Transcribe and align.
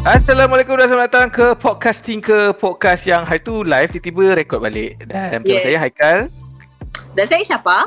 Assalamualaikum 0.00 0.80
dan 0.80 0.88
selamat 0.88 1.06
datang 1.12 1.28
ke 1.28 1.46
podcasting 1.60 2.24
ke 2.24 2.56
podcast 2.56 3.04
yang 3.04 3.20
hari 3.20 3.36
tu 3.36 3.60
live 3.60 3.92
tiba-tiba 3.92 4.32
rekod 4.32 4.64
balik. 4.64 4.96
Dan 5.04 5.44
bersama 5.44 5.52
Yes. 5.52 5.64
saya 5.68 5.76
Haikal. 5.76 6.18
Dan 7.12 7.24
saya 7.28 7.42
Syafa. 7.44 7.78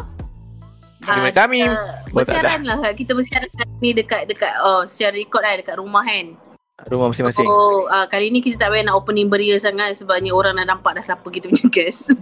Dengan 1.01 1.25
Ah, 1.25 1.33
kami. 1.33 1.65
Bersiaran 2.13 2.61
lah. 2.69 2.77
Kita 2.93 3.17
bersiaran 3.17 3.49
ni 3.81 3.97
dekat 3.97 4.29
dekat 4.29 4.53
oh 4.61 4.85
secara 4.85 5.17
record 5.17 5.41
lah 5.41 5.57
dekat 5.57 5.75
rumah 5.81 6.05
kan. 6.05 6.37
Rumah 6.85 7.09
masing-masing. 7.09 7.49
Oh, 7.49 7.89
uh, 7.89 8.05
kali 8.05 8.29
ni 8.29 8.45
kita 8.45 8.61
tak 8.61 8.69
payah 8.69 8.85
nak 8.85 9.01
opening 9.01 9.25
beria 9.25 9.57
sangat 9.57 9.97
sebabnya 9.97 10.37
orang 10.37 10.53
dah 10.53 10.69
nampak 10.69 10.93
dah 10.93 11.01
siapa 11.01 11.25
kita 11.25 11.49
punya 11.49 11.65
guest. 11.75 12.13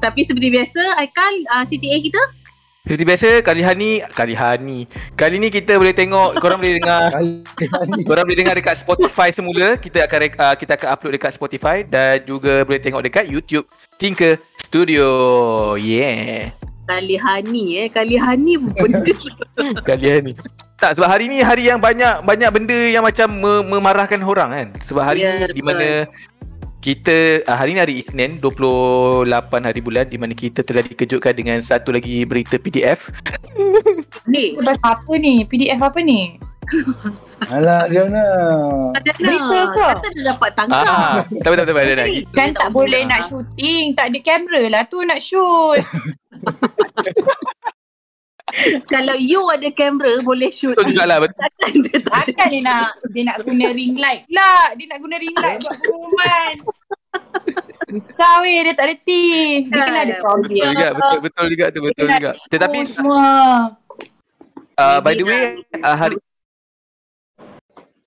Tapi 0.00 0.20
seperti 0.24 0.48
biasa, 0.48 0.96
Aikal 0.96 1.44
uh, 1.52 1.64
CTA 1.68 1.98
kita 2.00 2.22
Seperti 2.86 3.02
biasa 3.02 3.28
kali 3.42 3.66
hari 3.66 3.78
ni 3.82 3.90
kali 4.14 4.34
hari 4.38 4.62
ni. 4.62 4.78
Kali 5.18 5.42
ni 5.42 5.50
kita 5.50 5.74
boleh 5.74 5.90
tengok 5.90 6.38
korang 6.38 6.62
boleh 6.62 6.78
dengar 6.78 7.10
korang 8.08 8.22
boleh 8.30 8.38
dengar 8.38 8.54
dekat 8.54 8.78
Spotify 8.78 9.34
semula. 9.34 9.74
Kita 9.74 10.06
akan 10.06 10.20
uh, 10.38 10.54
kita 10.54 10.78
akan 10.78 10.88
upload 10.94 11.18
dekat 11.18 11.34
Spotify 11.34 11.82
dan 11.82 12.22
juga 12.22 12.62
boleh 12.62 12.78
tengok 12.78 13.02
dekat 13.02 13.26
YouTube 13.26 13.66
Tinker 13.98 14.38
Studio. 14.62 15.02
Yeah. 15.74 16.54
kali 16.86 17.18
Hani 17.18 17.82
eh, 17.82 17.88
kali 17.90 18.14
Hani 18.14 18.54
pun 18.54 18.70
benda. 18.78 19.10
Kali 19.90 20.06
hari 20.06 20.22
ni. 20.30 20.32
Tak 20.78 20.94
sebab 20.94 21.10
hari 21.10 21.26
ni 21.26 21.42
hari 21.42 21.66
yang 21.66 21.82
banyak 21.82 22.22
banyak 22.22 22.50
benda 22.54 22.78
yang 22.86 23.02
macam 23.02 23.26
me- 23.34 23.66
memarahkan 23.66 24.22
orang 24.22 24.50
kan. 24.54 24.68
Sebab 24.86 25.02
hari 25.02 25.26
Ya, 25.26 25.50
ni 25.50 25.58
di 25.58 25.62
mana 25.66 26.06
kita 26.86 27.42
uh, 27.50 27.56
hari 27.58 27.74
ni 27.74 27.82
hari 27.82 27.94
Isnin 27.98 28.38
28 28.38 29.26
hari 29.58 29.80
bulan 29.82 30.06
di 30.06 30.22
mana 30.22 30.38
kita 30.38 30.62
telah 30.62 30.86
dikejutkan 30.86 31.34
dengan 31.34 31.58
satu 31.58 31.90
lagi 31.90 32.22
berita 32.22 32.62
PDF. 32.62 33.10
ni, 34.30 34.54
apa 34.62 35.12
ni? 35.18 35.42
PDF 35.42 35.82
apa 35.82 35.98
ni? 35.98 36.38
Alah 37.54 37.90
Riona. 37.90 38.26
ada 38.94 39.10
Berita 39.18 39.58
nak. 39.66 39.74
ke? 39.74 39.82
Kata 39.82 40.06
dia 40.14 40.22
dapat 40.30 40.50
tangkap. 40.54 40.86
Ah, 40.86 41.14
tak 41.26 41.46
apa 41.50 41.54
tak 41.58 41.64
apa, 41.66 41.74
tak 41.74 41.74
apa 41.74 42.02
lagi. 42.06 42.22
Kan 42.30 42.48
tak 42.54 42.70
boleh 42.70 43.02
nak 43.02 43.20
lah. 43.22 43.28
shooting. 43.34 43.84
Tak 43.98 44.06
ada 44.14 44.18
kamera 44.22 44.62
lah 44.70 44.82
tu 44.86 45.02
nak 45.02 45.18
shoot. 45.18 45.82
Kalau 48.92 49.18
you 49.18 49.42
ada 49.50 49.68
kamera 49.70 50.22
boleh 50.22 50.50
shoot. 50.50 50.72
Betul 50.72 50.94
jugalah 50.94 51.18
betul. 51.18 51.34
Takkan 51.36 51.72
dia. 51.76 51.98
Takkan 51.98 52.46
dia 52.48 52.62
nak 52.62 52.86
dia 53.10 53.22
nak 53.24 53.36
guna 53.42 53.66
ring 53.70 53.94
light 53.96 54.22
pula. 54.24 54.52
Dia 54.74 54.86
nak 54.86 54.98
guna 55.02 55.16
ring 55.16 55.36
light 55.36 55.58
buat 55.60 55.76
pengumuman. 55.76 56.54
Susah 57.86 58.34
weh 58.40 58.58
dia 58.62 58.74
tak 58.74 58.86
reti. 58.88 59.26
Dia 59.66 59.82
kena 59.82 60.00
ada 60.00 60.16
kamera. 60.18 60.42
Betul 60.42 60.68
juga 60.70 60.88
betul 60.92 61.18
betul 61.20 61.46
juga 61.50 61.64
tu 61.68 61.78
betul 61.82 62.06
juga. 62.08 62.30
Tetapi 62.46 62.78
semua. 62.86 63.24
uh, 64.74 64.98
by 65.00 65.12
the 65.12 65.24
way 65.24 65.42
uh, 65.76 65.96
hari 65.96 66.16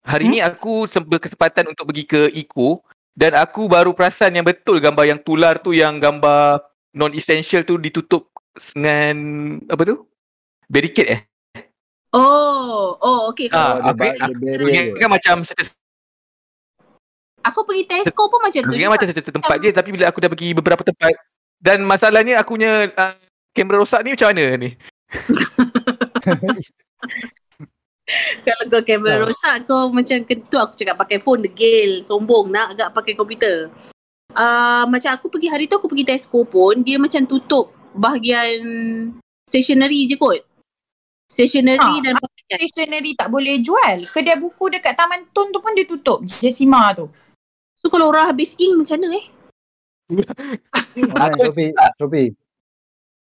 hari 0.01 0.25
Hmm? 0.25 0.33
ni 0.33 0.39
aku 0.41 0.89
sem- 0.89 1.05
berkesempatan 1.05 1.69
untuk 1.69 1.85
pergi 1.85 2.03
ke 2.03 2.21
Eco 2.33 2.81
dan 3.13 3.37
aku 3.37 3.69
baru 3.69 3.93
perasan 3.93 4.33
yang 4.33 4.47
betul 4.47 4.81
gambar 4.81 5.05
yang 5.05 5.19
tular 5.21 5.59
tu 5.59 5.69
yang 5.69 5.99
gambar 5.99 6.63
non 6.91 7.13
essential 7.13 7.61
tu 7.61 7.77
ditutup 7.77 8.25
dengan 8.73 9.15
apa 9.69 9.83
tu? 9.85 10.08
Barricade 10.69 11.09
eh? 11.09 11.21
Oh, 12.13 12.93
oh 12.95 13.19
okay. 13.29 13.49
Ah, 13.49 13.81
Oh, 13.81 13.93
dia, 13.93 14.13
aku- 14.15 14.37
dia 14.37 14.53
ingat 14.61 14.85
kan 14.95 15.09
macam 15.09 15.35
Aku 17.39 17.63
pergi 17.65 17.83
Tesco 17.87 18.29
pun 18.29 18.39
macam 18.39 18.61
tu. 18.61 18.69
Juga. 18.69 18.91
macam 18.91 19.07
satu 19.09 19.31
tempat 19.31 19.57
je 19.57 19.69
tapi 19.71 19.89
bila 19.89 20.05
aku 20.07 20.19
dah 20.21 20.29
pergi 20.29 20.53
beberapa 20.53 20.83
tempat 20.85 21.15
dan 21.57 21.81
masalahnya 21.81 22.37
aku 22.37 22.55
punya 22.55 22.87
uh, 22.93 23.15
kamera 23.51 23.81
rosak 23.81 24.03
ni 24.03 24.13
macam 24.13 24.29
mana 24.29 24.43
ni? 24.59 24.69
Kalau 28.45 28.63
kau 28.67 28.81
kamera 28.81 29.21
Ah. 29.21 29.23
rosak 29.23 29.55
kau 29.65 29.93
macam 29.93 30.17
tu 30.25 30.57
aku 30.57 30.73
cakap 30.73 30.97
pakai 30.97 31.21
phone 31.21 31.45
degil, 31.45 32.01
sombong 32.01 32.49
nak 32.49 32.73
agak 32.73 32.89
pakai 32.91 33.13
komputer. 33.13 33.69
Uh, 34.29 34.85
macam 34.85 35.09
aku 35.13 35.29
pergi 35.29 35.49
hari 35.49 35.65
tu 35.65 35.77
aku 35.77 35.89
pergi 35.89 36.05
Tesco 36.05 36.45
pun 36.45 36.81
dia 36.81 36.97
macam 37.01 37.25
tutup 37.25 37.73
bahagian 37.93 38.61
stationery 39.45 40.05
je 40.05 40.17
kot. 40.17 40.41
Stationery 41.29 41.77
Ah, 41.77 42.01
dan 42.01 42.17
pakaian. 42.17 42.57
Stationery 42.57 43.13
tak 43.13 43.29
boleh 43.29 43.61
jual. 43.61 44.01
Kedai 44.03 44.33
buku 44.35 44.73
dekat 44.73 44.97
Taman 44.97 45.29
Tun 45.29 45.53
tu 45.53 45.61
pun 45.61 45.77
dia 45.77 45.85
tutup. 45.85 46.25
Jessima 46.25 46.89
tu. 46.91 47.05
So 47.77 47.87
kalau 47.87 48.09
orang 48.09 48.27
habis 48.27 48.57
ink 48.57 48.73
macam 48.75 48.97
mana 48.97 49.13
eh? 49.13 49.25
Ah, 51.15 51.29
Aku- 51.29 51.53
Sofi, 51.53 51.69
Sofi. 51.95 52.25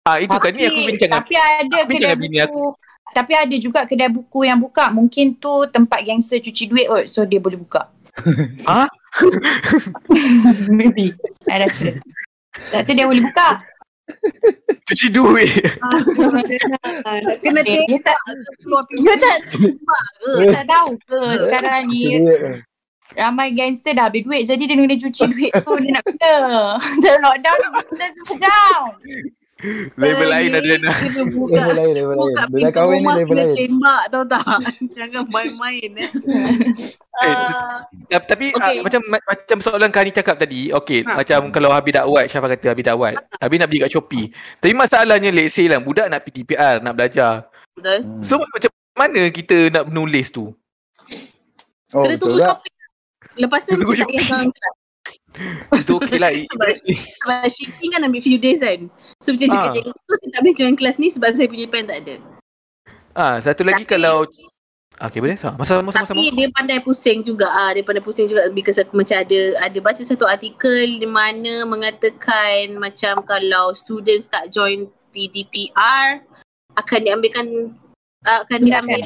Ah 0.01 0.17
itu 0.17 0.33
kan 0.33 0.49
ni 0.49 0.65
aku 0.65 0.81
bincang 0.81 1.13
Tapi 1.13 1.33
ada 1.37 1.61
aku 1.61 1.85
bincang 1.85 2.09
kedai 2.09 2.17
bini 2.17 2.37
buku. 2.41 2.65
Tapi 3.11 3.33
ada 3.37 3.55
juga 3.55 3.79
kedai 3.85 4.09
buku 4.09 4.39
yang 4.43 4.57
buka. 4.57 4.89
Mungkin 4.89 5.37
tu 5.37 5.69
tempat 5.69 6.01
gangster 6.01 6.41
cuci 6.41 6.63
duit 6.65 6.89
kot. 6.89 7.05
So 7.05 7.21
dia 7.21 7.37
boleh 7.37 7.61
buka. 7.61 7.85
Ah? 8.65 8.89
Maybe. 10.73 11.13
I 11.45 11.57
rasa. 11.61 12.01
Tak 12.73 12.81
tu 12.83 12.91
dia 12.91 13.05
boleh 13.05 13.21
buka. 13.21 13.61
Cuci 14.91 15.07
duit. 15.11 15.51
Kena 17.41 17.61
Dia, 17.63 17.81
dia 17.87 17.99
tak, 18.03 18.17
keluar 18.59 18.83
dia 18.91 19.15
tak, 19.15 19.37
ke? 19.47 19.67
dia 20.39 20.47
tak 20.51 20.65
tahu 20.67 20.89
ke 20.99 21.19
sekarang 21.47 21.87
ni 21.87 22.19
ramai 23.11 23.51
gangster 23.51 23.91
dah 23.91 24.07
habis 24.07 24.23
duit 24.23 24.47
jadi 24.47 24.63
dia 24.63 24.75
kena 24.75 24.95
cuci 24.95 25.23
duit 25.35 25.51
tu 25.51 25.73
dia 25.79 25.91
nak 25.95 26.03
guna. 26.07 26.35
Dalam 27.03 27.19
lockdown 27.27 27.57
business 27.75 28.13
pun 28.23 28.37
down. 28.39 28.87
Level 29.93 30.27
lain 30.27 30.49
Adriana. 30.51 30.89
Kena 30.91 31.21
buka. 31.27 31.53
Level 31.55 31.75
lain, 31.75 31.93
level 31.93 32.15
lain. 32.15 32.25
Buka 32.27 32.43
Bila 32.47 32.61
dah 32.61 32.71
kahwin 32.71 32.97
ni 32.97 33.07
level 33.11 33.27
kena 33.29 33.43
lain. 33.43 33.55
tembak 33.57 34.01
tahu 34.07 34.23
tak? 34.25 34.43
Jangan 34.97 35.23
main-main 35.27 35.91
eh. 35.95 36.09
Eh, 37.21 37.35
Ah, 38.09 38.17
tapi 38.19 38.49
okay. 38.49 38.57
Okay. 38.57 38.75
uh, 38.75 38.83
macam 38.83 39.01
ma- 39.05 39.21
macam 39.23 39.57
soalan 39.59 39.89
Kani 39.89 40.09
cakap 40.09 40.35
tadi, 40.35 40.71
okey, 40.71 41.03
Ha. 41.03 41.15
macam 41.15 41.39
kalau 41.49 41.69
Habib 41.69 41.93
dakwat, 41.93 42.25
Syafa 42.25 42.49
kata 42.49 42.71
Habib 42.71 42.81
dakwat. 42.83 43.13
Habib 43.37 43.57
nak 43.57 43.67
beli 43.67 43.79
kat 43.79 43.91
Shopee. 43.91 44.27
Tapi 44.57 44.73
masalahnya 44.73 45.29
let's 45.29 45.53
say 45.53 45.65
lah 45.65 45.77
budak 45.77 46.07
nak 46.07 46.23
PTPR, 46.23 46.79
nak 46.79 46.93
belajar. 46.93 47.45
betul. 47.71 47.99
Hmm. 47.99 48.21
So 48.21 48.41
macam 48.41 48.69
mana 48.93 49.29
kita 49.29 49.69
nak 49.69 49.85
menulis 49.85 50.27
tu? 50.27 50.49
Oh, 51.91 52.01
Kena 52.01 52.15
tunggu 52.15 52.39
tak? 52.39 52.47
shopping. 52.49 52.75
Lepas 53.37 53.61
tu 53.61 53.71
Tunggu 53.73 53.91
macam 53.93 54.07
tak 54.07 54.11
payah. 54.17 54.73
Itu 55.77 55.93
okey 55.97 56.17
lah. 56.17 56.29
Sebab 56.51 56.67
sebab 57.21 57.41
shipping 57.47 57.89
kan 57.91 58.01
ambil 58.01 58.19
few 58.19 58.35
days 58.35 58.59
kan. 58.59 58.89
So 59.21 59.31
macam 59.31 59.47
Ah. 59.47 59.53
cakap 59.53 59.69
cikgu 59.77 59.91
tu 59.93 60.13
saya 60.17 60.29
tak 60.29 60.39
boleh 60.41 60.55
join 60.57 60.75
kelas 60.75 60.97
ni 60.97 61.07
sebab 61.07 61.29
saya 61.31 61.45
punya 61.45 61.69
pen 61.69 61.85
tak 61.85 62.01
ada. 62.01 62.15
ah, 63.13 63.37
satu 63.37 63.61
lagi 63.61 63.85
Tapi- 63.85 63.91
kalau 63.91 64.25
Okey 65.01 65.17
boleh 65.17 65.33
sama 65.33 65.65
sama 65.65 65.89
sama 65.89 66.05
sama. 66.05 66.13
Tapi 66.13 66.29
dia 66.29 66.47
pandai 66.53 66.77
pusing 66.77 67.21
juga 67.21 67.49
ah 67.49 67.73
dia 67.73 67.81
pandai 67.81 68.01
pusing 68.01 68.29
juga 68.29 68.45
because 68.49 68.77
aku 68.77 68.93
macam 68.93 69.17
ada 69.17 69.39
ada 69.57 69.79
baca 69.81 69.97
satu 69.97 70.29
artikel 70.29 71.01
di 71.01 71.09
mana 71.09 71.65
mengatakan 71.65 72.77
macam 72.77 73.25
kalau 73.25 73.73
students 73.73 74.29
tak 74.29 74.53
join 74.53 74.85
PDPR 75.09 76.21
akan 76.77 76.99
diambilkan 77.01 77.45
akan 78.21 78.59
diambil 78.61 79.01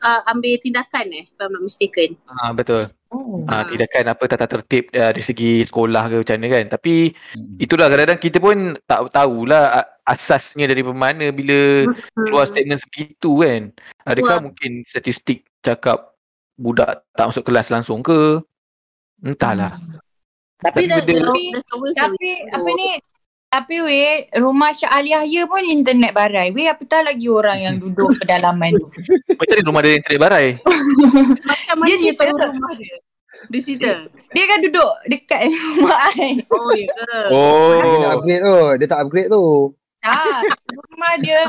uh, 0.00 0.20
ambil 0.26 0.56
tindakan 0.56 1.06
eh 1.10 1.24
if 1.24 1.38
I'm 1.38 1.50
not 1.50 1.62
mistaken. 1.62 2.16
Ah 2.26 2.50
betul. 2.50 2.88
Oh. 3.08 3.42
Ah 3.44 3.60
Ah. 3.60 3.62
tindakan 3.64 4.04
apa 4.08 4.22
tata 4.24 4.46
tertib 4.46 4.88
uh, 4.92 5.10
dari 5.10 5.20
segi 5.20 5.60
sekolah 5.62 6.04
ke 6.06 6.16
macam 6.20 6.36
mana 6.36 6.48
kan. 6.50 6.66
Tapi 6.70 6.94
Hmm. 7.10 7.56
itulah 7.58 7.86
kadang-kadang 7.86 8.20
kita 8.20 8.38
pun 8.38 8.56
tak 8.84 9.00
tahulah 9.08 9.64
ah, 9.76 9.86
asasnya 10.04 10.64
dari 10.64 10.82
mana 10.82 11.30
bila 11.30 11.90
keluar 12.14 12.44
statement 12.44 12.80
segitu 12.80 13.38
kan. 13.38 13.62
Adakah 14.02 14.36
Wah. 14.36 14.44
mungkin 14.46 14.82
statistik 14.84 15.44
cakap 15.60 16.14
budak 16.54 17.02
tak 17.12 17.28
masuk 17.28 17.44
kelas 17.44 17.68
langsung 17.68 18.00
ke? 18.00 18.40
Entahlah. 19.20 19.76
Tapi 20.60 20.84
Tapi 20.84 20.92
dah 20.92 20.98
dah- 21.00 21.24
dah 21.24 21.62
always 21.72 21.96
Tapi 21.96 22.30
apa 22.52 22.68
ni 22.70 22.88
tapi 23.50 23.82
weh 23.82 24.30
rumah 24.38 24.70
Syah 24.70 24.94
Ali 24.94 25.10
Yahya 25.10 25.42
pun 25.44 25.58
internet 25.60 26.14
barai. 26.14 26.48
Weh 26.50 26.64
apatah 26.64 27.02
lagi 27.02 27.26
orang 27.26 27.58
yang 27.58 27.74
duduk 27.82 28.14
pedalaman 28.16 28.70
tu. 28.72 28.86
Macam 29.34 29.54
ni 29.54 29.62
rumah 29.62 29.82
dia 29.82 29.98
internet 29.98 30.20
barai. 30.20 30.46
macam 31.50 31.74
mana 31.76 31.88
Dia 31.90 31.96
cerita 31.98 32.24
rumah 32.46 32.72
dia? 32.78 32.96
Di 33.46 33.58
situ. 33.58 33.90
Dia 34.30 34.44
kan 34.46 34.58
duduk 34.60 34.92
dekat 35.04 35.40
rumah 35.74 35.98
ai. 36.14 36.38
Oh 36.46 36.70
ya 36.70 36.86
ke? 36.86 37.10
Dia 37.26 37.98
tak 37.98 38.06
Oh. 38.06 38.14
upgrade 38.14 38.40
tu. 38.40 38.56
Dia 38.76 38.86
tak 38.86 39.00
upgrade 39.02 39.28
tu. 39.28 39.44
Ah, 40.00 40.40
rumah 40.70 41.12
dia 41.18 41.40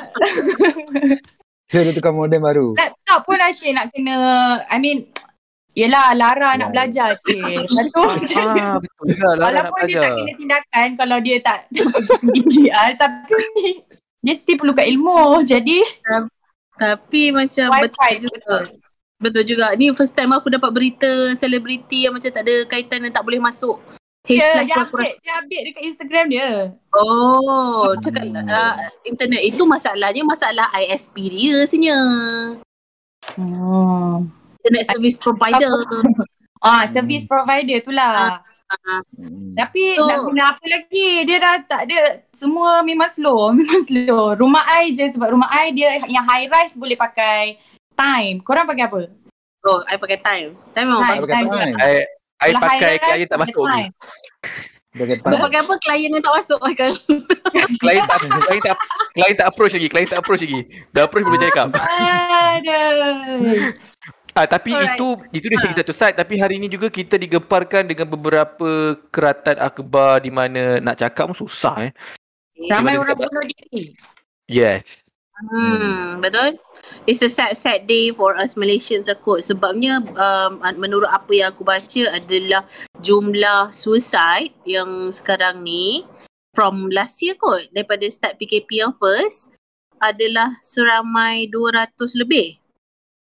So 1.66 1.80
dia 1.80 1.96
tukar 1.96 2.12
modem 2.12 2.44
baru. 2.44 2.76
laptop 2.76 3.24
pun 3.24 3.40
Asyik 3.40 3.72
nak 3.72 3.88
kena 3.88 4.16
I 4.66 4.76
mean 4.76 5.08
Yelah 5.72 6.12
Lara 6.14 6.54
nak 6.54 6.68
Ya. 6.68 6.74
belajar 6.74 7.10
cik 7.18 7.40
Lepas 7.64 7.88
tu 7.90 8.02
macam 8.04 8.46
Ah, 8.52 8.76
betul 8.78 9.16
lah 9.16 9.32
nak 9.32 9.46
Walaupun 9.72 9.82
dia 9.86 9.98
tak 9.98 10.12
kena 10.14 10.34
tindakan 10.36 10.88
Kalau 10.94 11.18
dia 11.18 11.38
tak 11.40 11.60
pergi 12.20 12.40
GR 12.68 12.92
Tapi 12.94 13.44
Dia 14.20 14.34
still 14.34 14.58
perlukan 14.58 14.84
ilmu 14.86 15.20
Jadi 15.42 15.80
Tapi 16.74 17.22
macam 17.32 17.66
Wifi 17.70 17.80
betul 17.82 18.12
tu 18.12 18.28
juga. 18.28 18.36
betul 18.36 18.64
Betul 19.22 19.44
juga. 19.46 19.70
Ni 19.78 19.94
first 19.94 20.12
time 20.12 20.34
aku 20.34 20.50
dapat 20.50 20.72
berita 20.72 21.06
selebriti 21.32 22.04
yang 22.04 22.12
macam 22.12 22.26
tak 22.28 22.42
ada 22.42 22.66
kaitan 22.66 23.06
dan 23.06 23.14
tak 23.14 23.22
boleh 23.22 23.38
masuk. 23.38 23.78
Hashtag 24.22 24.66
dia 24.66 24.82
update 24.82 25.16
Dia 25.20 25.34
update 25.38 25.64
dekat 25.64 25.84
Instagram 25.86 26.26
dia 26.28 26.50
Oh, 26.90 27.94
cakap 27.98 28.26
Hmm. 28.26 28.44
uh, 28.44 28.74
internet 29.02 29.42
itu 29.42 29.62
masalahnya 29.64 30.22
masalah 30.22 30.74
ISP 30.76 31.22
dia 31.28 31.64
sebenarnya. 31.64 32.00
hmm. 33.38 34.41
Internet 34.62 34.86
service 34.86 35.18
provider. 35.18 35.74
Ah, 36.62 36.86
service 36.86 37.26
provider 37.26 37.82
tu 37.82 37.90
lah. 37.90 38.38
Hmm. 38.70 39.02
Tapi 39.52 39.98
So- 39.98 40.06
nak 40.06 40.22
guna 40.24 40.54
apa 40.54 40.64
lagi? 40.64 41.26
Dia 41.26 41.42
dah 41.42 41.58
tak 41.66 41.90
ada 41.90 42.22
semua 42.32 42.86
memang 42.86 43.10
slow, 43.10 43.50
memang 43.58 43.82
slow. 43.82 44.38
Rumah 44.38 44.64
I 44.80 44.94
je 44.94 45.10
sebab 45.10 45.34
rumah 45.34 45.50
I 45.50 45.74
dia 45.74 46.06
yang 46.06 46.22
high 46.22 46.46
rise 46.46 46.78
boleh 46.78 46.94
pakai 46.94 47.58
time. 47.98 48.38
Korang 48.40 48.70
pakai 48.70 48.86
apa? 48.86 49.10
Oh, 49.66 49.82
I 49.90 49.98
pakai 49.98 50.22
time. 50.22 50.54
Time 50.72 50.88
memang 50.88 51.02
Time, 51.02 51.20
pakai 51.20 51.34
time. 51.34 51.48
time. 51.50 51.76
I, 51.76 52.06
I 52.40 52.48
Kalau 52.48 52.62
pakai 52.62 52.94
klien 53.02 53.26
tak 53.26 53.40
masuk 53.42 53.64
lagi. 53.66 53.90
Pakai 54.92 55.16
Kau 55.18 55.30
time. 55.30 55.42
pakai 55.42 55.60
apa? 55.62 55.74
Klien 55.82 56.10
yang 56.12 56.22
tak 56.22 56.34
masuk 56.38 56.60
kan? 56.62 56.94
Klien 57.80 58.04
tak 58.10 58.18
klien 58.22 58.62
tak 58.62 58.78
klien 59.12 59.34
tak 59.34 59.48
approach 59.50 59.74
lagi, 59.74 59.90
klien 59.90 60.06
tak 60.06 60.22
approach 60.22 60.46
lagi. 60.46 60.62
Dah 60.94 61.10
approach 61.10 61.26
boleh 61.26 61.42
cakap. 61.42 61.74
Aduh. 61.74 63.74
Ah 64.32 64.48
tapi 64.48 64.72
Alright. 64.72 64.96
itu 64.96 65.08
itu 65.36 65.46
dari 65.52 65.60
segi 65.60 65.76
satu 65.76 65.92
side 65.92 66.16
tapi 66.16 66.40
hari 66.40 66.56
ini 66.56 66.72
juga 66.72 66.88
kita 66.88 67.20
digemparkan 67.20 67.84
dengan 67.84 68.08
beberapa 68.08 68.96
keratan 69.12 69.60
akhbar 69.60 70.24
di 70.24 70.32
mana 70.32 70.80
nak 70.80 71.04
cakap 71.04 71.28
pun 71.32 71.36
susah 71.36 71.92
eh. 71.92 71.92
Ramai 72.72 72.96
orang 72.96 73.18
bunuh 73.18 73.44
diri. 73.44 73.92
Yes. 74.48 75.12
Hmm, 75.42 76.22
betul. 76.22 76.62
It's 77.10 77.26
a 77.26 77.30
sad 77.32 77.58
sad 77.58 77.90
day 77.90 78.14
for 78.14 78.38
us 78.38 78.54
Malaysians 78.54 79.10
kot. 79.26 79.42
Sebabnya 79.42 79.98
um, 80.06 80.62
menurut 80.78 81.10
apa 81.10 81.32
yang 81.34 81.50
aku 81.50 81.66
baca 81.66 82.04
adalah 82.14 82.62
jumlah 83.02 83.74
suicide 83.74 84.54
yang 84.70 85.10
sekarang 85.10 85.66
ni 85.66 86.06
from 86.54 86.94
last 86.94 87.18
year 87.26 87.34
kot 87.42 87.66
daripada 87.74 88.06
start 88.14 88.38
PKP 88.38 88.86
yang 88.86 88.94
first 89.02 89.50
adalah 89.98 90.62
seramai 90.62 91.50
200 91.50 92.22
lebih. 92.22 92.61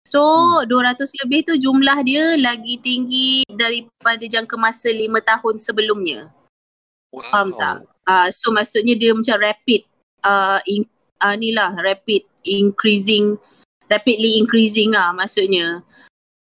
So, 0.06 0.23
hmm. 0.62 0.70
200 0.70 1.03
lebih 1.26 1.50
tu 1.50 1.55
jumlah 1.58 1.99
dia 2.06 2.38
lagi 2.38 2.79
tinggi 2.79 3.43
daripada 3.50 4.23
jangka 4.23 4.55
masa 4.55 4.87
5 4.87 5.03
tahun 5.19 5.55
sebelumnya. 5.58 6.31
Faham 7.11 7.58
tak? 7.58 7.91
Uh, 8.06 8.31
so 8.31 8.55
maksudnya 8.55 8.94
dia 8.94 9.11
macam 9.11 9.35
rapid 9.43 9.82
uh, 10.23 10.62
in, 10.70 10.87
uh, 11.19 11.35
ni 11.35 11.50
lah 11.50 11.75
rapid 11.75 12.23
increasing 12.47 13.35
rapidly 13.91 14.38
increasing 14.38 14.94
lah 14.94 15.11
maksudnya. 15.11 15.82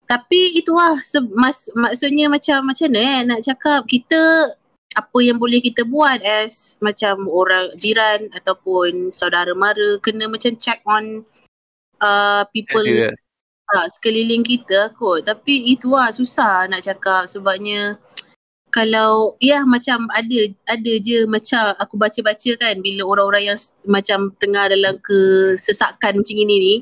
Tapi 0.07 0.56
itu 0.56 0.71
lah 0.71 1.00
se- 1.04 1.33
mas, 1.36 1.68
maksudnya 1.75 2.31
macam 2.31 2.63
macam 2.68 2.88
mana 2.92 3.00
eh 3.00 3.19
nak 3.27 3.42
cakap 3.44 3.88
kita 3.88 4.51
apa 4.92 5.18
yang 5.24 5.39
boleh 5.39 5.63
kita 5.63 5.88
buat 5.88 6.19
as 6.19 6.75
macam 6.83 7.31
orang 7.31 7.71
jiran 7.80 8.27
ataupun 8.36 9.15
saudara 9.15 9.56
mara 9.56 9.95
kena 10.04 10.27
macam 10.27 10.51
check 10.59 10.83
on 10.83 11.24
uh, 12.04 12.44
people 12.51 12.83
Ada. 12.83 13.15
Uh, 13.75 13.88
sekeliling 13.88 14.44
kita 14.44 14.91
kot. 14.95 15.25
Tapi 15.25 15.71
itu 15.71 15.91
lah 15.91 16.12
susah 16.12 16.68
nak 16.68 16.83
cakap 16.83 17.27
sebabnya 17.27 17.97
kalau 18.71 19.35
ya 19.44 19.68
macam 19.68 20.07
ada 20.15 20.47
ada 20.63 20.94
je 21.03 21.27
macam 21.27 21.75
aku 21.75 22.00
baca-baca 22.00 22.51
kan 22.56 22.79
bila 22.79 23.03
orang-orang 23.03 23.51
yang 23.51 23.59
macam 23.83 24.31
tengah 24.39 24.71
dalam 24.71 24.95
kesesakan 25.03 26.23
macam 26.23 26.35
ini 26.39 26.56
ni 26.57 26.75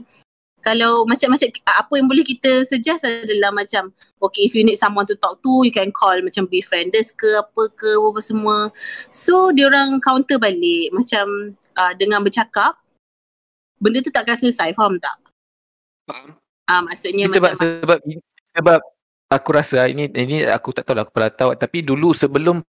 kalau 0.60 1.08
macam-macam 1.08 1.50
apa 1.66 1.94
yang 1.98 2.06
boleh 2.06 2.22
kita 2.22 2.68
suggest 2.68 3.08
adalah 3.08 3.50
macam 3.50 3.90
okay 4.22 4.46
if 4.46 4.54
you 4.54 4.62
need 4.62 4.78
someone 4.78 5.08
to 5.08 5.18
talk 5.18 5.42
to 5.42 5.66
you 5.66 5.74
can 5.74 5.90
call 5.90 6.14
macam 6.22 6.46
befrienders 6.46 7.10
ke 7.10 7.26
apa 7.42 7.64
ke 7.74 7.90
apa 7.98 8.22
semua 8.22 8.70
so 9.10 9.50
dia 9.50 9.66
orang 9.66 9.98
counter 9.98 10.38
balik 10.38 10.94
macam 10.94 11.58
uh, 11.74 11.94
dengan 11.98 12.22
bercakap 12.22 12.78
benda 13.82 14.04
tu 14.06 14.14
takkan 14.14 14.38
selesai 14.38 14.78
faham 14.78 15.02
tak 15.02 15.18
Faham. 16.06 16.39
Ah 16.70 16.86
maksudnya 16.86 17.26
Ini 17.26 17.34
sebab 17.34 17.52
macam 17.58 17.68
sebab 17.82 18.00
sebab 18.54 18.80
aku 19.30 19.50
rasa 19.52 19.90
ini 19.90 20.06
ini 20.14 20.46
aku 20.46 20.70
tak 20.72 20.86
tahu 20.86 21.02
lah 21.02 21.06
pernah 21.10 21.34
tahu 21.34 21.52
tapi 21.58 21.82
dulu 21.82 22.14
sebelum 22.14 22.62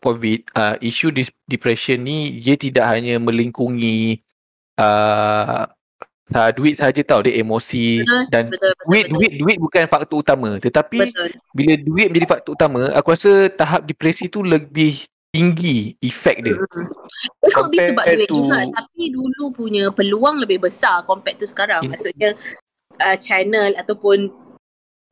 covid 0.00 0.48
uh, 0.56 0.74
isu 0.80 1.12
dis- 1.12 1.32
depression 1.46 2.00
ni 2.00 2.36
dia 2.36 2.56
tidak 2.56 2.84
hanya 2.90 3.20
melingkungi 3.20 4.18
uh, 4.76 5.62
uh, 6.32 6.50
duit 6.56 6.80
saja 6.80 7.00
tau 7.06 7.22
dia 7.22 7.38
emosi 7.38 8.02
Betul, 8.02 8.22
dan 8.32 8.44
betul 8.50 8.72
betul 8.72 8.86
duit 8.88 9.04
betul, 9.06 9.14
duit 9.14 9.32
duit 9.38 9.56
bukan 9.62 9.84
faktor 9.86 10.16
utama 10.20 10.50
tetapi 10.58 10.98
betul. 11.06 11.28
bila 11.54 11.72
duit 11.78 12.06
menjadi 12.10 12.28
faktor 12.28 12.52
utama 12.56 12.90
aku 12.92 13.08
rasa 13.14 13.32
tahap 13.52 13.86
depresi 13.86 14.26
tu 14.26 14.42
lebih 14.42 15.04
tinggi 15.32 15.96
efek 16.04 16.44
dia 16.44 16.56
Hmm. 16.60 16.88
It 17.46 17.54
could 17.54 17.70
be 17.70 17.78
Compared 17.78 17.94
sebab 17.94 18.04
duit 18.04 18.28
to- 18.28 18.36
juga 18.42 18.58
tapi 18.74 19.02
dulu 19.14 19.44
punya 19.54 19.84
peluang 19.94 20.42
lebih 20.42 20.58
besar 20.62 21.06
compared 21.06 21.38
to 21.38 21.46
sekarang. 21.46 21.86
Maksudnya 21.86 22.34
uh, 23.00 23.16
channel 23.16 23.72
ataupun 23.78 24.28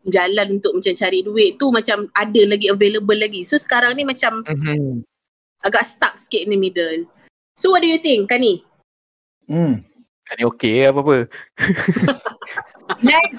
jalan 0.09 0.57
untuk 0.61 0.81
macam 0.81 0.95
cari 0.97 1.21
duit 1.21 1.61
tu 1.61 1.69
macam 1.69 2.09
ada 2.17 2.43
lagi 2.49 2.73
available 2.73 3.17
lagi. 3.17 3.45
So 3.45 3.61
sekarang 3.61 3.97
ni 3.97 4.09
macam 4.09 4.45
Mhm. 4.45 5.05
agak 5.61 5.85
stuck 5.85 6.17
sikit 6.17 6.49
in 6.49 6.57
the 6.57 6.59
middle. 6.61 7.05
So 7.57 7.73
what 7.73 7.85
do 7.85 7.89
you 7.89 8.01
think 8.01 8.33
Kani? 8.33 8.65
Hmm. 9.45 9.85
Kan 10.25 10.35
ni 10.39 10.45
okey 10.47 10.87
apa-apa 10.87 11.27
Like, 13.01 13.33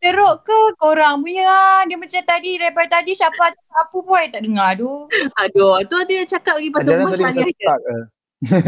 teruk 0.00 0.42
ke 0.42 0.58
korang 0.76 1.22
punya? 1.22 1.84
Dia 1.86 1.96
macam 1.96 2.22
tadi, 2.24 2.56
daripada 2.56 2.98
tadi 2.98 3.12
siapa 3.14 3.52
apa 3.52 3.96
pun 3.96 4.16
I 4.16 4.28
tak 4.32 4.42
dengar 4.42 4.74
tu. 4.74 5.06
Aduh, 5.38 5.78
tu 5.86 5.96
dia 6.08 6.24
cakap 6.26 6.58
lagi 6.58 6.70
pasal 6.72 6.98
tadi 6.98 7.22
macam 7.22 7.44
stuck 7.46 7.80
ke? 7.80 7.96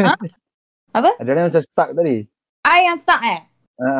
Ha? 0.07 0.15
Apa? 0.97 1.11
Ada 1.21 1.31
orang 1.33 1.47
macam 1.51 1.63
stuck 1.65 1.91
tadi. 1.93 2.17
I 2.65 2.79
yang 2.85 2.99
start 3.01 3.23
eh? 3.25 3.41
Ha. 3.81 3.93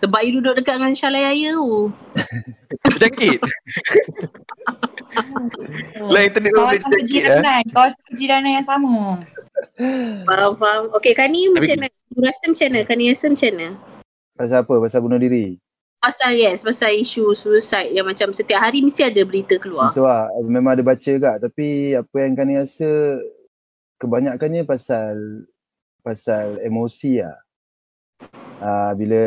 Sebab 0.00 0.20
you 0.24 0.40
duduk 0.40 0.56
dekat 0.56 0.80
dengan 0.80 0.96
Syalai 0.96 1.28
Raya 1.28 1.60
tu. 1.60 1.92
Penyakit 2.88 3.38
Lah, 6.08 6.22
internet 6.24 6.50
tu 6.54 6.60
boleh 6.62 6.80
Kawasan 6.80 6.90
sedikit, 6.96 7.04
kejiranan. 7.04 7.62
Kawasan 7.68 8.02
kejiranan 8.08 8.50
yang 8.56 8.64
sama. 8.64 9.20
Faham, 10.24 10.52
faham. 10.56 10.82
Okay, 10.96 11.12
Kani 11.12 11.52
macam 11.52 11.76
mana? 11.76 11.92
You 11.92 12.22
rasa 12.24 12.42
macam 12.48 12.66
mana? 12.72 12.80
Kani 12.88 13.04
rasa 13.12 13.26
macam 13.28 13.50
mana? 13.52 13.68
Pasal 14.38 14.58
apa? 14.64 14.74
Pasal 14.80 15.00
bunuh 15.04 15.20
diri. 15.20 15.60
Pasal 16.00 16.32
yes, 16.32 16.64
pasal 16.64 16.96
isu 16.96 17.36
suicide 17.36 17.92
yang 17.92 18.08
macam 18.08 18.32
setiap 18.32 18.64
hari 18.64 18.80
mesti 18.80 19.04
ada 19.04 19.20
berita 19.20 19.60
keluar. 19.60 19.92
Itu 19.92 20.00
lah. 20.00 20.32
Memang 20.40 20.80
ada 20.80 20.84
baca 20.86 21.12
kat. 21.12 21.36
Tapi 21.44 21.92
apa 21.92 22.16
yang 22.24 22.32
kami 22.32 22.56
rasa 22.56 23.20
kebanyakannya 24.00 24.64
pasal 24.64 25.44
pasal 26.00 26.56
emosi 26.64 27.20
lah. 27.20 27.36
Uh, 28.60 28.92
bila 28.92 29.24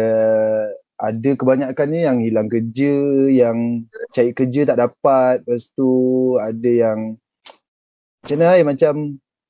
ada 1.03 1.29
kebanyakannya 1.35 2.01
yang 2.05 2.17
hilang 2.21 2.47
kerja, 2.47 2.93
yang 3.27 3.83
cari 4.13 4.31
kerja 4.31 4.69
tak 4.69 4.77
dapat. 4.79 5.41
Lepas 5.43 5.73
tu 5.73 5.91
ada 6.37 6.69
yang 6.69 7.17
macam 8.23 8.37
mana 8.39 8.55
eh, 8.55 8.65
macam 8.65 8.93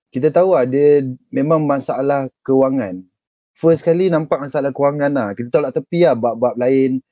kita 0.10 0.34
tahu 0.34 0.58
ada 0.58 1.04
memang 1.30 1.62
masalah 1.68 2.32
kewangan. 2.42 3.06
First 3.54 3.86
kali 3.86 4.10
nampak 4.10 4.42
masalah 4.42 4.74
kewangan 4.74 5.14
lah. 5.14 5.30
Kita 5.38 5.60
tolak 5.60 5.78
tepi 5.78 6.10
lah 6.10 6.18
bab-bab 6.18 6.58
lain. 6.58 7.04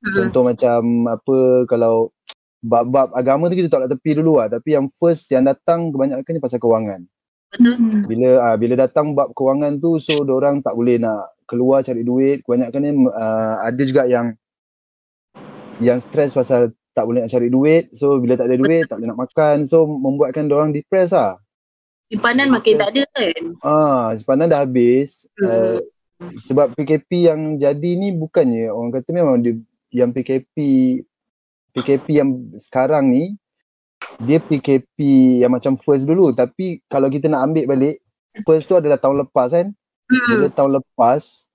Hmm. 0.00 0.14
Contoh 0.16 0.42
macam 0.48 0.80
apa 1.10 1.36
kalau 1.68 2.08
bab-bab 2.64 3.12
agama 3.12 3.52
tu 3.52 3.58
kita 3.58 3.68
tolak 3.68 3.92
tepi 3.92 4.16
dulu 4.16 4.40
lah. 4.40 4.48
Tapi 4.48 4.80
yang 4.80 4.88
first 4.88 5.28
yang 5.28 5.44
datang 5.44 5.92
kebanyakan 5.92 6.30
ni 6.30 6.40
pasal 6.40 6.56
kewangan. 6.56 7.04
Betul. 7.50 8.06
Bila 8.06 8.30
uh, 8.46 8.56
bila 8.56 8.74
datang 8.78 9.12
bab 9.12 9.34
kewangan 9.34 9.82
tu 9.82 9.98
so 9.98 10.22
orang 10.22 10.62
tak 10.62 10.72
boleh 10.72 11.02
nak 11.02 11.34
keluar 11.50 11.82
cari 11.82 12.06
duit. 12.06 12.46
Kebanyakan 12.46 12.80
ni 12.86 12.92
uh, 13.10 13.54
ada 13.66 13.82
juga 13.82 14.06
yang 14.06 14.38
yang 15.82 15.98
stres 15.98 16.30
pasal 16.30 16.70
tak 16.94 17.10
boleh 17.10 17.26
nak 17.26 17.32
cari 17.34 17.50
duit. 17.50 17.90
So 17.90 18.22
bila 18.22 18.38
tak 18.38 18.54
ada 18.54 18.56
duit 18.62 18.86
tak 18.86 19.02
boleh 19.02 19.10
nak 19.10 19.20
makan. 19.26 19.66
So 19.66 19.90
membuatkan 19.90 20.46
orang 20.46 20.70
depressed 20.70 21.18
lah. 21.18 21.42
Simpanan 22.06 22.54
makin 22.54 22.78
tak 22.78 22.94
ada 22.94 23.02
kan. 23.14 23.42
Ah, 23.66 24.14
simpanan 24.14 24.46
dah 24.46 24.62
habis. 24.62 25.26
Hmm. 25.38 25.50
Uh, 25.50 25.78
sebab 26.36 26.76
PKP 26.76 27.32
yang 27.32 27.56
jadi 27.56 27.90
ni 27.96 28.12
bukannya 28.12 28.68
orang 28.68 28.92
kata 28.92 29.08
memang 29.16 29.40
dia 29.40 29.56
yang 29.88 30.12
PKP 30.12 30.56
PKP 31.72 32.06
yang 32.20 32.30
sekarang 32.60 33.08
ni 33.08 33.40
dia 34.20 34.36
PKP 34.36 34.98
yang 35.40 35.52
macam 35.52 35.80
first 35.80 36.04
dulu 36.04 36.36
tapi 36.36 36.84
kalau 36.92 37.08
kita 37.08 37.24
nak 37.32 37.48
ambil 37.48 37.72
balik 37.72 38.04
first 38.44 38.68
tu 38.68 38.76
adalah 38.76 39.00
tahun 39.00 39.24
lepas 39.24 39.48
kan 39.48 39.72
Hmm. 40.10 40.42
bila 40.42 40.48
tahun 40.50 40.72
lepas 40.82 41.46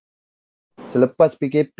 selepas 0.87 1.35
PKP 1.35 1.79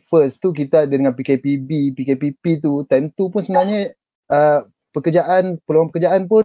first 0.00 0.40
tu 0.40 0.56
kita 0.56 0.88
ada 0.88 0.92
dengan 0.96 1.12
PKPB 1.12 1.92
PKPP 1.92 2.64
tu 2.64 2.80
time 2.88 3.12
tu 3.12 3.28
pun 3.28 3.44
sebenarnya 3.44 3.92
uh, 4.32 4.64
pekerjaan 4.96 5.60
peluang 5.68 5.92
pekerjaan 5.92 6.24
pun 6.24 6.44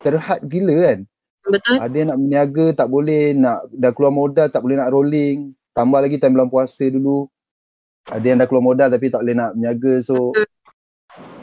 terhad 0.00 0.40
gila 0.48 0.76
kan 0.80 0.98
Betul. 1.44 1.76
ada 1.76 1.92
yang 1.92 2.08
nak 2.08 2.18
berniaga 2.20 2.66
tak 2.72 2.88
boleh 2.88 3.36
nak 3.36 3.68
dah 3.68 3.92
keluar 3.92 4.12
modal 4.16 4.48
tak 4.48 4.64
boleh 4.64 4.76
nak 4.80 4.92
rolling 4.92 5.52
tambah 5.76 6.00
lagi 6.00 6.16
time 6.16 6.40
bulan 6.40 6.48
puasa 6.48 6.88
dulu 6.88 7.28
ada 8.08 8.24
yang 8.24 8.40
dah 8.40 8.48
keluar 8.48 8.64
modal 8.64 8.88
tapi 8.88 9.12
tak 9.12 9.20
boleh 9.20 9.36
nak 9.36 9.52
berniaga 9.52 9.92
so 10.00 10.32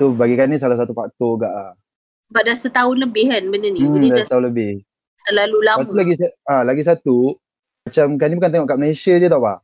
tu 0.01 0.13
bagi 0.17 0.34
kami 0.34 0.58
salah 0.58 0.77
satu 0.79 0.94
faktor 0.98 1.38
gak 1.46 1.53
ah. 1.53 1.74
Sebab 2.27 2.44
dah 2.44 2.58
setahun 2.60 2.98
lebih 3.00 3.32
kan 3.32 3.44
benda 3.48 3.72
ni. 3.72 3.79
Hmm, 3.84 3.96
Benda 3.96 4.20
dah 4.20 4.27
setahun 4.27 4.46
lebih. 4.51 4.84
Terlalu 5.27 5.57
Lepas 5.62 5.77
lama. 5.77 5.89
tu 5.89 5.93
lagi 5.96 6.13
ah 6.48 6.63
lagi 6.63 6.84
satu 6.84 7.17
macam 7.86 8.07
kan 8.19 8.27
ni 8.27 8.36
bukan 8.39 8.51
tengok 8.51 8.67
kat 8.67 8.79
Malaysia 8.79 9.13
je 9.15 9.27
tau 9.27 9.41
pak. 9.41 9.60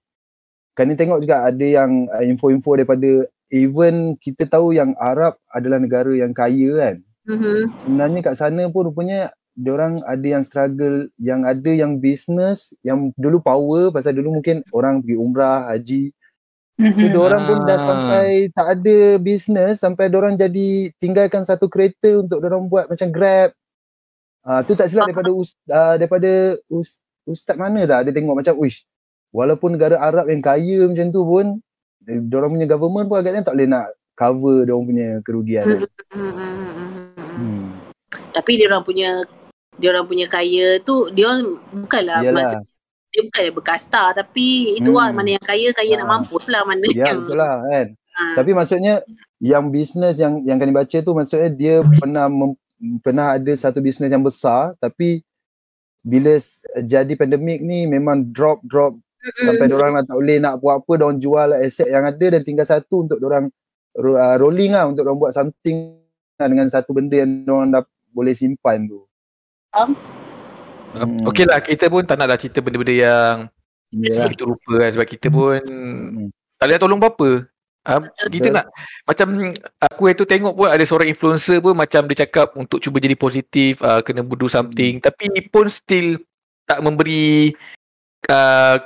kan 0.74 0.86
ni 0.90 0.96
tengok 0.98 1.20
juga 1.22 1.46
ada 1.46 1.66
yang 1.66 2.10
uh, 2.10 2.24
info-info 2.26 2.78
daripada 2.78 3.12
even 3.54 4.18
kita 4.18 4.50
tahu 4.50 4.74
yang 4.74 4.98
Arab 4.98 5.38
adalah 5.54 5.78
negara 5.78 6.10
yang 6.18 6.34
kaya 6.34 6.72
kan. 6.82 6.96
Mhm. 7.30 7.78
Sebenarnya 7.78 8.20
kat 8.26 8.36
sana 8.36 8.66
pun 8.74 8.90
rupanya 8.90 9.30
orang 9.70 10.02
ada 10.04 10.26
yang 10.26 10.42
struggle, 10.42 11.06
yang 11.22 11.46
ada 11.46 11.70
yang 11.70 12.02
business, 12.02 12.74
yang 12.82 13.14
dulu 13.16 13.38
power 13.38 13.94
pasal 13.94 14.18
dulu 14.18 14.42
mungkin 14.42 14.66
orang 14.74 15.06
pergi 15.06 15.16
umrah, 15.16 15.70
haji. 15.70 16.10
So 16.98 17.06
Mhm. 17.06 17.22
orang 17.22 17.44
pun 17.46 17.58
dah 17.70 17.78
Ah. 17.78 17.86
sampai 17.86 18.28
tak 18.50 18.68
ada 18.82 18.98
business 19.22 19.86
sampai 19.86 20.10
orang 20.10 20.36
jadi 20.36 20.90
tinggalkan 20.98 21.46
satu 21.46 21.70
kereta 21.70 22.26
untuk 22.26 22.42
orang 22.42 22.66
buat 22.66 22.90
macam 22.90 23.14
Grab. 23.14 23.54
Ah 24.44 24.60
tu 24.60 24.76
tak 24.76 24.92
silap 24.92 25.08
daripada 25.08 25.32
us, 25.32 25.56
uh, 25.72 25.96
daripada 25.96 26.60
us, 26.68 27.00
ustaz 27.24 27.56
mana 27.56 27.88
tak 27.88 28.04
ada 28.04 28.12
tengok 28.12 28.36
macam 28.36 28.60
wish 28.60 28.84
walaupun 29.32 29.80
negara 29.80 29.96
Arab 29.98 30.28
yang 30.28 30.44
kaya 30.44 30.84
macam 30.84 31.08
tu 31.10 31.24
pun 31.24 31.46
eh, 32.04 32.20
orang 32.36 32.52
punya 32.52 32.68
government 32.68 33.08
pun 33.08 33.18
agaknya 33.24 33.48
tak 33.48 33.56
boleh 33.56 33.70
nak 33.72 33.88
cover 34.14 34.68
orang 34.68 34.86
punya 34.86 35.08
kerugian. 35.24 35.64
Mhm, 35.64 35.88
mhm, 36.12 36.32
mhm. 36.36 36.90
Hmm. 37.34 37.66
Tapi 38.36 38.52
dia 38.60 38.68
orang 38.68 38.84
punya 38.84 39.10
dia 39.74 39.90
orang 39.90 40.06
punya 40.06 40.28
kaya 40.30 40.78
tu 40.84 41.10
dia 41.10 41.32
orang 41.32 41.58
bukanlah 41.72 42.20
Yalah. 42.22 42.36
maksud 42.36 42.62
dia 43.10 43.22
bukanlah 43.26 43.54
berkasta 43.56 44.04
tapi 44.14 44.76
itu 44.78 44.92
lah 44.92 45.10
Hmm. 45.10 45.18
mana 45.18 45.30
yang 45.40 45.46
kaya 45.46 45.70
kaya 45.72 45.94
nak 45.98 46.08
Ah. 46.10 46.12
mampus 46.20 46.46
lah 46.52 46.62
mana 46.68 46.86
Ya 46.92 47.10
yang 47.10 47.24
betul 47.24 47.38
lah 47.40 47.64
kan. 47.64 47.88
Ah. 48.14 48.34
Tapi 48.38 48.52
maksudnya 48.54 48.94
yang 49.40 49.72
bisnes 49.72 50.20
yang 50.20 50.44
yang 50.46 50.60
kami 50.60 50.76
baca 50.76 50.98
tu 51.00 51.12
maksudnya 51.16 51.50
dia 51.50 51.76
pernah 51.98 52.28
mem, 52.30 52.54
pernah 53.00 53.40
ada 53.40 53.52
satu 53.56 53.80
bisnes 53.80 54.12
yang 54.12 54.24
besar 54.24 54.76
tapi 54.78 55.24
bila 56.04 56.36
jadi 56.84 57.16
pandemik 57.16 57.64
ni 57.64 57.88
memang 57.88 58.28
drop 58.36 58.60
drop 58.68 59.00
sampai 59.40 59.72
orang 59.72 59.96
nak 59.96 60.04
tak 60.12 60.18
boleh 60.20 60.38
nak 60.44 60.60
buat 60.60 60.84
apa 60.84 60.92
orang 61.00 61.20
jual 61.24 61.56
aset 61.56 61.88
yang 61.88 62.04
ada 62.04 62.26
dan 62.36 62.42
tinggal 62.44 62.68
satu 62.68 63.08
untuk 63.08 63.24
orang 63.24 63.48
uh, 63.96 64.36
rolling 64.36 64.76
lah 64.76 64.84
untuk 64.92 65.08
orang 65.08 65.16
buat 65.16 65.32
something 65.32 65.96
lah 66.36 66.48
dengan 66.52 66.68
satu 66.68 66.92
benda 66.92 67.24
yang 67.24 67.48
orang 67.48 67.72
dah 67.72 67.84
boleh 68.12 68.36
simpan 68.36 68.84
tu. 68.84 69.08
Faham? 69.72 69.96
Hmm. 70.94 71.24
Okey 71.26 71.48
lah 71.50 71.64
kita 71.64 71.88
pun 71.88 72.04
tak 72.06 72.20
nak 72.20 72.36
lah 72.36 72.38
cerita 72.38 72.62
benda-benda 72.62 72.94
yang 72.94 73.36
Yalah. 73.96 74.30
begitu 74.30 74.44
rupa 74.46 74.74
kan 74.86 74.90
sebab 74.94 75.08
kita 75.08 75.28
pun 75.32 75.58
Hmm. 75.66 76.30
tak 76.60 76.66
boleh 76.68 76.80
tolong 76.84 77.00
apa-apa. 77.00 77.30
Kita 77.84 78.48
nak 78.48 78.72
macam 79.04 79.52
aku 79.84 80.08
itu 80.08 80.24
tengok 80.24 80.54
pun 80.56 80.68
ada 80.72 80.84
seorang 80.88 81.12
influencer 81.12 81.60
pun 81.60 81.76
macam 81.76 82.08
dia 82.08 82.24
cakap 82.24 82.56
untuk 82.56 82.80
cuba 82.80 83.04
jadi 83.04 83.20
positif 83.20 83.84
uh, 83.84 84.00
kena 84.00 84.24
do 84.24 84.48
something 84.48 85.04
tapi 85.04 85.28
pun 85.52 85.68
still 85.68 86.16
tak 86.64 86.80
memberi 86.80 87.52
uh, 88.32 88.80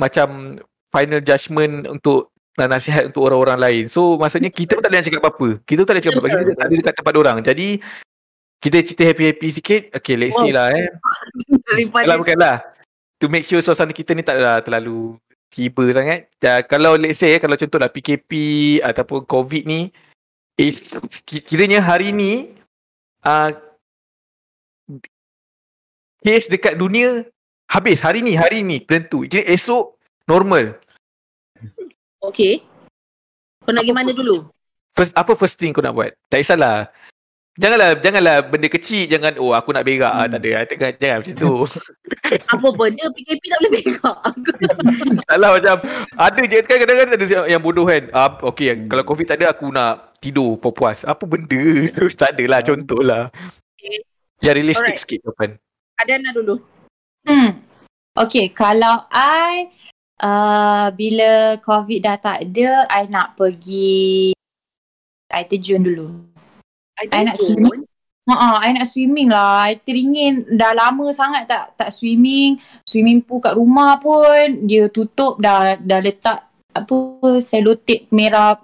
macam 0.00 0.56
final 0.88 1.20
judgement 1.20 1.84
untuk 1.84 2.32
uh, 2.56 2.68
nasihat 2.68 3.12
untuk 3.12 3.28
orang-orang 3.28 3.58
lain. 3.60 3.84
So 3.92 4.16
maksudnya 4.16 4.48
kita 4.48 4.80
pun 4.80 4.82
tak 4.84 4.96
boleh 4.96 5.04
cakap 5.04 5.20
apa-apa. 5.20 5.48
Kita 5.68 5.78
pun 5.84 5.86
tak 5.88 5.94
boleh 5.94 6.04
cakap 6.04 6.16
apa-apa. 6.16 6.40
Kita 6.40 6.52
tak 6.56 6.66
ada 6.66 6.74
dekat 6.80 6.94
tempat 6.96 7.14
orang. 7.20 7.36
Jadi 7.44 7.68
kita 8.62 8.76
cerita 8.80 9.02
happy-happy 9.04 9.48
sikit. 9.52 9.82
Okay 10.00 10.14
let's 10.16 10.36
see 10.40 10.56
lah 10.56 10.72
eh. 10.72 10.88
Kalau 12.08 12.16
bukanlah 12.24 12.64
to 13.20 13.28
make 13.28 13.44
sure 13.44 13.60
suasana 13.60 13.92
kita 13.92 14.16
ni 14.16 14.24
tak 14.24 14.40
adalah 14.40 14.64
terlalu 14.64 15.20
tiba 15.52 15.84
sangat. 15.92 16.32
Ya, 16.40 16.64
kalau 16.64 16.96
let's 16.96 17.20
say 17.20 17.36
kalau 17.36 17.60
contohlah 17.60 17.92
PKP 17.92 18.32
ataupun 18.80 19.28
COVID 19.28 19.68
ni 19.68 19.92
is 20.56 20.96
ki- 21.28 21.44
kiranya 21.44 21.84
hari 21.84 22.10
ni 22.10 22.56
uh, 23.20 23.52
kes 26.24 26.48
dekat 26.48 26.80
dunia 26.80 27.28
habis 27.68 28.00
hari 28.00 28.24
ni 28.24 28.32
hari 28.32 28.64
ni 28.64 28.80
tentu. 28.80 29.28
Kira 29.28 29.44
esok 29.44 30.00
normal. 30.24 30.80
okey 32.22 32.62
kau 33.66 33.74
nak 33.74 33.82
pergi 33.82 33.94
mana 33.94 34.10
dulu 34.14 34.46
First 34.94 35.10
apa 35.16 35.32
first 35.34 35.56
thing 35.56 35.72
kau 35.72 35.80
nak 35.80 35.96
buat? 35.96 36.12
Tak 36.28 36.44
kisahlah. 36.44 36.92
Janganlah 37.52 38.00
janganlah 38.00 38.36
benda 38.48 38.64
kecil 38.64 39.04
jangan 39.04 39.36
oh 39.36 39.52
aku 39.52 39.76
nak 39.76 39.84
berak 39.84 40.08
ah, 40.08 40.24
Hmm. 40.24 40.32
tak 40.32 40.40
ada. 40.40 40.64
Jangan, 40.64 40.90
jangan 40.96 41.16
macam 41.20 41.34
tu. 41.36 41.52
apa 42.56 42.66
benda 42.72 43.04
PKP 43.12 43.42
tak 43.44 43.58
boleh 43.60 43.70
berak 43.76 44.18
Salah 45.28 45.50
macam 45.60 45.76
ada 46.16 46.40
je 46.48 46.58
kan 46.64 46.76
kadang-kadang 46.80 47.12
ada 47.12 47.26
yang 47.52 47.60
bodoh 47.60 47.84
kan. 47.84 48.08
Ah 48.16 48.32
okey 48.40 48.72
Hmm. 48.72 48.88
kalau 48.88 49.04
covid 49.04 49.26
tak 49.28 49.36
ada 49.44 49.52
aku 49.52 49.68
nak 49.68 50.16
tidur 50.24 50.56
puas-puas. 50.56 51.04
Apa 51.04 51.28
benda? 51.28 51.60
tak 52.20 52.40
adalah 52.40 52.64
contohlah. 52.64 53.22
Okay. 53.76 54.00
Ya 54.40 54.56
realistic 54.56 54.96
Alright. 54.96 55.02
sikit 55.04 55.18
jawapan. 55.28 55.60
Adana 56.00 56.32
dulu 56.32 56.56
Hmm. 57.22 57.62
Okay, 58.12 58.50
kalau 58.50 59.06
I 59.14 59.70
uh, 60.18 60.90
bila 60.90 61.56
COVID 61.62 62.00
dah 62.02 62.16
tak 62.18 62.50
ada, 62.50 62.84
I 62.90 63.06
nak 63.06 63.38
pergi 63.38 64.34
I 65.30 65.42
terjun 65.46 65.86
dulu. 65.86 66.31
I 67.10 67.20
nak 67.26 67.36
swimming. 67.38 67.82
Ha 68.30 68.62
I 68.62 68.70
nak 68.78 68.86
swimming 68.86 69.28
lah. 69.34 69.66
I 69.66 69.82
teringin 69.82 70.46
dah 70.54 70.70
lama 70.76 71.10
sangat 71.10 71.50
tak 71.50 71.74
tak 71.74 71.90
swimming. 71.90 72.60
Swimming 72.86 73.26
pool 73.26 73.42
kat 73.42 73.58
rumah 73.58 73.98
pun 73.98 74.70
dia 74.70 74.86
tutup 74.86 75.42
dah 75.42 75.74
dah 75.74 75.98
letak 75.98 76.46
apa 76.72 76.96
selotip 77.42 78.08
merah 78.14 78.56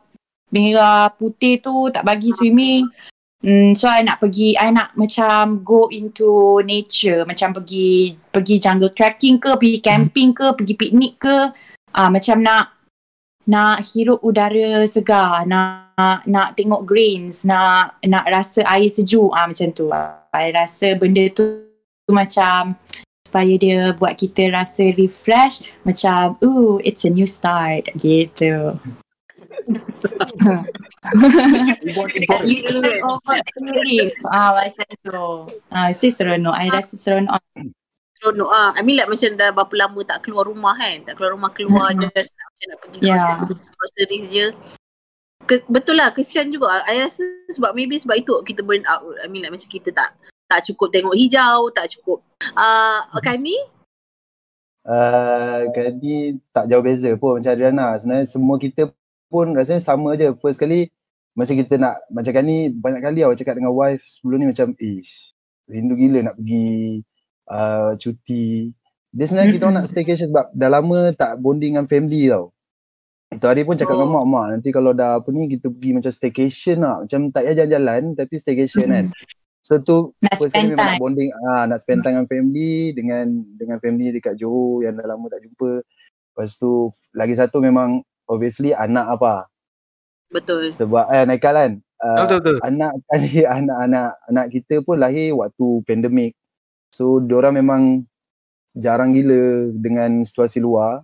merah 0.48 1.12
putih 1.12 1.58
tu 1.58 1.90
tak 1.90 2.06
bagi 2.06 2.30
swimming. 2.30 2.86
Hmm, 3.38 3.70
so 3.78 3.86
I 3.86 4.02
nak 4.02 4.18
pergi, 4.18 4.58
I 4.58 4.74
nak 4.74 4.98
macam 4.98 5.62
go 5.62 5.86
into 5.94 6.58
nature, 6.66 7.22
macam 7.22 7.54
pergi 7.54 8.10
pergi 8.34 8.58
jungle 8.58 8.90
trekking 8.90 9.38
ke, 9.38 9.54
pergi 9.54 9.78
camping 9.78 10.34
ke, 10.34 10.58
pergi 10.58 10.74
piknik 10.74 11.22
ke. 11.22 11.36
Ah 11.94 12.10
macam 12.10 12.42
nak 12.42 12.77
nak 13.48 13.80
hirup 13.88 14.20
udara 14.20 14.84
segar, 14.84 15.48
nak 15.48 15.96
nak 16.28 16.52
tengok 16.54 16.84
greens, 16.84 17.48
nak 17.48 17.96
nak 18.04 18.28
rasa 18.28 18.60
air 18.68 18.92
sejuk 18.92 19.32
ah 19.32 19.48
macam 19.48 19.72
tu. 19.72 19.88
I 20.36 20.52
rasa 20.52 20.92
benda 20.94 21.24
tu, 21.32 21.64
tu 22.04 22.12
macam 22.12 22.76
supaya 23.24 23.54
dia 23.60 23.92
buat 23.96 24.16
kita 24.16 24.52
rasa 24.52 24.88
refresh 24.92 25.64
macam 25.84 26.36
ooh 26.44 26.80
it's 26.84 27.08
a 27.08 27.10
new 27.10 27.28
start 27.28 27.88
gitu. 27.96 28.76
You 32.48 32.58
kan 32.64 32.84
Over. 33.04 33.36
Ah 34.28 34.50
macam 34.56 34.86
tu. 35.04 35.28
Ah 35.72 35.88
si 35.94 36.12
seronok. 36.12 36.54
I 36.56 36.68
rasa 36.68 36.94
seronok. 36.98 37.40
Seronok 38.18 38.50
ah. 38.50 38.70
I 38.74 38.82
mean 38.82 38.98
like 38.98 39.06
macam 39.06 39.38
dah 39.38 39.54
berapa 39.54 39.74
lama 39.78 40.00
tak 40.02 40.18
keluar 40.26 40.44
rumah 40.50 40.74
kan. 40.74 41.06
Tak 41.06 41.14
keluar 41.14 41.32
rumah 41.38 41.50
keluar 41.54 41.94
Mhm. 41.94 42.10
just 42.10 42.34
nak 42.34 42.46
macam 42.50 42.66
nak 42.66 42.78
pergi 42.82 42.98
Ya. 42.98 43.14
grocery, 43.14 43.70
groceries 43.78 44.26
je. 44.28 44.46
Ke, 45.48 45.54
betul 45.70 45.96
lah 45.96 46.12
kesian 46.12 46.50
juga. 46.52 46.82
I 46.84 47.00
rasa 47.00 47.22
sebab 47.54 47.72
maybe 47.72 47.96
sebab 47.96 48.18
itu 48.18 48.34
kita 48.42 48.60
burn 48.66 48.82
out. 48.84 49.06
I 49.22 49.30
mean 49.30 49.46
like 49.46 49.54
macam 49.54 49.70
kita 49.70 49.94
tak 49.94 50.12
tak 50.50 50.60
cukup 50.66 50.90
tengok 50.90 51.14
hijau, 51.14 51.70
tak 51.70 51.88
cukup. 51.94 52.20
Ah 52.52 53.06
uh, 53.14 53.22
Kami 53.22 53.54
Uh, 54.88 55.68
jadi 55.76 56.40
tak 56.48 56.64
jauh 56.72 56.80
beza 56.80 57.12
pun 57.20 57.36
macam 57.36 57.52
Adriana. 57.52 58.00
Sebenarnya 58.00 58.24
semua 58.24 58.56
kita 58.56 58.88
pun 59.28 59.52
rasanya 59.52 59.84
sama 59.84 60.16
je. 60.16 60.32
First 60.40 60.56
kali 60.56 60.88
masa 61.36 61.52
kita 61.52 61.76
nak 61.78 62.02
macam 62.10 62.32
kan 62.34 62.42
ni 62.42 62.72
banyak 62.72 62.98
kali 62.98 63.20
awak 63.22 63.38
cakap 63.38 63.54
dengan 63.54 63.70
wife 63.70 64.02
sebelum 64.02 64.42
ni 64.42 64.50
macam 64.50 64.74
ish 64.74 65.30
rindu 65.70 65.94
gila 65.94 66.18
nak 66.26 66.34
pergi 66.34 67.04
uh, 67.48 67.96
cuti. 67.96 68.70
Dia 69.08 69.24
sebenarnya 69.24 69.50
kita 69.50 69.64
orang 69.64 69.76
nak 69.80 69.88
staycation 69.88 70.28
sebab 70.28 70.52
dah 70.52 70.70
lama 70.70 71.10
tak 71.12 71.40
bonding 71.40 71.74
dengan 71.74 71.88
family 71.88 72.28
tau. 72.28 72.52
Itu 73.28 73.44
hari 73.44 73.64
pun 73.64 73.76
cakap 73.76 73.92
Oh. 73.92 74.04
dengan 74.04 74.20
mak, 74.20 74.26
mak 74.26 74.46
nanti 74.52 74.68
kalau 74.68 74.92
dah 74.92 75.20
apa 75.20 75.28
ni 75.28 75.48
kita 75.48 75.68
pergi 75.68 75.90
macam 75.92 76.12
staycation 76.12 76.76
lah. 76.80 76.96
Macam 77.02 77.28
tak 77.28 77.42
payah 77.44 77.54
jalan-jalan 77.58 78.02
tapi 78.14 78.34
staycation 78.36 78.88
kan. 78.88 79.06
So 79.60 79.76
tu 79.76 80.16
Nak 80.24 80.32
first 80.40 80.54
kali 80.54 80.72
memang 80.72 80.80
time. 80.80 80.88
nak 80.88 81.00
bonding 81.00 81.30
ah 81.44 81.64
nak 81.68 81.78
spend 81.84 82.00
time 82.00 82.16
dengan 82.16 82.28
family 82.28 82.72
dengan 82.96 83.24
dengan 83.60 83.76
family 83.80 84.16
dekat 84.16 84.40
Johor 84.40 84.80
yang 84.80 84.96
dah 84.96 85.04
lama 85.04 85.28
tak 85.28 85.44
jumpa. 85.44 85.84
Lepas 86.32 86.56
tu 86.56 86.88
lagi 87.12 87.36
satu 87.36 87.60
memang 87.60 88.00
obviously 88.24 88.72
anak 88.72 89.04
apa 89.08 89.44
betul. 90.32 90.72
sebab 90.72 91.08
eh 91.10 91.24
Naikal 91.24 91.52
kan 91.52 91.72
uh, 92.00 92.24
Betul 92.24 92.38
betul. 92.40 92.56
anak 92.64 92.92
kali 93.08 93.32
anak-anak 93.60 94.08
anak 94.24 94.46
kita 94.52 94.80
pun 94.80 94.96
lahir 94.96 95.36
waktu 95.36 95.66
pandemik. 95.84 96.32
So 96.92 97.20
diorang 97.20 97.58
memang 97.58 97.82
jarang 98.74 99.12
gila 99.12 99.72
dengan 99.74 100.22
situasi 100.22 100.58
luar. 100.58 101.02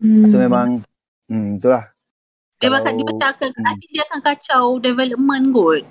Hmm. 0.00 0.26
So 0.28 0.38
memang 0.38 0.82
hmm 1.28 1.58
itulah. 1.58 1.90
Dia 2.60 2.70
Kalau- 2.70 2.74
bakal 2.80 2.92
dia 2.94 3.06
akan 3.28 3.50
Hmm. 3.54 3.66
I 3.66 3.72
think 3.76 3.90
dia 3.92 4.02
akan 4.08 4.20
kacau 4.22 4.64
development 4.78 5.44
kot. 5.52 5.82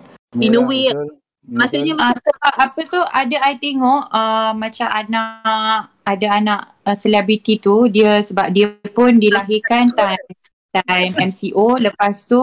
In 0.42 0.50
a 0.50 0.58
Yalah, 0.58 0.66
way, 0.66 0.86
betul. 0.90 1.10
Maksudnya 1.44 1.94
sebab 2.00 2.54
apa 2.56 2.80
tu 2.88 3.02
ada 3.04 3.38
I 3.44 3.60
tengok 3.60 4.02
uh, 4.10 4.56
macam 4.56 4.88
anak 4.88 5.92
ada 6.08 6.28
anak 6.40 6.62
uh, 6.88 6.96
selebriti 6.96 7.60
tu 7.60 7.92
dia 7.92 8.24
sebab 8.24 8.48
dia 8.48 8.72
pun 8.96 9.20
dilahirkan 9.20 9.92
time 9.92 10.24
time 10.72 11.12
MCO 11.20 11.84
lepas 11.84 12.24
tu 12.24 12.40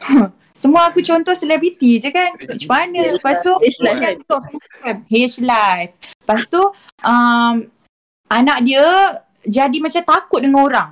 semua 0.60 0.92
aku 0.92 1.00
contoh 1.00 1.32
selebriti 1.32 1.96
je 1.96 2.12
kan 2.12 2.36
macam 2.36 2.68
mana 2.68 3.16
lepas 3.16 3.40
tu 3.40 3.52
H 3.56 3.80
life? 3.80 4.20
H 5.08 5.36
life 5.40 5.92
lepas 6.20 6.42
tu 6.52 6.60
um, 7.00 7.54
anak 8.28 8.58
dia 8.62 8.84
jadi 9.40 9.76
macam 9.80 10.02
takut 10.04 10.44
dengan 10.44 10.60
orang 10.68 10.90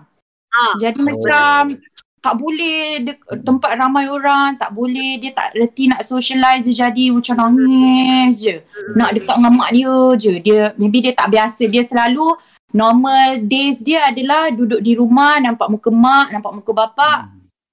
Ah. 0.49 0.73
Jadi 0.81 1.05
Oh. 1.05 1.13
macam 1.13 1.77
tak 2.19 2.35
boleh 2.35 3.05
de- 3.05 3.21
tempat 3.47 3.79
ramai 3.79 4.11
orang, 4.11 4.59
tak 4.59 4.75
boleh 4.75 5.21
dia 5.23 5.31
tak 5.31 5.55
reti 5.55 5.87
nak 5.87 6.03
socialize 6.03 6.67
dia 6.67 6.89
jadi 6.89 7.15
macam 7.15 7.37
nangis 7.39 8.43
je. 8.43 8.57
Nak 8.99 9.15
dekat 9.15 9.37
dengan 9.39 9.55
mak 9.55 9.71
dia 9.71 9.97
je. 10.19 10.33
Dia 10.43 10.75
maybe 10.75 10.99
dia 11.05 11.15
tak 11.15 11.31
biasa. 11.31 11.69
Dia 11.71 11.85
selalu 11.85 12.35
normal 12.75 13.45
days 13.47 13.85
dia 13.85 14.09
adalah 14.09 14.51
duduk 14.51 14.83
di 14.83 14.99
rumah 14.99 15.39
nampak 15.39 15.69
muka 15.71 15.93
mak, 15.95 16.35
nampak 16.35 16.53
muka 16.59 16.73
bapak, 16.75 17.19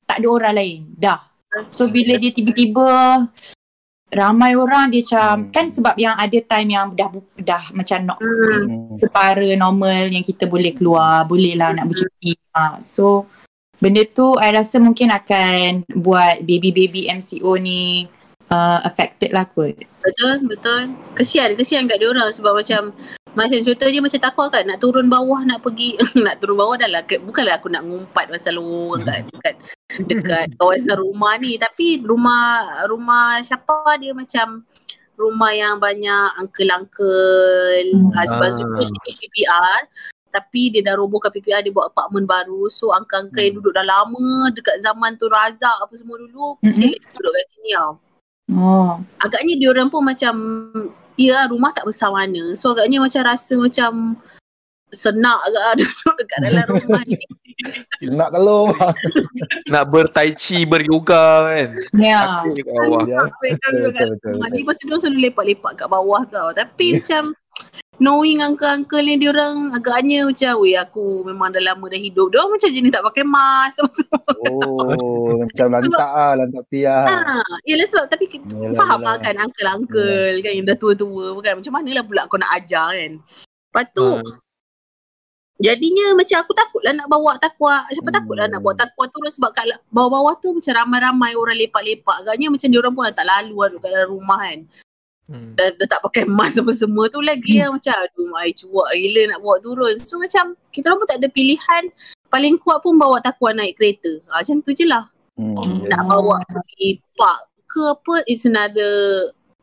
tak 0.06 0.22
ada 0.22 0.28
orang 0.30 0.56
lain. 0.56 0.80
Dah. 0.94 1.20
So 1.72 1.88
bila 1.88 2.20
dia 2.20 2.32
tiba-tiba 2.32 2.88
ramai 4.14 4.56
orang 4.56 4.94
dia 4.94 5.02
macam 5.04 5.34
Hmm. 5.36 5.52
kan 5.52 5.66
sebab 5.68 5.96
yang 6.00 6.16
ada 6.16 6.38
time 6.46 6.70
yang 6.72 6.88
dah 6.96 7.10
dah 7.36 7.64
macam 7.76 8.00
nak 8.06 8.18
Hmm. 8.22 8.64
Hmm. 8.64 8.98
separa 9.02 9.50
normal 9.58 10.08
yang 10.12 10.24
kita 10.24 10.48
boleh 10.48 10.72
keluar, 10.72 11.28
boleh 11.28 11.58
lah 11.58 11.76
nak 11.76 11.92
bercuti. 11.92 12.38
Ha. 12.56 12.80
So 12.80 13.28
benda 13.82 14.08
tu 14.08 14.40
I 14.40 14.56
rasa 14.56 14.80
mungkin 14.80 15.12
akan 15.12 15.84
buat 16.00 16.48
baby-baby 16.48 17.12
MCO 17.12 17.60
ni 17.60 18.08
uh, 18.48 18.80
affected 18.88 19.36
lah 19.36 19.44
kot. 19.50 19.76
Betul, 20.00 20.48
betul. 20.48 20.96
Kesian, 21.18 21.58
kesian 21.60 21.90
kat 21.90 22.00
dia 22.00 22.08
orang 22.08 22.30
sebab 22.32 22.56
macam 22.56 22.94
macam 23.36 23.60
contoh 23.62 23.88
je 23.88 24.00
macam 24.00 24.22
takut 24.24 24.48
kan 24.48 24.64
nak 24.64 24.80
turun 24.80 25.08
bawah 25.08 25.44
nak 25.44 25.60
pergi 25.60 26.00
nak 26.26 26.40
turun 26.40 26.56
bawah 26.56 26.76
dah 26.80 26.88
lah 26.88 27.04
ke, 27.04 27.20
bukanlah 27.20 27.60
aku 27.60 27.68
nak 27.68 27.84
ngumpat 27.84 28.32
pasal 28.32 28.56
orang 28.58 29.04
kat 29.04 29.20
dekat 29.36 29.56
dekat 30.08 30.48
kawasan 30.56 30.98
rumah 30.98 31.36
ni 31.36 31.60
tapi 31.60 32.00
rumah 32.02 32.64
rumah 32.88 33.44
siapa 33.44 34.00
dia 34.00 34.16
macam 34.16 34.64
rumah 35.16 35.52
yang 35.52 35.80
banyak 35.80 36.28
uncle-uncle 36.40 37.88
Hmm. 37.92 38.12
hmm. 38.12 38.28
sebab 38.28 38.50
sini 38.84 39.12
PPR 39.16 39.80
tapi 40.32 40.68
dia 40.68 40.84
dah 40.84 41.00
robohkan 41.00 41.32
PPR 41.32 41.64
dia 41.64 41.72
buat 41.72 41.92
apartmen 41.92 42.28
baru 42.28 42.68
so 42.68 42.92
yang 42.92 43.56
Hmm. 43.56 43.56
duduk 43.60 43.72
dah 43.72 43.84
lama 43.84 44.52
dekat 44.52 44.80
zaman 44.80 45.16
tu 45.16 45.28
Razak 45.28 45.76
apa 45.80 45.94
semua 45.96 46.20
dulu 46.20 46.60
Mhm. 46.60 46.72
still 46.72 46.92
duduk 47.20 47.34
kat 47.34 47.46
sini 47.52 47.72
tau 47.76 47.92
Oh. 48.46 49.02
agaknya 49.18 49.58
dia 49.58 49.74
orang 49.74 49.90
pun 49.90 50.06
macam 50.06 50.36
ya 51.16 51.48
rumah 51.48 51.72
tak 51.72 51.88
besar 51.88 52.12
mana. 52.12 52.54
So 52.56 52.76
agaknya 52.76 53.04
macam 53.04 53.22
rasa 53.26 53.54
macam 53.56 53.92
senak 54.94 55.40
agak 55.52 55.64
duduk 55.84 56.14
dekat 56.22 56.40
dalam 56.52 56.68
rumah 56.80 57.04
ni. 57.08 57.20
Nak 58.20 58.36
kalau 58.36 58.76
Nak 59.72 59.84
bertai 59.88 60.36
chi, 60.36 60.68
beryoga 60.68 61.48
kan. 61.48 61.70
Ya. 61.96 62.44
Aku 62.44 62.52
kat 62.52 62.68
bawah. 62.68 63.04
Ya, 63.08 63.24
Sampai 63.32 64.52
ni 64.52 64.60
lepas 64.62 64.76
tu 64.76 64.92
dia 64.92 65.00
selalu 65.00 65.20
lepak-lepak 65.32 65.74
kat 65.80 65.88
bawah 65.88 66.22
tau. 66.28 66.52
Tapi 66.52 67.00
macam 67.00 67.32
knowing 67.98 68.40
uncle-uncle 68.40 69.00
ni 69.00 69.16
dia 69.16 69.30
orang 69.30 69.72
agaknya 69.72 70.24
macam 70.24 70.52
weh 70.60 70.74
aku 70.74 71.24
memang 71.24 71.50
dah 71.50 71.64
lama 71.64 71.86
dah 71.86 71.98
hidup 71.98 72.28
dia 72.28 72.38
orang 72.38 72.54
macam 72.54 72.70
jenis 72.70 72.92
tak 72.92 73.04
pakai 73.04 73.24
mask 73.24 73.78
Oh, 74.46 75.32
macam 75.42 75.68
lantak 75.72 76.10
ah, 76.10 76.34
lantak 76.36 76.64
piah. 76.68 77.04
ha, 77.06 77.40
yelah 77.64 77.88
sebab 77.88 78.06
tapi 78.08 78.28
Yelah, 78.28 78.74
faham 78.74 79.00
yelah. 79.00 79.12
lah 79.12 79.16
kan 79.22 79.36
uncle-uncle 79.40 80.36
kan 80.40 80.52
yang 80.52 80.66
dah 80.66 80.76
tua-tua 80.76 81.26
kan 81.40 81.54
macam 81.58 81.74
mana 81.74 81.90
lah 81.92 82.04
pula 82.04 82.22
kau 82.26 82.36
nak 82.36 82.52
ajar 82.54 82.92
kan 82.92 83.12
lepas 83.70 83.86
tu 83.92 84.08
Ha. 84.18 84.44
Jadinya 85.56 86.12
macam 86.14 86.36
aku 86.36 86.52
takut 86.52 86.84
lah 86.84 86.92
nak 86.92 87.08
bawa 87.08 87.40
takwa. 87.40 87.80
Siapa 87.88 88.12
Hmm. 88.12 88.18
takut 88.20 88.36
lah 88.36 88.52
nak 88.52 88.60
bawa 88.60 88.76
takwa 88.76 89.08
turun 89.08 89.32
sebab 89.32 89.56
kat 89.56 89.64
bawah-bawah 89.88 90.36
tu 90.36 90.52
macam 90.52 90.76
ramai-ramai 90.76 91.32
orang 91.32 91.56
lepak-lepak. 91.56 92.28
Agaknya 92.28 92.52
macam 92.52 92.68
dia 92.68 92.76
orang 92.76 92.92
pun 92.92 93.08
dah 93.08 93.16
tak 93.16 93.24
lalu 93.24 93.56
duduk 93.56 93.80
kat 93.80 93.90
dalam 93.90 94.10
rumah 94.12 94.40
kan. 94.44 94.60
Hmm. 95.26 95.58
Dah, 95.58 95.74
dah 95.74 95.88
tak 95.90 96.02
pakai 96.06 96.24
mask 96.30 96.62
apa 96.62 96.70
semua 96.70 97.10
tu 97.10 97.18
lagi 97.18 97.58
yang 97.58 97.74
macam 97.74 97.98
aduh 97.98 98.30
mai 98.30 98.54
cuak 98.54 98.94
gila 98.94 99.22
nak 99.34 99.40
bawa 99.42 99.58
turun. 99.58 99.96
So 99.98 100.22
macam 100.22 100.54
kita 100.70 100.94
orang 100.94 101.02
pun 101.02 101.10
tak 101.10 101.20
ada 101.22 101.30
pilihan. 101.34 101.84
Paling 102.30 102.62
kuat 102.62 102.86
pun 102.86 102.94
bawa 103.02 103.18
takwa 103.24 103.50
naik 103.58 103.74
kereta. 103.80 104.22
Ha, 104.30 104.46
macam 104.46 104.62
tu 104.62 104.72
je 104.76 104.86
lah. 104.86 105.10
Hmm, 105.36 105.82
Nak 105.90 106.02
ya. 106.02 106.06
bawa 106.06 106.40
pergi 106.46 107.02
park 107.18 107.42
ke 107.66 107.82
apa 107.82 108.14
it's 108.30 108.46
another 108.46 108.94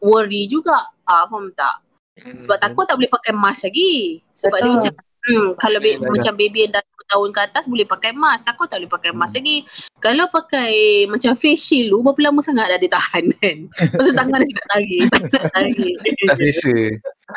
worry 0.03 0.51
juga. 0.51 0.91
Ah, 1.07 1.31
faham 1.31 1.55
tak? 1.55 1.81
Sebab 2.19 2.59
takwa 2.59 2.83
tak 2.85 2.99
boleh 2.99 3.11
pakai 3.11 3.33
mask 3.33 3.71
lagi. 3.71 4.21
Sebab 4.35 4.59
dia 4.59 4.67
Betul. 4.67 4.77
macam 4.79 4.95
Hmm, 5.23 5.55
kalau 5.55 5.79
Betul. 5.79 6.03
macam 6.11 6.33
baby 6.35 6.67
yang 6.67 6.75
dah 6.75 6.83
2 6.83 7.13
tahun 7.15 7.29
ke 7.31 7.41
atas 7.47 7.65
boleh 7.71 7.87
pakai 7.87 8.11
mask. 8.11 8.43
Takut 8.43 8.67
tak 8.67 8.83
boleh 8.83 8.91
pakai 8.91 9.11
mask 9.15 9.39
lagi. 9.39 9.63
Kalau 10.03 10.27
pakai 10.27 11.07
macam 11.07 11.39
face 11.39 11.63
shield 11.63 11.95
tu 11.95 12.03
berapa 12.03 12.21
lama 12.27 12.41
sangat 12.43 12.67
dah 12.75 12.79
dia 12.83 12.91
tahan 12.91 13.25
kan. 13.39 13.59
Lepas 13.95 14.03
tu 14.03 14.13
tangan 14.19 14.39
dia 14.43 14.51
cakap 14.51 14.69
lagi. 14.75 14.99
Tak 15.31 15.63
lagi. 15.63 15.91
Tak 16.27 16.37
selesa. 16.43 16.75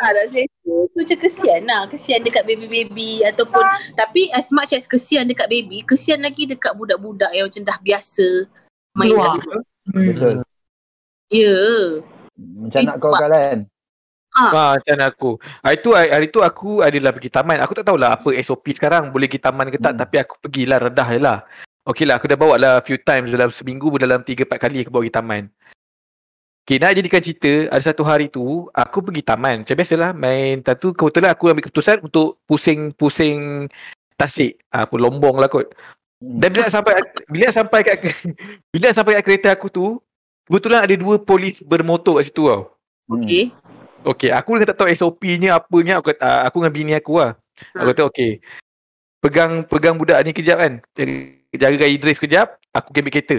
ha, 0.02 0.06
tak 0.18 0.26
selesa. 0.34 0.74
So 0.90 0.96
macam 0.98 1.18
kesian 1.22 1.62
lah. 1.70 1.82
Kesian 1.86 2.20
dekat 2.26 2.44
baby-baby 2.50 3.22
ataupun 3.22 3.64
tapi 3.94 4.34
as 4.34 4.50
much 4.50 4.74
as 4.74 4.90
kesian 4.90 5.30
dekat 5.30 5.46
baby, 5.46 5.86
kesian 5.86 6.26
lagi 6.26 6.50
dekat 6.50 6.74
budak-budak 6.74 7.30
yang 7.38 7.46
macam 7.46 7.64
dah 7.70 7.78
biasa 7.86 8.50
main 8.98 9.14
Keluar. 9.14 9.38
dalam. 9.38 9.62
Hmm. 9.94 10.06
Betul. 10.10 10.36
Ya. 11.30 11.58
Macam 12.66 12.82
nak 12.82 12.98
kau 12.98 13.14
kalian. 13.14 13.70
Ha, 14.36 14.76
macam 14.76 14.96
aku. 15.00 15.32
Hari 15.64 15.78
tu, 15.80 15.96
hari 15.96 16.28
tu 16.28 16.44
aku 16.44 16.84
adalah 16.84 17.16
pergi 17.16 17.32
taman. 17.32 17.64
Aku 17.64 17.72
tak 17.72 17.88
tahulah 17.88 18.20
apa 18.20 18.36
SOP 18.44 18.76
sekarang. 18.76 19.16
Boleh 19.16 19.32
pergi 19.32 19.48
taman 19.48 19.72
ke 19.72 19.80
tak. 19.80 19.96
Hmm. 19.96 20.02
Tapi 20.04 20.16
aku 20.20 20.34
pergilah 20.44 20.78
redah 20.84 21.08
je 21.08 21.20
lah. 21.24 21.40
Okay 21.88 22.04
lah, 22.04 22.20
aku 22.20 22.28
dah 22.28 22.36
bawa 22.36 22.60
lah 22.60 22.74
few 22.84 23.00
times 23.00 23.32
dalam 23.32 23.48
seminggu 23.54 23.88
dalam 23.96 24.26
3-4 24.26 24.58
kali 24.58 24.84
aku 24.84 24.92
bawa 24.92 25.06
pergi 25.06 25.16
taman. 25.16 25.44
Okay, 26.66 26.82
nak 26.82 26.98
jadikan 26.98 27.22
cerita, 27.22 27.70
ada 27.70 27.84
satu 27.86 28.02
hari 28.02 28.26
tu, 28.26 28.66
aku 28.74 29.06
pergi 29.06 29.22
taman. 29.22 29.62
Macam 29.62 29.76
biasalah, 29.78 30.12
main. 30.18 30.66
Tak 30.66 30.82
tu, 30.82 30.98
kebetulan 30.98 31.30
aku 31.30 31.54
ambil 31.54 31.62
keputusan 31.62 32.02
untuk 32.02 32.42
pusing-pusing 32.50 33.70
tasik. 34.18 34.60
Ah, 34.74 34.90
apa, 34.90 34.98
lombong 34.98 35.38
lah 35.38 35.48
kot. 35.48 35.72
Hmm. 36.20 36.42
Dan 36.42 36.50
bila 36.58 36.68
sampai 36.74 36.94
bila 37.30 37.48
sampai 37.54 37.80
kat 37.86 37.98
bila 38.74 38.90
sampai 38.92 39.22
kat 39.22 39.24
kereta 39.30 39.50
aku 39.54 39.70
tu, 39.70 40.02
kebetulan 40.50 40.84
ada 40.90 40.96
dua 40.98 41.22
polis 41.22 41.62
bermotor 41.62 42.18
kat 42.18 42.34
situ 42.34 42.50
tau. 42.50 42.74
Hmm. 43.06 43.22
Okay. 44.06 44.30
Aku 44.30 44.62
dah 44.62 44.70
tak 44.70 44.78
tahu 44.78 44.90
SOP-nya 44.94 45.58
apanya. 45.58 45.98
Aku, 45.98 46.14
kata, 46.14 46.22
ah, 46.22 46.42
aku 46.46 46.62
dengan 46.62 46.74
bini 46.74 46.94
aku 46.94 47.18
lah. 47.18 47.34
Aku 47.74 47.84
Ha. 47.84 47.92
kata 47.92 48.02
okay. 48.06 48.32
Pegang 49.24 49.66
pegang 49.66 49.98
budak 49.98 50.22
ni 50.22 50.32
kejap 50.38 50.62
kan. 50.62 50.74
Jaga, 50.94 51.14
jaga 51.58 51.76
gaya 51.82 51.96
drive 51.98 52.22
kejap. 52.22 52.48
Aku 52.78 52.94
ambil 52.94 53.10
kereta. 53.10 53.38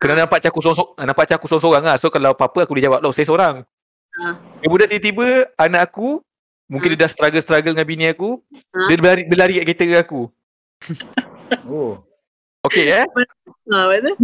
Kena 0.00 0.24
nampak 0.24 0.40
macam 0.40 0.50
aku 0.50 0.60
sorang, 0.64 0.90
nampak 0.96 1.22
macam 1.28 1.36
aku 1.38 1.46
sorang-sorang 1.46 1.84
lah. 1.86 1.96
So 2.00 2.10
kalau 2.10 2.34
apa-apa 2.34 2.66
aku 2.66 2.74
boleh 2.74 2.84
jawab 2.88 3.04
loh, 3.04 3.12
saya 3.14 3.28
seorang. 3.28 3.62
Ha. 4.18 4.24
Budak 4.66 4.90
tiba-tiba 4.90 5.46
anak 5.60 5.92
aku, 5.92 6.18
mungkin 6.66 6.88
Ha. 6.90 6.92
dia 6.96 7.02
dah 7.06 7.10
struggle-struggle 7.12 7.76
dengan 7.76 7.86
bini 7.86 8.10
aku. 8.10 8.40
Ha. 8.74 8.88
Dia 8.90 8.96
berlari, 8.98 9.22
berlari 9.28 9.54
kat 9.62 9.64
kereta 9.70 9.86
aku. 10.02 10.22
Oh. 11.66 11.98
Okay 12.62 13.02
eh. 13.02 13.06
Ha, 13.74 13.90
betul? 13.90 14.14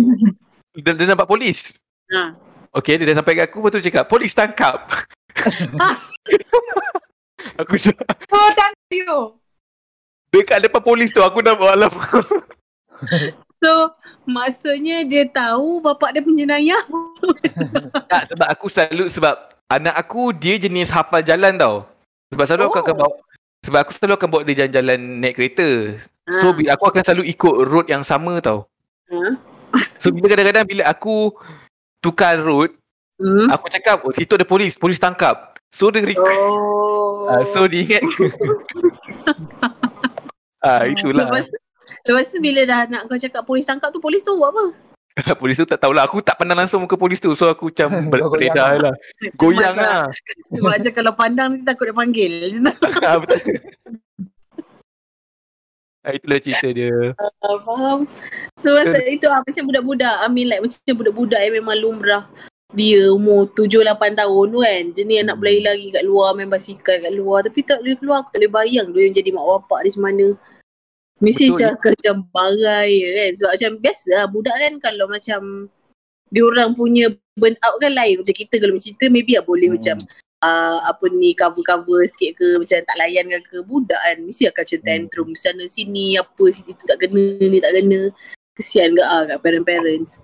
Dia, 0.79 0.95
dia 0.95 1.07
nampak 1.11 1.27
polis. 1.27 1.75
Ha. 2.15 2.39
Okay, 2.71 3.01
dia 3.01 3.09
dah 3.11 3.19
sampai 3.19 3.35
kat 3.35 3.51
aku. 3.51 3.67
Lepas 3.67 3.71
tu 3.75 3.79
dia 3.83 3.87
cakap, 3.91 4.05
polis 4.07 4.31
tangkap. 4.31 4.79
aku 7.61 7.75
dah, 7.79 7.95
Oh, 8.33 8.49
thank 8.53 8.77
you. 8.91 9.37
dekat 10.33 10.61
depan 10.61 10.83
polis 10.83 11.13
tu, 11.13 11.23
aku 11.23 11.41
dah 11.41 11.57
alam. 11.57 11.93
So, 13.57 13.73
maksudnya 14.29 15.01
dia 15.01 15.25
tahu 15.25 15.81
bapak 15.81 16.13
dia 16.13 16.21
penjenayah. 16.21 16.83
Tak, 18.13 18.23
sebab 18.33 18.47
aku 18.53 18.67
selalu 18.69 19.09
sebab 19.09 19.33
anak 19.73 19.97
aku 19.97 20.37
dia 20.37 20.61
jenis 20.61 20.93
hafal 20.93 21.25
jalan 21.25 21.57
tau. 21.57 21.89
Sebab 22.33 22.45
selalu 22.45 22.63
oh. 22.63 22.69
aku 22.69 22.79
akan 22.85 22.95
Oh. 22.95 23.01
bawa 23.01 23.15
sebab 23.65 23.79
aku 23.83 23.93
selalu 23.97 24.13
akan 24.15 24.29
bawa 24.29 24.43
dia 24.45 24.57
jalan-jalan 24.65 25.01
naik 25.25 25.35
kereta. 25.41 25.69
So 26.39 26.53
Ha. 26.53 26.55
bila 26.55 26.69
aku 26.77 26.85
akan 26.85 27.03
selalu 27.03 27.25
ikut 27.33 27.55
road 27.67 27.87
yang 27.89 28.05
sama 28.05 28.39
tau. 28.45 28.69
Ha. 29.09 29.41
So 30.01 30.13
bila 30.13 30.31
kadang-kadang 30.31 30.67
bila 30.69 30.85
aku 30.87 31.33
tukar 32.05 32.39
road, 32.39 32.77
Hmm. 33.17 33.49
aku 33.49 33.73
cakap, 33.73 34.05
oh 34.05 34.13
situ 34.13 34.37
ada 34.37 34.45
polis, 34.45 34.77
polis 34.77 35.01
tangkap. 35.01 35.57
So 35.73 35.89
dia 35.89 36.05
record. 36.05 36.37
Oh. 36.37 37.33
Uh, 37.33 37.43
so 37.49 37.65
dia 37.65 37.85
ingat. 37.85 38.05
ah 40.67 40.85
itulah. 40.85 41.29
Lepas, 41.29 41.49
lepas 42.05 42.25
tu 42.29 42.39
bila 42.45 42.61
dah 42.69 42.85
nak 42.89 43.09
kau 43.09 43.17
cakap 43.17 43.43
polis 43.49 43.65
tangkap 43.65 43.89
tu, 43.89 44.01
polis 44.01 44.21
tu 44.21 44.37
buat 44.37 44.53
apa? 44.53 44.65
polis 45.41 45.57
tu 45.57 45.65
tak 45.65 45.81
tahulah. 45.81 46.05
Aku 46.05 46.21
tak 46.21 46.37
pandang 46.37 46.61
langsung 46.61 46.85
muka 46.85 46.97
polis 46.97 47.21
tu. 47.21 47.33
So 47.33 47.49
aku 47.49 47.73
macam 47.73 47.89
ber- 48.13 48.21
Kau 48.21 48.37
goyang 48.37 48.53
beredar 48.53 48.73
lah. 48.81 48.95
Goyang 49.37 49.77
lah. 49.77 50.03
Sebab 50.53 50.71
macam 50.77 50.93
kalau 50.93 51.13
pandang 51.17 51.49
nanti 51.57 51.65
takut 51.65 51.89
dia 51.89 51.97
panggil. 51.97 52.33
Ah. 53.01 53.21
Ah, 56.07 56.15
Itulah 56.15 56.39
cerita 56.39 56.69
dia. 56.71 57.17
Ah, 57.19 57.59
faham. 57.65 58.07
So 58.55 58.77
masa 58.77 58.95
itu 59.11 59.27
ah, 59.27 59.43
macam 59.43 59.63
budak-budak, 59.67 60.15
I 60.23 60.29
mean 60.31 60.47
like 60.47 60.63
macam 60.63 60.95
budak-budak 60.95 61.41
yang 61.43 61.55
memang 61.59 61.77
lumrah 61.83 62.31
dia 62.77 63.09
umur 63.09 63.49
7-8 63.57 64.21
tahun 64.21 64.45
tu 64.53 64.59
kan. 64.61 64.83
Jenis 64.93 65.15
yang 65.17 65.27
nak 65.33 65.41
berlari-lari 65.41 65.89
kat 65.89 66.05
luar, 66.05 66.37
main 66.37 66.53
basikal 66.53 67.01
kat 67.01 67.13
luar. 67.17 67.41
Tapi 67.49 67.65
tak 67.65 67.81
boleh 67.81 67.97
keluar, 67.97 68.17
aku 68.21 68.37
tak 68.37 68.45
boleh 68.45 68.53
bayang 68.53 68.87
dia 68.93 69.09
jadi 69.09 69.33
mak 69.33 69.47
bapak 69.49 69.81
dia 69.81 69.91
macam 69.97 70.05
mana. 70.05 70.27
Mesti 71.17 71.45
Betul. 71.49 71.53
macam, 71.57 71.71
macam 71.97 72.17
barai 72.29 72.93
kan. 73.01 73.31
Sebab 73.41 73.51
macam 73.57 73.73
biasa 73.81 74.09
lah, 74.13 74.27
budak 74.29 74.57
kan 74.61 74.73
kalau 74.85 75.07
macam 75.09 75.41
dia 76.29 76.43
orang 76.45 76.71
punya 76.77 77.07
burn 77.41 77.57
out 77.65 77.77
kan 77.81 77.93
lain. 77.97 78.21
Macam 78.21 78.37
kita 78.37 78.55
kalau 78.61 78.77
cerita 78.77 79.09
maybe 79.09 79.33
lah 79.41 79.45
boleh 79.49 79.73
Hmm. 79.73 79.81
macam 79.81 79.97
uh, 80.45 80.79
apa 80.85 81.05
ni 81.17 81.33
cover-cover 81.33 82.05
sikit 82.05 82.37
ke 82.37 82.49
macam 82.61 82.79
tak 82.85 82.97
layan 83.01 83.25
ke, 83.33 83.39
ke 83.49 83.59
budak 83.65 83.97
kan 83.97 84.17
mesti 84.21 84.51
akan 84.51 84.63
macam 84.63 84.79
Hmm. 84.79 84.87
tantrum 84.87 85.29
sana 85.33 85.65
sini 85.65 86.21
apa 86.21 86.45
sini 86.53 86.71
tu 86.77 86.85
tak 86.85 86.99
kena 87.01 87.41
ni 87.41 87.59
tak 87.63 87.73
kena 87.73 88.13
kesian 88.57 88.93
ke 88.97 89.03
ah 89.05 89.23
kat 89.25 89.39
parent-parents 89.41 90.21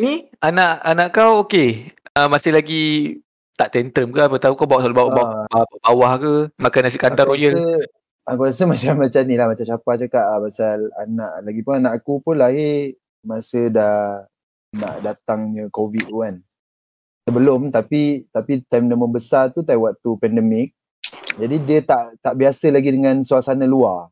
Ni 0.00 0.32
anak 0.40 0.80
anak 0.80 1.08
kau 1.12 1.44
okey. 1.44 1.92
Uh, 2.14 2.30
masih 2.30 2.54
lagi 2.54 2.82
tak 3.54 3.70
tantrum 3.70 4.10
ke 4.10 4.20
apa 4.22 4.36
tahu 4.38 4.54
kau 4.58 4.66
bawa 4.66 4.82
selalu 4.82 4.98
bawa, 4.98 5.10
bawa, 5.14 5.26
bawa 5.46 5.64
bawah 5.82 6.12
ke 6.18 6.32
makan 6.58 6.80
nasi 6.86 6.98
kandar 6.98 7.26
aku 7.26 7.38
royal. 7.38 7.54
rasa, 7.54 7.78
aku 8.26 8.40
rasa 8.50 8.62
macam 8.72 8.94
macam 8.98 9.22
ni 9.26 9.34
lah 9.38 9.46
macam 9.46 9.66
Syafah 9.66 9.94
cakap 9.94 10.24
lah 10.26 10.38
pasal 10.42 10.78
anak 10.98 11.32
lagi 11.46 11.60
pun 11.62 11.74
anak 11.78 11.92
aku 12.02 12.12
pun 12.18 12.34
lahir 12.34 12.98
masa 13.22 13.70
dah 13.70 14.26
nak 14.74 14.94
datangnya 15.06 15.70
covid 15.70 16.02
tu 16.10 16.18
kan 16.26 16.42
sebelum 17.30 17.70
tapi 17.70 18.26
tapi 18.34 18.66
time 18.66 18.90
dia 18.90 18.98
membesar 18.98 19.54
tu 19.54 19.62
time 19.62 19.86
waktu 19.86 20.10
pandemik 20.18 20.74
jadi 21.38 21.56
dia 21.62 21.78
tak 21.86 22.18
tak 22.18 22.34
biasa 22.34 22.74
lagi 22.74 22.90
dengan 22.90 23.22
suasana 23.22 23.66
luar 23.70 24.10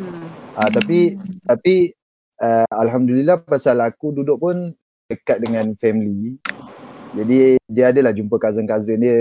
hmm. 0.00 0.24
Ah 0.56 0.72
tapi 0.72 1.12
tapi 1.44 1.92
uh, 2.40 2.64
alhamdulillah 2.72 3.44
pasal 3.44 3.76
aku 3.84 4.16
duduk 4.16 4.40
pun 4.40 4.72
dekat 5.06 5.38
dengan 5.38 5.70
family. 5.78 6.34
Jadi 7.14 7.56
dia 7.64 7.84
adalah 7.88 8.12
jumpa 8.12 8.36
cousin-cousin 8.36 8.98
dia. 9.00 9.18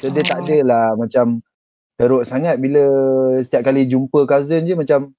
So 0.00 0.08
dia 0.08 0.24
tak 0.24 0.42
adalah 0.42 0.96
macam 0.96 1.44
teruk 1.94 2.24
sangat 2.24 2.56
bila 2.56 2.80
setiap 3.38 3.68
kali 3.68 3.84
jumpa 3.84 4.24
cousin 4.24 4.64
je 4.64 4.74
macam 4.74 5.12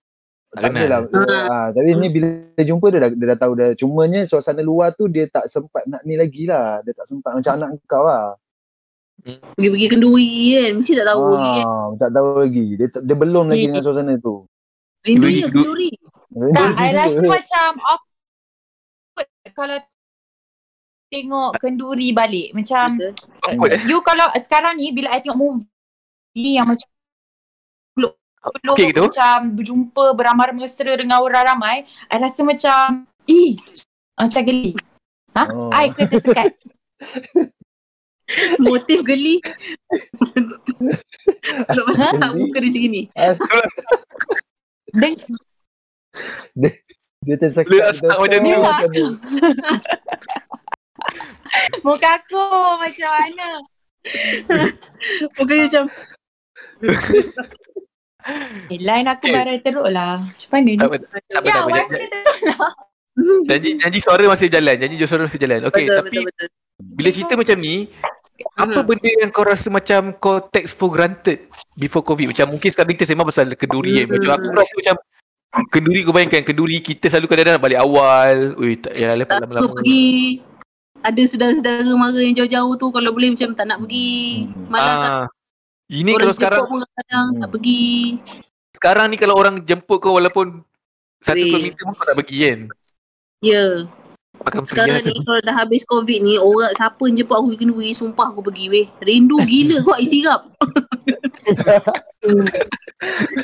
Tak 0.52 0.67
adalah. 0.67 1.08
Ah 1.47 1.71
tapi 1.71 1.95
ni 1.95 2.12
bila 2.12 2.28
dia 2.52 2.65
jumpa 2.67 2.91
dia 2.91 3.00
dah, 3.00 3.10
dia 3.13 3.28
dah 3.32 3.39
tahu 3.39 3.54
dah. 3.56 3.69
Cumanya 3.71 4.26
suasana 4.26 4.60
luar 4.60 4.91
tu 4.91 5.08
dia 5.08 5.24
tak 5.26 5.47
sempat 5.47 5.88
nak 5.88 6.04
ni 6.04 6.17
lagi 6.17 6.43
lah. 6.43 6.82
Dia 6.84 6.91
tak 6.91 7.08
sempat 7.08 7.32
macam 7.32 7.52
anak 7.56 7.69
kau 7.86 8.04
lah. 8.04 8.36
pergi-pergi 9.21 9.86
kenduri 9.88 10.28
kan 10.58 10.71
mesti 10.76 10.91
tak 10.97 11.08
tahu 11.08 11.21
lagi 11.30 11.52
kan 11.54 11.65
Ah, 11.69 11.88
tak 11.95 12.10
tahu 12.12 12.28
lagi. 12.41 12.65
Dia 12.74 12.88
dia 12.89 13.15
belum 13.15 13.45
lagi 13.47 13.65
dengan 13.69 13.84
suasana 13.86 14.13
tu. 14.17 14.36
rindu 15.02 15.24
Kenduri- 15.24 15.38
je 15.38 15.45
kenduri 15.47 15.89
Tak, 16.52 16.69
I 16.76 16.89
rasa 16.91 17.21
macam 17.24 17.69
kalau 19.54 19.78
tengok 21.12 21.60
kenduri 21.60 22.16
balik. 22.16 22.56
Macam 22.56 22.96
Betul. 22.96 23.12
Awkward, 23.44 23.72
eh? 23.76 23.82
you 23.92 24.00
kalau 24.02 24.28
sekarang 24.40 24.80
ni 24.80 24.96
bila 24.96 25.12
I 25.12 25.20
tengok 25.20 25.40
movie 25.40 26.56
yang 26.56 26.68
macam 26.68 26.88
peluk 27.92 28.16
peluk 28.42 28.76
Okey 28.80 28.88
gitu? 28.96 29.04
macam 29.12 29.38
berjumpa 29.54 30.06
beramar 30.16 30.50
mesra 30.56 30.96
dengan 30.96 31.20
orang 31.20 31.46
ramai, 31.56 31.78
I 32.08 32.18
rasa 32.18 32.42
macam 32.48 33.04
ih 33.28 33.60
macam 34.16 34.42
geli. 34.48 34.72
Ha? 35.36 35.44
Oh. 35.52 35.72
I 35.72 35.92
ke 35.92 36.08
tersekat. 36.08 36.56
motif 38.64 39.04
geli 39.04 39.44
geli? 39.44 40.56
muka 42.40 42.58
dia 42.64 42.72
macam 42.72 42.88
ni 42.88 43.04
Dan 44.92 45.16
Dia 47.22 47.36
tersekat. 47.38 47.70
Boleh 47.70 47.86
asal 47.86 48.10
macam 48.12 48.40
ni. 48.42 48.52
muka 51.86 52.10
aku 52.18 52.44
macam 52.78 53.10
mana? 53.12 53.50
muka 55.38 55.52
dia 55.52 55.64
macam 55.68 55.84
Eh, 58.70 58.78
line 58.78 59.08
aku 59.08 59.26
Eh. 59.26 59.34
barai 59.34 59.58
teruk 59.60 59.86
lah. 59.88 60.22
Macam 60.22 60.50
mana 60.52 60.62
ni? 60.64 60.78
Tak 60.78 60.88
apa, 60.88 60.98
tak 60.98 61.10
apa, 61.10 61.42
Ya, 61.42 61.52
tak 61.52 61.62
apa. 61.62 61.70
dia 61.70 61.86
teruk 61.86 62.38
lah. 62.48 62.72
Janji 63.50 63.70
janji 63.76 64.00
suara 64.00 64.24
masih 64.26 64.48
jalan. 64.48 64.76
Janji 64.78 64.96
suara 65.04 65.22
masih 65.26 65.38
jalan. 65.38 65.60
Okey, 65.68 65.84
betul, 65.84 65.98
tapi 66.00 66.18
betul, 66.22 66.26
betul. 66.32 66.48
bila 66.96 67.10
cerita 67.12 67.34
macam 67.36 67.58
ni, 67.60 67.76
apa 68.56 68.72
Hmm. 68.74 68.88
benda 68.88 69.10
yang 69.12 69.30
kau 69.30 69.44
rasa 69.44 69.68
macam 69.68 70.02
kau 70.16 70.42
take 70.48 70.66
for 70.66 70.88
granted 70.88 71.46
before 71.76 72.02
covid? 72.02 72.32
Macam 72.32 72.50
mungkin 72.50 72.70
sekarang 72.72 72.96
kita 72.96 73.06
sembang 73.06 73.28
pasal 73.28 73.52
kenduri 73.54 74.02
kan. 74.02 74.08
Macam 74.10 74.32
aku 74.32 74.48
rasa 74.56 74.74
macam 74.74 74.96
kenduri 75.68 76.02
kau 76.02 76.12
bayangkan 76.12 76.42
kenduri 76.42 76.80
kita 76.80 77.08
selalu 77.08 77.28
kadang-kadang 77.28 77.60
balik 77.60 77.80
awal. 77.80 78.56
Ui, 78.56 78.76
tak 78.76 78.94
ya 78.94 79.12
lepas 79.14 79.36
tak 79.36 79.44
lama-lama. 79.44 79.68
apa 79.68 79.76
pergi 79.78 80.08
ada 81.02 81.22
saudara-saudara 81.26 81.92
mara 81.92 82.20
yang 82.20 82.36
jauh-jauh 82.38 82.74
tu 82.76 82.88
kalau 82.90 83.10
boleh 83.10 83.30
macam 83.30 83.50
tak 83.52 83.66
nak 83.66 83.80
pergi 83.80 84.12
Hmm. 84.48 84.68
malas 84.68 85.00
Ah. 85.02 85.26
Ini 85.92 86.08
orang 86.10 86.22
kalau 86.22 86.34
sekarang 86.34 86.62
pun 86.64 86.78
kadang 86.88 87.26
Hmm. 87.28 87.40
tak 87.42 87.50
pergi 87.52 87.82
sekarang 88.72 89.06
ni 89.10 89.18
kalau 89.18 89.36
orang 89.36 89.56
jemput 89.62 89.98
kau 89.98 90.16
walaupun 90.16 90.64
satu 91.20 91.38
kilometer 91.38 91.84
pun 91.84 91.94
kau 91.94 92.08
tak 92.08 92.18
pergi 92.18 92.38
kan. 92.40 92.60
ya 93.42 93.66
Makan 94.41 94.65
sekarang 94.65 94.99
pergi 94.99 95.13
ni 95.13 95.21
kalau 95.21 95.41
dah 95.41 95.56
habis 95.56 95.82
covid 95.84 96.19
ni 96.19 96.34
orang 96.36 96.73
siapa 96.73 97.01
yang 97.04 97.15
jemput 97.15 97.36
aku 97.36 97.45
pergi 97.47 97.60
kenduri 97.60 97.89
sumpah 97.91 98.27
aku 98.27 98.41
pergi 98.41 98.65
weh 98.67 98.86
rindu 98.99 99.38
gila 99.39 99.77
kau 99.86 99.95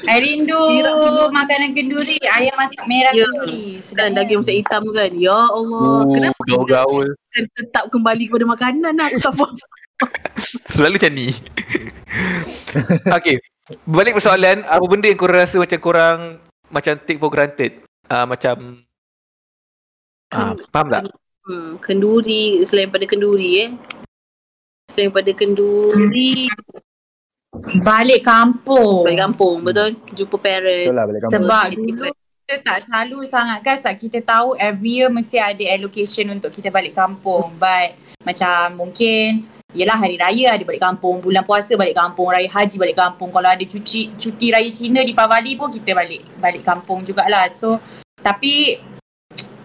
I 0.07 0.17
rindu 0.21 0.53
Sirap 0.53 0.95
dulu. 0.95 1.23
makanan 1.31 1.73
kenduri, 1.73 2.17
ayam 2.23 2.53
masak 2.55 2.85
merah 2.85 3.09
Ya. 3.11 3.25
kenduri. 3.25 3.77
kan 3.77 3.83
Sedap. 3.83 4.09
daging 4.15 4.37
masak 4.39 4.55
hitam 4.55 4.81
tu 4.81 4.91
kan 4.91 5.11
ya 5.11 5.39
Allah 5.49 5.81
Oh, 5.97 6.05
kenapa 6.07 6.39
kita 6.39 6.53
gaul-gaul. 6.55 7.07
kan 7.27 7.43
tetap 7.51 7.83
kembali 7.89 8.23
kepada 8.25 8.45
makanan 8.47 8.93
lah 8.93 9.05
aku 9.07 9.19
tak 9.19 9.33
faham 9.33 9.55
Selalu 10.71 10.93
macam 10.95 11.11
ni. 11.11 11.27
okay. 13.09 13.41
Balik 13.83 14.15
persoalan, 14.15 14.61
apa 14.63 14.85
benda 14.85 15.09
yang 15.09 15.17
korang 15.17 15.41
rasa 15.41 15.57
macam 15.57 15.79
korang 15.81 16.19
macam 16.69 16.93
take 17.01 17.17
for 17.17 17.27
granted? 17.27 17.81
Uh, 18.05 18.23
macam 18.23 18.85
Ah, 20.31 20.53
faham 20.73 20.87
tak? 20.91 21.03
hmm, 21.47 21.79
kenduri 21.79 22.61
selain 22.67 22.91
pada 22.91 23.07
kenduri 23.07 23.51
eh 23.63 23.69
selain 24.91 25.11
pada 25.11 25.31
kenduri 25.31 26.51
Balik 27.81 28.21
kampung. 28.21 29.07
balik 29.07 29.23
kampung 29.23 29.57
betul 29.65 29.97
jumpa 30.13 30.35
parent 30.37 30.91
Betul 30.91 30.95
lah 30.99 31.05
balik 31.09 31.21
kampung. 31.25 31.35
Sebab 31.41 31.65
dulu 31.73 32.05
kita 32.47 32.55
tak 32.63 32.79
selalu 32.85 33.17
sangat 33.25 33.59
kan 33.65 33.75
sebab 33.79 33.95
kita 33.97 34.19
tahu 34.21 34.53
every 34.61 35.01
year 35.01 35.09
mesti 35.09 35.41
ada 35.41 35.63
allocation 35.73 36.31
untuk 36.31 36.53
kita 36.53 36.69
balik 36.69 36.93
kampung. 36.93 37.55
But 37.57 37.97
macam 38.21 38.87
mungkin 38.87 39.47
Yelah 39.75 39.99
hari 39.99 40.15
raya 40.15 40.55
ada 40.55 40.63
balik 40.63 40.79
kampung, 40.79 41.19
bulan 41.19 41.43
puasa 41.43 41.75
balik 41.75 41.91
kampung, 41.91 42.31
raya 42.31 42.47
haji 42.47 42.79
balik 42.79 42.95
kampung. 42.95 43.35
Kalau 43.35 43.51
ada 43.51 43.59
cuti 43.67 44.15
cuti 44.15 44.47
raya 44.47 44.71
Cina 44.71 45.03
di 45.03 45.11
Pavali 45.11 45.59
pun 45.59 45.67
kita 45.67 45.91
balik 45.91 46.23
balik 46.39 46.63
kampung 46.63 47.03
jugalah. 47.03 47.51
So 47.51 47.75
tapi 48.23 48.79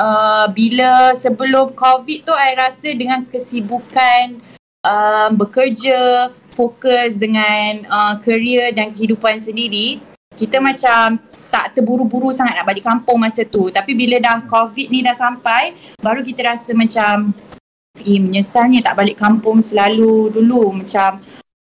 uh, 0.00 0.46
bila 0.50 1.12
sebelum 1.12 1.72
COVID 1.76 2.28
tu 2.28 2.35
I 2.35 2.56
rasa 2.56 2.92
dengan 2.92 3.24
kesibukan 3.26 4.40
um, 4.85 5.30
bekerja, 5.37 6.30
fokus 6.52 7.20
dengan 7.20 7.87
uh, 7.88 8.14
career 8.20 8.72
dan 8.74 8.92
kehidupan 8.92 9.40
sendiri, 9.40 10.00
kita 10.37 10.58
macam 10.58 11.20
tak 11.52 11.76
terburu-buru 11.76 12.32
sangat 12.32 12.56
nak 12.56 12.66
balik 12.68 12.85
kampung 12.85 13.20
masa 13.20 13.44
tu. 13.44 13.68
Tapi 13.68 13.92
bila 13.92 14.16
dah 14.16 14.40
COVID 14.48 14.88
ni 14.88 15.04
dah 15.04 15.12
sampai, 15.12 15.76
baru 16.00 16.24
kita 16.24 16.56
rasa 16.56 16.72
macam 16.72 17.37
eh 18.00 18.16
menyesalnya 18.16 18.80
tak 18.80 18.96
balik 18.96 19.20
kampung 19.20 19.61
selalu 19.61 20.32
dulu. 20.32 20.72
Macam 20.80 21.20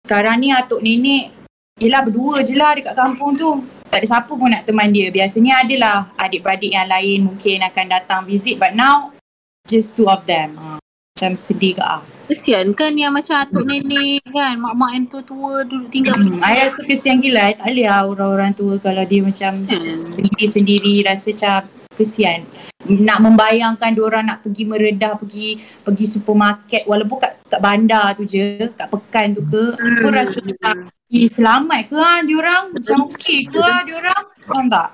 sekarang 0.02 0.42
ni 0.42 0.50
atuk 0.50 0.82
nenek 0.82 1.38
Yelah 1.78 2.02
berdua 2.02 2.42
je 2.42 2.58
lah 2.58 2.74
dekat 2.74 2.90
kampung 2.90 3.38
tu. 3.38 3.62
Tak 3.88 4.04
ada 4.04 4.06
siapa 4.06 4.28
pun 4.28 4.52
nak 4.52 4.68
teman 4.68 4.92
dia. 4.92 5.08
Biasanya 5.08 5.64
adalah 5.64 6.12
adik-beradik 6.20 6.72
yang 6.72 6.88
lain 6.88 7.24
mungkin 7.24 7.64
akan 7.64 7.86
datang 7.88 8.20
visit. 8.28 8.60
But 8.60 8.76
now, 8.76 9.16
just 9.64 9.96
two 9.96 10.08
of 10.08 10.28
them. 10.28 10.60
Ha. 10.60 10.76
Macam 11.18 11.34
sedih 11.34 11.74
ke 11.74 11.82
ah. 11.82 11.98
kesian 12.30 12.76
kan 12.78 12.94
yang 12.94 13.10
macam 13.10 13.42
atuk 13.42 13.66
nenek 13.66 14.22
kan 14.30 14.54
mak-mak 14.54 14.90
yang 14.94 15.04
tua-tua 15.10 15.66
duduk 15.66 15.90
tinggal 15.90 16.14
Hmm, 16.14 16.38
I 16.44 16.68
rasa 16.68 16.86
kesian 16.86 17.18
gila. 17.18 17.50
I 17.50 17.58
tak 17.58 17.66
boleh 17.74 17.86
lah 17.90 18.00
orang-orang 18.06 18.52
tua 18.54 18.78
kalau 18.78 19.02
dia 19.02 19.20
macam 19.26 19.66
sendiri-sendiri 19.66 21.02
rasa 21.02 21.34
macam 21.34 21.77
kesian. 21.98 22.46
Nak 22.86 23.18
membayangkan 23.18 23.90
orang 23.98 24.30
nak 24.30 24.46
pergi 24.46 24.62
meredah, 24.62 25.18
pergi 25.18 25.58
pergi 25.82 26.06
supermarket 26.06 26.86
walaupun 26.86 27.18
kat, 27.18 27.42
kat 27.50 27.60
bandar 27.60 28.14
tu 28.14 28.22
je, 28.22 28.70
kat 28.70 28.86
pekan 28.86 29.34
tu 29.34 29.42
ke, 29.42 29.74
aku 29.74 30.08
Hmm. 30.08 30.14
rasa 30.14 30.38
macam 30.38 30.74
eh, 31.10 31.26
selamat 31.26 31.80
ke 31.90 31.96
ha 31.98 32.22
diorang? 32.22 32.64
Macam 32.70 32.96
okey 33.10 33.50
ke 33.50 33.58
ha 33.58 33.82
diorang? 33.82 34.22
Faham 34.46 34.66
tak? 34.70 34.88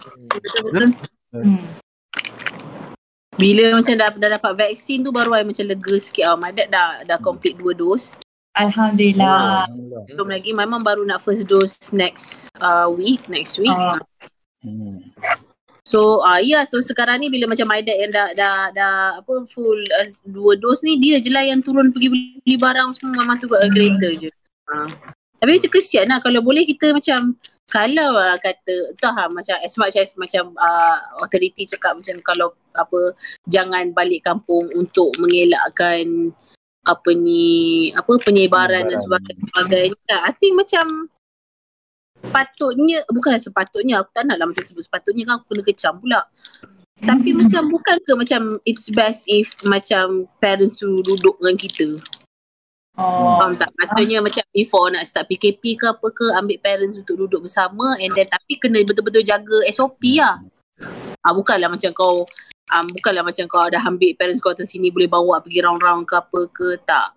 Hmm. 1.35 1.63
bila 3.35 3.83
macam 3.83 3.95
dah, 3.99 4.09
dah 4.15 4.31
dapat 4.39 4.53
vaksin 4.55 5.03
tu 5.03 5.11
baru 5.11 5.35
I 5.35 5.43
macam 5.43 5.67
lega 5.67 5.95
sikit 5.99 6.25
ah. 6.25 6.39
My 6.39 6.55
dad 6.55 6.71
dah 6.71 7.03
dah 7.03 7.19
complete 7.19 7.59
dua 7.59 7.75
dos. 7.75 8.17
Alhamdulillah. 8.55 9.67
Alhamdulillah. 9.67 10.03
Belum 10.07 10.29
lagi 10.31 10.51
my 10.55 10.63
mum 10.63 10.87
baru 10.87 11.03
nak 11.03 11.19
first 11.19 11.43
dose 11.51 11.75
next 11.91 12.55
uh, 12.63 12.87
week, 12.87 13.27
next 13.27 13.59
week. 13.59 13.75
Ah. 13.75 13.99
Hmm. 14.63 15.11
So 15.85 16.25
uh, 16.25 16.41
ya 16.41 16.49
yeah, 16.49 16.63
so 16.65 16.81
sekarang 16.81 17.21
ni 17.21 17.29
bila 17.29 17.45
macam 17.45 17.69
my 17.69 17.85
dad 17.85 18.01
yang 18.01 18.13
dah 18.13 18.33
dah 18.33 18.73
dah 18.73 18.97
apa 19.21 19.45
full 19.53 19.77
uh, 19.77 20.09
dua 20.25 20.57
dos 20.57 20.81
ni 20.81 20.97
dia 20.97 21.21
je 21.21 21.29
lah 21.29 21.45
yang 21.45 21.61
turun 21.61 21.93
pergi 21.93 22.09
beli 22.09 22.57
barang 22.57 22.97
semua 22.97 23.21
mama 23.21 23.37
tu 23.37 23.45
kat 23.45 23.69
kereta 23.69 24.09
je. 24.17 24.33
Ha. 24.73 24.89
Tapi 25.45 25.61
macam 25.61 25.71
kesian 25.77 26.09
lah 26.09 26.25
kalau 26.25 26.41
boleh 26.41 26.65
kita 26.65 26.89
macam 26.97 27.37
kalau 27.69 28.17
lah 28.17 28.41
kata 28.41 28.97
entah 28.97 29.13
lah 29.13 29.29
macam 29.29 29.57
as 29.61 29.77
much 29.77 29.97
as 30.01 30.17
macam 30.17 30.57
uh, 30.57 30.97
authority 31.21 31.69
cakap 31.69 32.01
macam 32.01 32.17
kalau 32.25 32.49
apa 32.73 33.13
jangan 33.53 33.93
balik 33.93 34.25
kampung 34.25 34.73
untuk 34.73 35.13
mengelakkan 35.21 36.33
apa 36.89 37.11
ni 37.13 37.93
apa 37.93 38.13
penyebaran 38.25 38.89
dan 38.89 38.97
Penyebaran. 38.97 39.37
sebagainya. 39.53 40.17
I 40.17 40.33
think 40.37 40.57
macam 40.57 41.13
patutnya 42.31 43.05
bukanlah 43.11 43.41
sepatutnya 43.41 44.01
aku 44.01 44.11
tak 44.15 44.25
nak 44.29 44.37
lah 44.41 44.47
macam 44.49 44.65
sebut 44.65 44.85
sepatutnya 44.85 45.23
kan 45.29 45.35
aku 45.41 45.53
kena 45.53 45.63
kecam 45.67 45.95
pula. 45.99 46.21
Tapi 47.05 47.31
macam 47.37 47.63
bukan 47.69 47.97
ke 48.01 48.13
macam 48.17 48.41
it's 48.65 48.89
best 48.89 49.29
if 49.29 49.53
macam 49.67 50.31
parents 50.41 50.81
tu 50.81 51.03
duduk 51.05 51.37
dengan 51.43 51.57
kita. 51.59 51.89
Oh. 52.95 53.43
Faham 53.43 53.59
tak? 53.59 53.75
Maksudnya 53.75 54.23
macam 54.23 54.47
before 54.55 54.95
nak 54.95 55.03
start 55.05 55.27
PKP 55.27 55.75
ke 55.75 55.87
apa 55.91 56.07
ke 56.15 56.27
ambil 56.39 56.59
parents 56.63 56.95
untuk 56.95 57.19
duduk 57.19 57.45
bersama 57.45 57.99
and 57.99 58.15
then 58.15 58.31
tapi 58.31 58.57
kena 58.63 58.79
betul-betul 58.87 59.27
jaga 59.27 59.67
SOP 59.75 60.17
lah. 60.17 60.39
Ah 61.21 61.35
bukanlah 61.35 61.67
macam 61.67 61.91
kau 61.91 62.23
um, 62.71 62.87
bukanlah 62.95 63.27
macam 63.27 63.45
kau 63.51 63.67
dah 63.67 63.83
ambil 63.83 64.15
parents 64.15 64.39
kau 64.39 64.55
atas 64.55 64.71
sini 64.71 64.95
boleh 64.95 65.11
bawa 65.11 65.43
pergi 65.43 65.61
round-round 65.67 66.07
ke 66.07 66.15
apa 66.15 66.41
ke 66.55 66.69
tak. 66.87 67.11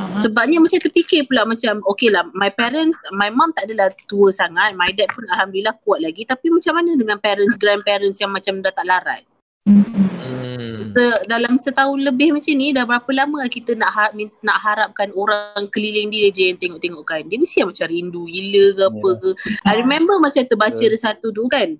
Uh-huh. 0.00 0.16
Sebabnya 0.16 0.64
macam 0.64 0.80
terfikir 0.80 1.28
pula 1.28 1.44
macam 1.44 1.84
okay 1.84 2.08
lah 2.08 2.24
my 2.32 2.48
parents, 2.48 2.96
my 3.12 3.28
mom 3.28 3.52
tak 3.52 3.68
adalah 3.68 3.92
tua 4.08 4.32
sangat, 4.32 4.72
my 4.72 4.88
dad 4.96 5.12
pun 5.12 5.28
Alhamdulillah 5.28 5.76
kuat 5.84 6.00
lagi 6.00 6.24
tapi 6.24 6.48
macam 6.48 6.72
mana 6.72 6.96
dengan 6.96 7.20
parents, 7.20 7.60
grandparents 7.60 8.16
yang 8.16 8.32
macam 8.32 8.64
dah 8.64 8.72
tak 8.72 8.88
larat? 8.88 9.22
Hmm. 9.68 10.80
Se- 10.80 11.22
dalam 11.28 11.60
setahun 11.60 12.00
lebih 12.00 12.32
macam 12.32 12.56
ni 12.56 12.72
dah 12.72 12.88
berapa 12.88 13.10
lama 13.12 13.44
kita 13.52 13.76
nak 13.76 13.90
ha- 13.92 14.14
min- 14.16 14.32
nak 14.40 14.56
harapkan 14.64 15.12
orang 15.12 15.68
keliling 15.68 16.08
dia 16.08 16.32
je 16.32 16.48
yang 16.48 16.56
tengok-tengokkan. 16.56 17.28
Dia 17.28 17.36
mesti 17.36 17.60
yang 17.60 17.68
macam 17.68 17.86
rindu 17.92 18.24
gila 18.24 18.64
ke 18.72 18.82
apa 18.88 19.08
Ya. 19.12 19.20
ke. 19.20 19.30
I 19.68 19.72
remember 19.84 20.16
macam 20.16 20.40
terbaca 20.48 20.80
ada 20.80 20.96
satu 20.96 21.28
tu 21.28 21.44
kan. 21.52 21.76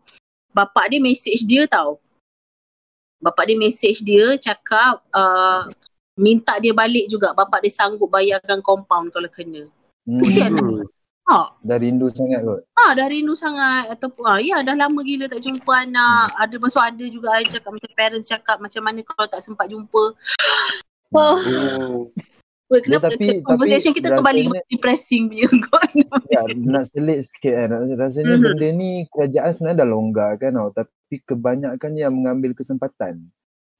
Bapak 0.53 0.93
dia 0.93 1.01
message 1.01 1.49
dia 1.49 1.65
tau. 1.65 1.97
Bapak 3.17 3.49
dia 3.49 3.57
message 3.57 4.05
dia 4.05 4.37
cakap 4.37 5.01
uh, 5.17 5.65
minta 6.21 6.55
dia 6.57 6.71
balik 6.71 7.09
juga. 7.09 7.33
Bapak 7.33 7.61
dia 7.61 7.73
sanggup 7.73 8.07
bayarkan 8.07 8.61
compound 8.61 9.09
kalau 9.09 9.27
kena. 9.27 9.65
Hmm. 10.03 10.21
Kesian 10.21 10.53
Hmm. 10.53 10.85
Ha, 11.27 11.47
Dah 11.63 11.79
rindu 11.79 12.11
sangat 12.11 12.43
kot. 12.43 12.67
ha 12.75 12.91
dah 12.91 13.07
rindu 13.07 13.33
sangat 13.33 13.87
ataupun 13.89 14.25
ha, 14.25 14.43
ya 14.43 14.61
dah 14.61 14.75
lama 14.75 14.99
gila 15.01 15.25
tak 15.25 15.39
jumpa 15.39 15.73
anak. 15.81 16.27
Ada 16.35 16.57
masuk 16.57 16.83
ada 16.83 17.05
juga 17.07 17.31
I 17.33 17.47
cakap 17.47 17.71
macam 17.71 17.91
parents 17.93 18.27
cakap 18.27 18.59
macam 18.59 18.83
mana 18.83 18.99
kalau 19.01 19.27
tak 19.27 19.39
sempat 19.39 19.67
jumpa. 19.67 20.05
Oh, 21.11 21.37
Oh. 21.39 22.11
Weh, 22.67 22.79
kenapa 22.81 23.11
tapi- 23.11 23.19
tapi, 23.33 23.43
conversation 23.43 23.91
tapi 23.91 23.99
kita 24.01 24.09
kembali 24.13 24.43
rasanya- 24.45 24.67
depressing 24.69 25.23
punya 25.27 25.47
kot. 25.67 25.91
Ya, 26.27 26.43
nak 26.53 26.85
selit 26.87 27.19
sikit 27.25 27.55
kan. 27.57 27.69
Rasanya 27.93 28.31
Mhm. 28.33 28.43
benda 28.45 28.69
ni 28.73 28.91
kerajaan 29.07 29.51
sebenarnya 29.51 29.79
dah 29.79 29.89
longgar 29.89 30.31
kan 30.35 30.51
tau. 30.53 30.71
Tapi 30.73 31.15
kebanyakan 31.21 31.93
yang 31.95 32.13
mengambil 32.13 32.55
kesempatan. 32.55 33.27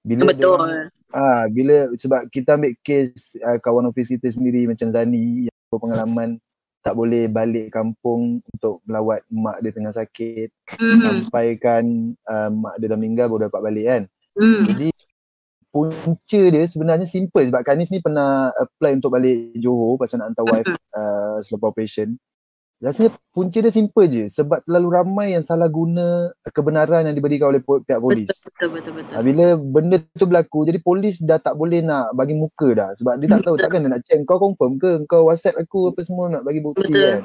Bila 0.03 0.23
Betul. 0.25 0.91
Ah, 1.11 1.51
bila 1.51 1.91
sebab 1.99 2.31
kita 2.31 2.55
ambil 2.55 2.73
kes 2.87 3.35
uh, 3.43 3.59
kawan 3.59 3.91
office 3.91 4.11
kita 4.15 4.31
sendiri 4.31 4.71
macam 4.71 4.95
Zani 4.95 5.51
yang 5.51 5.59
berpengalaman 5.67 6.39
tak 6.81 6.97
boleh 6.97 7.29
balik 7.29 7.75
kampung 7.75 8.41
untuk 8.41 8.81
melawat 8.89 9.21
mak 9.29 9.61
dia 9.61 9.75
tengah 9.75 9.93
sakit 9.93 10.49
Mhm. 10.81 10.97
sampaikan 11.29 11.85
uh, 12.25 12.49
mak 12.49 12.79
dia 12.81 12.89
dah 12.89 12.99
meninggal 12.99 13.27
baru 13.29 13.51
dapat 13.51 13.61
balik 13.69 13.85
kan. 13.91 14.03
Hmm. 14.39 14.63
Jadi 14.71 14.89
punca 15.71 16.41
dia 16.51 16.65
sebenarnya 16.67 17.07
simple 17.07 17.47
sebab 17.47 17.63
Kanis 17.63 17.91
ni 17.95 18.03
pernah 18.03 18.51
apply 18.55 18.99
untuk 18.99 19.15
balik 19.15 19.55
Johor 19.59 19.99
pasal 19.99 20.23
nak 20.23 20.35
hantar 20.35 20.47
wife 20.47 20.71
uh, 20.95 21.39
selepas 21.43 21.75
operation. 21.75 22.15
Rasanya 22.81 23.13
punca 23.37 23.61
dia 23.61 23.69
simple 23.69 24.09
je 24.09 24.25
sebab 24.33 24.65
terlalu 24.65 24.89
ramai 24.89 25.37
yang 25.37 25.45
salah 25.45 25.69
guna 25.69 26.33
kebenaran 26.49 27.05
yang 27.05 27.13
diberikan 27.13 27.53
oleh 27.53 27.61
pihak 27.61 28.01
polis. 28.01 28.33
Betul 28.33 28.69
betul 28.73 28.93
betul. 28.97 29.13
Ha, 29.13 29.21
bila 29.21 29.47
benda 29.61 30.01
tu 30.17 30.25
berlaku 30.25 30.65
jadi 30.65 30.81
polis 30.81 31.21
dah 31.21 31.37
tak 31.37 31.61
boleh 31.61 31.85
nak 31.85 32.17
bagi 32.17 32.33
muka 32.33 32.73
dah 32.73 32.89
sebab 32.97 33.21
dia 33.21 33.37
tak 33.37 33.45
tahu 33.45 33.61
Betul. 33.61 33.65
takkan 33.69 33.85
dia 33.85 33.91
nak 33.93 34.03
check 34.09 34.25
kau 34.25 34.41
confirm 34.41 34.81
ke 34.81 35.05
kau 35.05 35.29
whatsapp 35.29 35.61
aku 35.61 35.93
apa 35.93 36.01
semua 36.01 36.33
nak 36.33 36.41
bagi 36.41 36.65
bukti 36.65 36.89
Betul. 36.89 37.05
kan. 37.05 37.23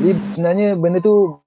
Jadi 0.00 0.10
sebenarnya 0.32 0.68
benda 0.80 0.98
tu 1.04 1.44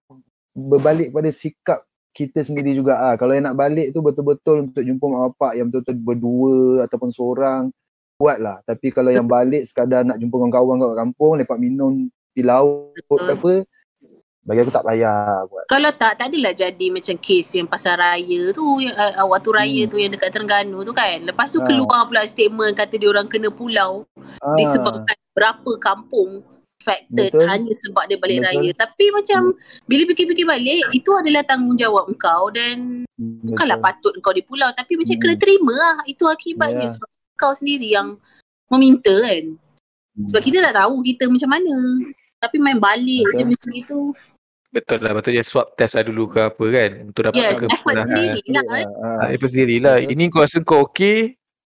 berbalik 0.54 1.10
pada 1.10 1.30
sikap 1.34 1.80
kita 2.14 2.46
sendiri 2.46 2.78
juga 2.78 3.02
ah. 3.02 3.18
Kalau 3.18 3.34
yang 3.34 3.50
nak 3.50 3.58
balik 3.58 3.98
tu 3.98 4.06
betul-betul 4.06 4.70
untuk 4.70 4.86
jumpa 4.86 5.06
mak 5.10 5.22
bapak 5.34 5.52
yang 5.58 5.74
betul-betul 5.74 5.98
berdua 5.98 6.86
ataupun 6.86 7.10
seorang 7.10 7.74
buatlah. 8.22 8.62
Tapi 8.62 8.94
kalau 8.94 9.10
yang 9.10 9.26
balik 9.26 9.66
sekadar 9.66 10.06
nak 10.06 10.22
jumpa 10.22 10.38
kawan-kawan 10.38 10.78
kat 10.78 10.98
kampung 11.02 11.34
lepak 11.42 11.58
minum 11.58 12.14
di 12.40 12.44
laut 12.44 12.96
ke 12.96 13.02
Betul. 13.04 13.36
apa 13.36 13.54
bagi 14.40 14.66
aku 14.66 14.74
tak 14.74 14.82
payah 14.82 15.46
buat. 15.46 15.64
Kalau 15.70 15.92
tak, 15.94 16.18
tak 16.18 16.34
adalah 16.34 16.56
jadi 16.56 16.86
macam 16.90 17.14
kes 17.22 17.54
yang 17.54 17.70
pasal 17.70 18.02
raya 18.02 18.50
tu, 18.50 18.66
yang, 18.82 18.98
uh, 18.98 19.28
waktu 19.30 19.50
raya 19.54 19.82
Hmm. 19.86 19.92
tu 19.94 19.98
yang 20.02 20.10
dekat 20.10 20.34
Terengganu 20.34 20.82
tu 20.82 20.90
kan. 20.90 21.22
Lepas 21.22 21.54
tu 21.54 21.62
Ah. 21.62 21.68
keluar 21.70 22.10
pula 22.10 22.26
statement 22.26 22.74
kata 22.74 22.98
dia 22.98 23.14
orang 23.14 23.30
kena 23.30 23.54
pulau 23.54 24.10
Ah, 24.42 24.58
disebabkan 24.58 25.14
berapa 25.38 25.72
kampung 25.78 26.42
affected 26.82 27.30
Betul. 27.30 27.46
hanya 27.46 27.74
sebab 27.78 28.04
dia 28.10 28.18
balik 28.18 28.42
Betul. 28.42 28.50
raya. 28.50 28.72
Tapi 28.74 29.06
macam 29.12 29.40
bila 29.86 30.02
fikir-fikir 30.08 30.46
balik, 30.48 30.84
itu 30.96 31.12
adalah 31.14 31.44
tanggungjawab 31.46 32.10
engkau 32.10 32.50
dan 32.50 33.06
bukanlah 33.46 33.78
betul. 33.78 33.86
patut 33.86 34.14
kau 34.24 34.34
di 34.34 34.42
pulau 34.42 34.72
tapi 34.74 34.98
macam 34.98 35.14
Hmm. 35.14 35.22
kena 35.22 35.36
terima 35.38 35.74
lah. 35.78 35.96
Itu 36.08 36.26
akibatnya 36.26 36.88
Ya. 36.88 36.94
sebab 36.96 37.10
kau 37.38 37.54
sendiri 37.54 37.94
yang 37.94 38.18
meminta 38.66 39.14
kan. 39.14 39.60
Sebab 40.26 40.42
Hmm. 40.42 40.48
kita 40.50 40.58
tak 40.66 40.74
tahu 40.74 41.06
kita 41.06 41.30
macam 41.30 41.50
mana. 41.54 41.76
Tapi 42.40 42.56
main 42.58 42.80
balik 42.80 43.26
je 43.36 43.44
Betul. 43.44 43.48
macam 43.52 43.70
itu. 43.76 44.00
Betul 44.70 44.98
lah, 45.02 45.12
patutnya 45.18 45.42
swab 45.42 45.74
test 45.74 45.98
lah 45.98 46.06
dulu 46.06 46.30
ke 46.30 46.40
apa 46.46 46.66
kan 46.70 46.92
untuk 47.10 47.22
dapat 47.26 47.42
Yes, 47.42 47.58
ke 47.58 47.66
effort 47.68 47.96
sendiri 48.06 48.50
lah. 48.54 48.64
Ah, 48.64 48.78
eh. 48.78 48.86
ah. 48.86 49.18
Ah, 49.18 49.28
effort 49.34 49.50
sendiri 49.50 49.76
lah. 49.82 49.96
Betul. 49.98 50.12
Ini 50.14 50.24
kau 50.30 50.42
rasa 50.46 50.58
kau 50.64 50.80
okey, 50.88 51.18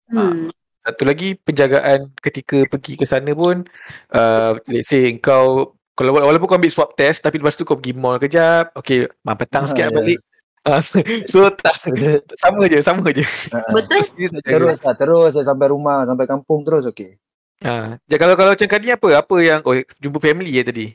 Hmm. 0.04 0.52
Satu 0.84 1.08
lagi 1.08 1.40
penjagaan 1.40 2.12
ketika 2.20 2.68
pergi 2.68 3.00
ke 3.00 3.08
sana 3.08 3.32
pun 3.32 3.64
uh, 4.12 4.52
let's 4.68 4.92
say 4.92 5.16
kau 5.16 5.72
kalau 5.96 6.12
walaupun 6.12 6.44
kau 6.44 6.60
ambil 6.60 6.70
swab 6.70 6.92
test 7.00 7.24
tapi 7.24 7.40
lepas 7.40 7.56
tu 7.56 7.64
kau 7.64 7.80
pergi 7.80 7.96
mall 7.96 8.20
kejap 8.20 8.76
okay 8.76 9.08
malam 9.24 9.40
petang 9.40 9.64
Ah, 9.64 9.70
sikit 9.72 9.90
nak 9.90 9.94
ya. 9.96 9.98
balik 10.04 10.20
uh, 10.68 10.82
so, 10.84 11.00
so 11.32 11.38
tak, 11.56 11.80
Betul. 11.88 12.20
sama 12.36 12.62
je 12.68 12.78
sama 12.84 13.08
je 13.10 13.24
Ah, 13.56 13.64
ah. 13.64 13.72
Betul? 13.72 14.00
Terus 14.44 14.80
lah, 14.84 14.94
terus 14.94 15.32
lah 15.34 15.44
sampai 15.48 15.68
rumah, 15.72 16.04
sampai 16.04 16.26
kampung 16.28 16.68
terus 16.68 16.84
okey. 16.92 17.16
Ha. 17.64 17.98
Ya, 18.06 18.16
kalau 18.20 18.36
kalau 18.36 18.52
macam 18.54 18.68
kali 18.68 18.88
apa 18.92 19.08
apa 19.16 19.36
yang 19.40 19.60
oh 19.64 19.76
jumpa 19.98 20.20
family 20.20 20.52
ya 20.54 20.64
tadi 20.64 20.94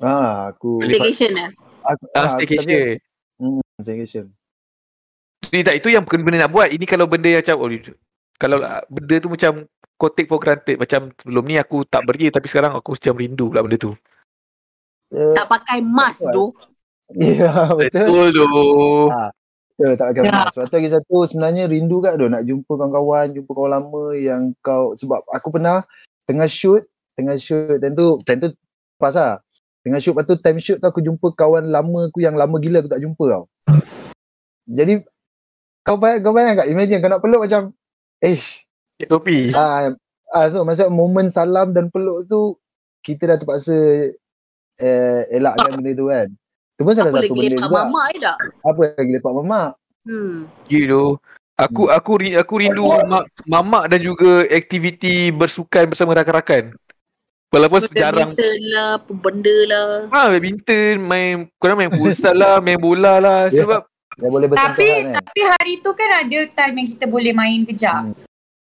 Ah, 0.00 0.48
aku. 0.48 0.80
Staycation 0.80 1.36
lah. 1.36 1.48
aku 1.84 2.04
ah, 2.08 2.16
ah, 2.16 2.24
aku 2.24 2.32
tapi- 2.32 2.32
staycation 2.36 2.96
Hmm, 3.40 3.60
staycation. 3.80 4.24
Ini 5.48 5.64
tak 5.64 5.80
itu 5.80 5.88
yang 5.88 6.04
benda 6.04 6.44
nak 6.44 6.52
buat. 6.52 6.68
Ini 6.68 6.84
kalau 6.84 7.08
benda 7.08 7.28
yang 7.32 7.40
macam 7.40 7.56
oh, 7.56 7.68
kalau 8.36 8.56
ah, 8.60 8.84
benda 8.88 9.16
tu 9.16 9.28
macam 9.32 9.64
kau 9.96 10.08
take 10.08 10.28
for 10.28 10.40
granted 10.40 10.80
macam 10.80 11.12
sebelum 11.20 11.44
ni 11.44 11.60
aku 11.60 11.84
tak 11.84 12.04
pergi 12.08 12.32
tapi 12.32 12.48
sekarang 12.48 12.72
aku 12.72 12.96
macam 12.96 13.16
rindu 13.16 13.52
pula 13.52 13.60
benda 13.64 13.76
tu. 13.76 13.92
Eh, 15.12 15.32
Tak 15.36 15.48
pakai 15.48 15.80
mask 15.84 16.24
tu. 16.32 16.52
Ya, 17.10 17.66
betul. 17.74 18.30
Betul 18.30 18.38
tu. 18.38 18.46
Ah. 19.10 19.34
Betul, 19.80 19.96
tak 19.96 20.06
pakai 20.12 20.28
Ya. 20.28 20.44
Sebab 20.52 20.66
tu 20.68 20.76
lagi 20.76 20.90
satu 20.92 21.16
sebenarnya 21.24 21.64
rindu 21.64 22.04
kat 22.04 22.20
tu 22.20 22.28
nak 22.28 22.44
jumpa 22.44 22.68
kawan-kawan, 22.68 23.32
jumpa 23.32 23.48
kawan 23.48 23.72
lama 23.80 24.04
yang 24.12 24.52
kau 24.60 24.92
sebab 24.92 25.24
aku 25.32 25.56
pernah 25.56 25.88
tengah 26.28 26.44
shoot, 26.44 26.84
tengah 27.16 27.40
shoot 27.40 27.80
dan 27.80 27.96
tu 27.96 28.20
time 28.28 28.44
tu 28.44 28.48
pas 29.00 29.16
lah. 29.16 29.40
Tengah 29.80 29.96
shoot 29.96 30.12
lepas 30.12 30.28
tu 30.28 30.36
time 30.36 30.60
shoot 30.60 30.76
tu 30.76 30.84
aku 30.84 31.00
jumpa 31.00 31.32
kawan 31.32 31.72
lama 31.72 32.12
aku 32.12 32.20
yang 32.20 32.36
lama 32.36 32.60
gila 32.60 32.84
aku 32.84 32.92
tak 32.92 33.00
jumpa 33.00 33.24
tau. 33.24 33.44
Jadi 34.68 35.00
kau 35.80 35.96
bayang, 35.96 36.20
kau 36.28 36.36
bayang 36.36 36.60
kat 36.60 36.68
imagine 36.68 37.00
kau 37.00 37.08
nak 37.08 37.24
peluk 37.24 37.48
macam 37.48 37.72
eh 38.20 38.36
SOP. 39.00 39.56
ah, 39.56 39.96
ah 40.28 40.46
so 40.52 40.60
masa 40.60 40.92
momen 40.92 41.32
salam 41.32 41.72
dan 41.72 41.88
peluk 41.88 42.28
tu 42.28 42.60
kita 43.00 43.32
dah 43.32 43.36
terpaksa 43.40 44.12
eh, 44.76 45.20
elakkan 45.32 45.80
benda 45.80 45.96
tu 45.96 46.12
kan. 46.12 46.28
Tu 46.80 46.82
pun 46.82 46.96
salah 46.96 47.12
Apa 47.12 47.20
satu 47.20 47.28
lagi 47.28 47.36
benda 47.36 47.48
lepak 47.52 47.68
juga. 47.68 47.76
mamak 47.84 48.04
je 48.08 48.18
tak? 48.18 48.36
Apa 48.64 48.80
lagi 48.88 49.10
lepak 49.12 49.32
mamak. 49.36 49.68
Hmm. 50.00 50.34
gitu. 50.64 51.04
Aku 51.54 51.82
aku 51.86 52.12
ri- 52.16 52.32
aku 52.34 52.54
rindu 52.56 52.88
mak, 53.04 53.28
mamak 53.44 53.84
dan 53.86 54.00
juga 54.00 54.48
aktiviti 54.48 55.28
bersukan 55.28 55.92
bersama 55.92 56.16
rakan-rakan. 56.16 56.72
Walaupun 57.52 57.84
jarang 57.92 58.32
Badminton 58.32 58.58
lah, 58.72 58.90
apa 58.96 59.12
benda 59.12 59.56
lah. 59.68 59.86
ah 60.08 60.26
badminton, 60.30 60.94
main 61.02 61.34
korang 61.58 61.76
main 61.76 61.92
futsal 61.92 62.32
lah, 62.32 62.64
main 62.64 62.78
bola 62.78 63.20
lah 63.20 63.40
Ya. 63.48 63.60
sebab 63.60 63.84
Dia 64.16 64.28
boleh 64.28 64.48
Tapi 64.48 64.88
kan. 64.88 65.20
tapi 65.20 65.40
hari 65.42 65.72
tu 65.80 65.90
kan 65.92 66.10
ada 66.16 66.38
time 66.46 66.74
yang 66.76 66.88
kita 66.88 67.04
boleh 67.04 67.32
main 67.32 67.60
kejap. 67.62 68.08
Hmm. 68.08 68.16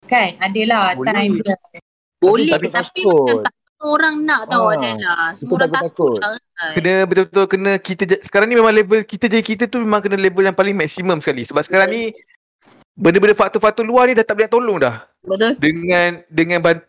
Kan? 0.03 0.37
Adalah 0.37 0.93
Boleh. 0.93 1.09
time 1.09 1.31
dia. 1.39 1.55
Boleh 2.19 2.45
tapi 2.51 2.67
tapi, 2.69 3.01
takut. 3.01 3.25
macam 3.25 3.37
tak 3.41 3.53
orang 3.85 4.15
nak 4.21 4.47
tahu 4.47 4.65
Ah, 4.65 4.73
ada 4.73 4.89
lah. 4.95 5.29
Semua 5.33 5.55
orang 5.57 5.71
takut 5.71 6.17
kena 6.73 6.93
betul-betul 7.03 7.45
kena 7.45 7.71
kita 7.75 8.03
sekarang 8.21 8.47
ni 8.47 8.55
memang 8.55 8.71
level 8.71 9.03
kita 9.03 9.25
jadi 9.25 9.43
kita 9.43 9.63
tu 9.65 9.77
memang 9.77 9.99
kena 9.99 10.15
level 10.15 10.41
yang 10.41 10.53
paling 10.53 10.71
maksimum 10.71 11.17
sekali 11.17 11.43
sebab 11.43 11.61
sekarang 11.61 11.89
ni 11.89 12.03
benda-benda 12.93 13.33
faktor-faktor 13.33 13.83
luar 13.83 14.05
ni 14.05 14.13
dah 14.13 14.21
tak 14.21 14.35
boleh 14.35 14.47
tolong 14.47 14.77
dah 14.77 15.03
Betul? 15.19 15.57
dengan 15.57 16.23
dengan 16.27 16.59
bant- 16.59 16.87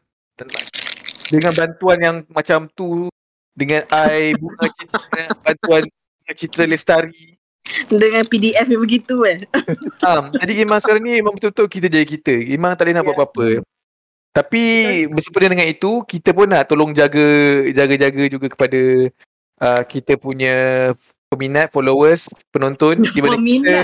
dengan 1.26 1.50
bantuan 1.50 1.98
yang 1.98 2.16
macam 2.28 2.68
tu 2.70 3.08
dengan 3.50 3.82
ai 3.88 4.34
bunga 4.34 4.66
citra 4.68 5.22
bantuan 5.44 5.82
citra 6.28 6.64
lestari 6.64 7.34
Dengan 7.86 8.22
PDF 8.22 8.66
yang 8.66 8.76
begitu 8.78 9.24
kan. 9.24 9.38
um, 10.06 10.24
jadi 10.36 10.52
memang 10.58 10.78
sekarang 10.78 11.00
ni 11.00 11.16
memang 11.16 11.32
betul-betul 11.32 11.64
kita 11.66 11.86
jadi 11.88 12.04
kita 12.04 12.34
memang 12.46 12.76
tak 12.76 12.84
boleh 12.84 12.94
nak 12.94 13.02
buat 13.02 13.14
Ya. 13.14 13.18
apa-apa 13.18 13.46
Tapi 14.34 14.62
bersempena 15.06 15.54
dengan 15.54 15.70
itu 15.70 16.02
kita 16.02 16.34
pun 16.34 16.50
nak 16.50 16.66
tolong 16.66 16.90
jaga 16.90 17.22
jaga-jaga 17.70 18.26
juga 18.26 18.50
kepada 18.50 18.80
uh, 19.62 19.82
kita 19.86 20.18
punya 20.18 20.54
peminat, 21.30 21.70
followers, 21.70 22.26
penonton 22.50 23.06
di 23.14 23.20
mana 23.22 23.38
kita 23.38 23.76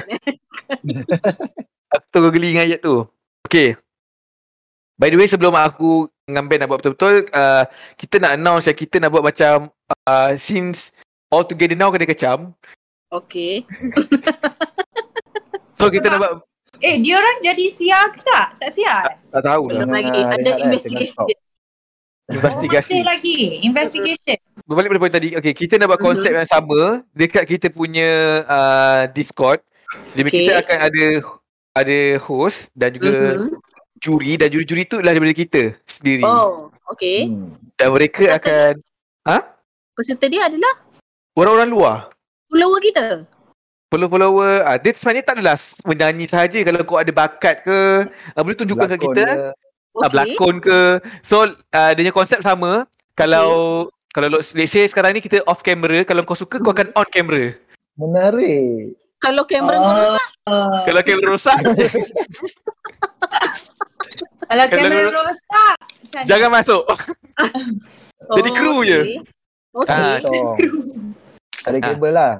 aku 1.94 2.06
tengok 2.10 2.32
geli 2.34 2.48
dengan 2.50 2.66
ayat 2.66 2.80
tu. 2.82 3.06
Okay. 3.46 3.78
By 4.98 5.14
the 5.14 5.22
way 5.22 5.30
sebelum 5.30 5.54
aku 5.54 6.10
dengan 6.26 6.50
Ben 6.50 6.58
nak 6.58 6.68
buat 6.74 6.82
betul-betul 6.82 7.30
uh, 7.30 7.64
kita 7.94 8.18
nak 8.18 8.34
announce 8.34 8.66
yang 8.66 8.78
kita 8.78 8.98
nak 8.98 9.14
buat 9.14 9.22
macam 9.22 9.70
uh, 10.04 10.34
since 10.34 10.90
all 11.30 11.46
together 11.46 11.78
now 11.78 11.94
kena 11.94 12.10
kecam. 12.10 12.58
Okay. 13.10 13.62
So 15.78 15.88
kita 15.88 16.10
nak 16.10 16.18
buat 16.20 16.34
Eh, 16.80 16.96
dia 16.98 17.14
orang 17.20 17.36
jadi 17.40 17.64
siar 17.68 18.08
ke 18.10 18.20
tak? 18.20 18.46
Tak 18.56 18.70
siar? 18.72 19.02
tak 19.30 19.42
tahu 19.44 19.68
lah. 19.68 19.84
Belum 19.84 19.90
lagi. 19.92 20.20
Ah, 20.20 20.34
Ada 20.34 20.50
lah, 20.50 20.56
investigasi. 20.64 21.32
Oh, 22.30 22.40
masih 22.40 23.02
lagi. 23.02 23.38
Investigation. 23.60 24.38
Berbalik 24.64 24.88
pada 24.94 25.00
poin 25.02 25.12
tadi. 25.12 25.28
Okay, 25.34 25.52
kita 25.52 25.76
nak 25.76 25.90
buat 25.90 26.00
konsep 26.00 26.30
yang 26.30 26.46
sama 26.46 27.02
dekat 27.10 27.42
kita 27.44 27.66
punya 27.68 28.08
uh, 28.46 29.02
Discord. 29.10 29.58
Jadi 30.14 30.22
Okay. 30.24 30.38
kita 30.40 30.52
akan 30.62 30.78
ada 30.78 31.04
ada 31.74 31.98
host 32.22 32.70
dan 32.72 32.94
juga 32.94 33.10
Mhm. 33.36 33.50
juri 33.98 34.32
dan 34.38 34.46
juri-juri 34.46 34.82
tu 34.86 35.02
adalah 35.02 35.18
daripada 35.18 35.34
kita 35.34 35.62
sendiri. 35.84 36.22
Oh, 36.22 36.70
okay. 36.86 37.26
Hmm. 37.26 37.58
Dan 37.74 37.88
mereka 37.92 38.24
akan 38.32 38.78
Peserta 39.90 40.26
dia 40.32 40.46
adalah 40.48 40.74
orang-orang 41.36 41.68
luar. 41.68 41.96
follower 42.48 42.80
kita. 42.80 43.06
Follow-follower, 43.90 44.62
ah, 44.62 44.78
dia 44.78 44.94
sebenarnya 44.94 45.24
tak 45.26 45.34
adalah 45.36 45.56
menyanyi 45.82 46.24
sahaja 46.24 46.58
kalau 46.62 46.80
kau 46.86 46.96
ada 46.96 47.10
bakat 47.10 47.66
ke, 47.66 47.78
ah, 48.06 48.40
boleh 48.40 48.54
tunjukkan 48.54 48.86
ke 48.86 48.98
kita, 49.02 49.14
dia, 49.18 49.26
ah, 49.26 49.52
Okay. 49.90 50.06
berlakon 50.06 50.62
ke. 50.62 50.80
So, 51.20 51.42
uh, 51.42 51.90
dia 51.90 51.98
punya 51.98 52.14
konsep 52.14 52.38
sama. 52.38 52.86
Kalau 53.18 53.90
kalau 54.10 54.38
let's 54.38 54.54
say 54.70 54.86
sekarang 54.86 55.12
ni 55.12 55.20
kita 55.20 55.42
off 55.44 55.60
camera, 55.60 56.06
kalau 56.06 56.22
kau 56.22 56.38
suka 56.38 56.62
kau 56.62 56.70
akan 56.70 56.94
on 56.94 57.08
camera. 57.10 57.58
Menarik. 57.98 58.94
Kalau 59.18 59.42
kamera 59.44 59.76
kau 59.76 59.90
rosak, 59.92 60.28
Uh, 60.40 60.82
Kalau 60.82 61.02
kamera 61.04 61.28
rosak, 61.28 61.58
kalau 64.46 64.64
kamera 64.66 65.10
rosak, 65.10 65.76
jangan 66.30 66.50
masuk. 66.50 66.82
Jadi 68.38 68.50
kru 68.54 68.82
je. 68.82 69.00
Oh, 69.70 69.82
Okay. 69.82 69.94
Ah, 69.94 70.18
Tong. 70.18 70.54
Ada 71.62 71.78
Ah. 71.78 71.82
kabel 71.94 72.10
lah. 72.10 72.32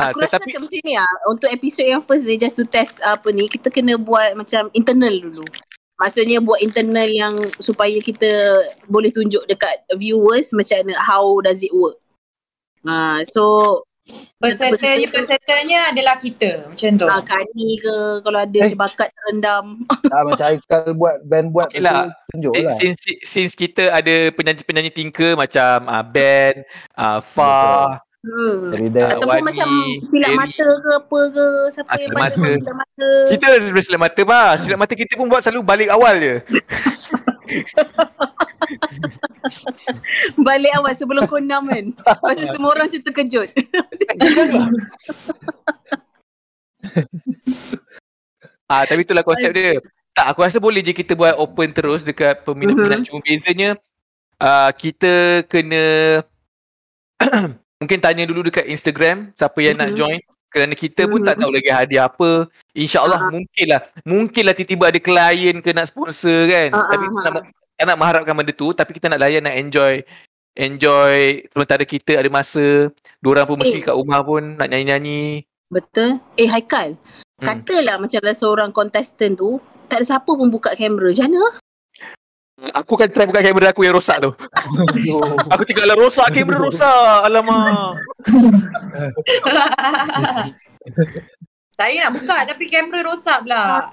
Ah, 0.00 0.08
Aku 0.08 0.24
rasa 0.24 0.40
tetapi 0.40 0.56
macam 0.56 0.64
macam 0.64 0.80
ni 0.82 0.94
lah. 0.96 1.12
Untuk 1.28 1.52
episod 1.52 1.84
yang 1.84 2.00
first 2.00 2.24
ni, 2.24 2.40
just 2.40 2.56
to 2.56 2.64
test 2.64 2.96
apa 3.04 3.28
ni, 3.28 3.44
kita 3.44 3.68
kena 3.68 4.00
buat 4.00 4.32
macam 4.32 4.72
internal 4.72 5.12
dulu. 5.12 5.44
Maksudnya 6.00 6.40
buat 6.40 6.58
internal 6.58 7.04
yang 7.06 7.36
supaya 7.60 7.94
kita 8.00 8.26
boleh 8.88 9.12
tunjuk 9.12 9.44
dekat 9.44 9.84
viewers 9.94 10.48
macam 10.56 10.80
mana, 10.80 10.96
how 10.96 11.36
does 11.40 11.60
it 11.60 11.70
work. 11.70 12.00
Uh, 12.82 13.20
so, 13.22 13.42
Pesertanya, 14.42 15.06
pesertanya 15.06 15.94
adalah 15.94 16.18
kita. 16.18 16.66
Macam 16.66 16.90
tu. 16.98 17.06
uh, 17.06 17.22
Kani 17.22 17.78
ke, 17.78 17.94
kalau 18.26 18.38
ada 18.42 18.58
Eh. 18.58 18.74
bakat 18.74 19.14
terendam. 19.14 19.78
Ah, 20.10 20.26
macam 20.26 20.44
Aikal 20.50 20.90
buat, 20.98 21.22
band 21.22 21.54
buat 21.54 21.70
Okay 21.70 21.78
lah. 21.78 22.10
tunjuk 22.34 22.50
Eh, 22.58 22.66
lah. 22.66 22.74
since, 22.82 22.98
since 23.22 23.52
kita 23.54 23.94
ada 23.94 24.34
penyanyi-penyanyi 24.34 24.90
tinker 24.90 25.38
macam 25.38 25.86
uh, 25.86 26.02
Ben, 26.02 26.66
uh, 26.98 27.22
Fah, 27.22 28.02
Hmm. 28.22 28.70
Dari. 28.70 28.86
Ataupun 29.18 29.26
Wani, 29.34 29.42
macam 29.42 29.68
silap 30.06 30.30
Jerry. 30.30 30.38
mata 30.38 30.62
ke 30.78 30.90
apa 30.94 31.18
ke, 31.26 31.44
siapa 31.74 31.90
Ah, 31.90 31.98
yang 31.98 32.12
mata. 32.14 32.38
buat 32.38 32.54
silap 32.54 32.76
mata. 32.78 33.08
kita 33.34 33.44
ada 33.50 33.80
silap 33.82 34.00
mata 34.00 34.20
bah. 34.22 34.50
Silap 34.56 34.78
mata 34.78 34.94
kita 34.94 35.12
pun 35.18 35.26
buat 35.26 35.42
selalu 35.42 35.60
balik 35.62 35.88
awal 35.90 36.14
je. 36.16 36.34
Balik 40.38 40.72
awal 40.78 40.94
sebelum 40.94 41.26
konam 41.26 41.66
kan. 41.66 41.84
Pasal 42.22 42.46
semua 42.54 42.72
orang 42.72 42.86
macam 42.88 43.02
terkejut. 43.02 43.48
Ah, 48.66 48.88
tapi 48.88 49.04
itulah 49.04 49.20
konsep 49.20 49.52
dia. 49.52 49.76
Tak, 50.12 50.32
aku 50.32 50.40
rasa 50.44 50.56
boleh 50.56 50.80
je 50.80 50.92
kita 50.92 51.12
buat 51.12 51.36
open 51.36 51.72
terus 51.72 52.00
dekat 52.00 52.40
peminat-peminat. 52.40 53.04
Cuma 53.04 53.20
bezanya 53.20 53.76
uh, 54.40 54.70
kita 54.72 55.44
kena 55.44 55.84
mungkin 57.82 57.98
tanya 57.98 58.22
dulu 58.24 58.46
dekat 58.46 58.64
Instagram 58.64 59.34
siapa 59.34 59.58
yang 59.58 59.76
nak 59.76 59.92
Mhm. 59.92 59.98
join. 59.98 60.20
Kerana 60.52 60.74
kita 60.76 61.08
pun 61.08 61.24
tak 61.24 61.34
Mhm. 61.34 61.40
tahu 61.40 61.50
lagi 61.50 61.70
hadiah 61.72 62.04
apa. 62.06 62.30
InsyaAllah 62.76 63.20
Ah. 63.24 63.30
mungkinlah. 63.32 63.80
Mungkinlah 64.04 64.52
tiba-tiba 64.52 64.84
ada 64.86 65.00
klien 65.00 65.56
ke 65.58 65.72
nak 65.72 65.88
sponsor 65.88 66.44
kan. 66.46 66.68
Ah, 66.76 66.86
tapi 66.86 67.04
ah, 67.04 67.10
kita 67.10 67.28
nak, 67.32 67.44
tak 67.72 67.84
nak 67.88 67.96
mengharapkan 67.96 68.34
benda 68.36 68.52
tu. 68.52 68.68
Tapi 68.70 68.90
kita 68.92 69.08
nak 69.08 69.20
layan, 69.20 69.42
nak 69.42 69.56
enjoy. 69.56 70.04
Enjoy 70.52 71.48
sementara 71.48 71.80
kita 71.82 72.20
ada 72.20 72.28
masa. 72.28 72.92
Diorang 73.18 73.48
pun 73.48 73.56
mesti 73.56 73.80
Eh. 73.80 73.84
kat 73.88 73.96
rumah 73.96 74.20
pun 74.20 74.60
nak 74.60 74.68
nyanyi-nyanyi. 74.68 75.48
Betul. 75.72 76.20
Eh 76.36 76.44
Haikal, 76.44 77.00
Hmm. 77.40 77.44
katalah 77.48 77.96
macam 77.96 78.20
ada 78.20 78.36
seorang 78.36 78.68
contestant 78.68 79.40
tu, 79.40 79.56
tak 79.88 80.04
ada 80.04 80.06
siapa 80.06 80.28
pun 80.28 80.52
buka 80.52 80.76
kamera. 80.76 81.08
Macam 81.08 81.32
mana? 81.32 81.42
Aku 82.70 82.94
kan 82.94 83.10
try 83.10 83.26
buka 83.26 83.42
kamera 83.42 83.74
aku 83.74 83.82
yang 83.82 83.98
rosak 83.98 84.22
tu. 84.22 84.30
Aku 85.52 85.62
cakap 85.66 85.84
lah 85.90 85.98
rosak 85.98 86.30
kamera 86.30 86.62
rosak. 86.62 87.26
Alamak. 87.26 87.98
Saya 91.74 92.06
nak 92.06 92.22
buka 92.22 92.46
tapi 92.46 92.70
kamera 92.70 93.10
rosak 93.10 93.42
pula. 93.42 93.90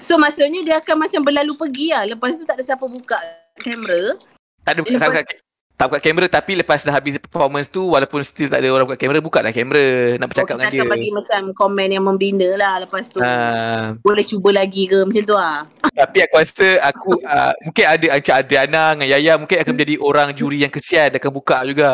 So 0.00 0.16
maksudnya 0.16 0.64
dia 0.64 0.76
akan 0.80 1.04
macam 1.04 1.20
berlalu 1.20 1.52
pergi 1.52 1.92
lah. 1.92 2.08
Lepas 2.08 2.40
tu 2.40 2.48
tak 2.48 2.56
ada 2.56 2.64
siapa 2.64 2.88
buka 2.88 3.20
kamera. 3.60 4.16
Tak 4.64 4.72
ada 4.72 4.80
buka, 4.82 4.96
tak, 4.96 5.08
buka, 5.12 5.36
tak 5.76 5.92
buka 5.92 6.00
kamera 6.00 6.26
tapi 6.32 6.56
lepas 6.56 6.80
dah 6.80 6.96
habis 6.96 7.20
performance 7.20 7.68
tu 7.68 7.84
walaupun 7.92 8.24
still 8.24 8.48
tak 8.48 8.64
ada 8.64 8.72
orang 8.72 8.88
buka 8.88 8.96
kamera, 8.96 9.20
buka 9.20 9.38
lah 9.44 9.52
kamera. 9.52 10.16
Nak 10.16 10.28
bercakap 10.32 10.56
oh, 10.56 10.58
dengan 10.64 10.72
kita 10.72 10.76
dia. 10.76 10.80
akan 10.80 10.94
bagi 10.96 11.10
macam 11.12 11.40
komen 11.52 11.88
yang 11.92 12.04
membina 12.08 12.48
lah 12.56 12.74
lepas 12.88 13.04
tu. 13.12 13.20
Ah, 13.20 13.92
Boleh 14.00 14.24
cuba 14.24 14.56
lagi 14.56 14.88
ke 14.88 15.04
macam 15.04 15.22
tu 15.28 15.36
lah. 15.36 15.68
tapi 16.00 16.18
aku 16.24 16.34
rasa 16.40 16.68
aku 16.80 17.20
uh, 17.20 17.52
mungkin 17.60 17.84
ada 17.84 18.06
macam 18.08 18.34
Adriana 18.40 18.84
dengan 18.96 19.08
Yaya 19.12 19.32
mungkin 19.36 19.56
akan 19.60 19.72
menjadi 19.76 19.94
orang 20.00 20.28
juri 20.32 20.64
yang 20.64 20.72
kesian 20.72 21.12
akan 21.12 21.32
buka 21.36 21.60
juga. 21.68 21.92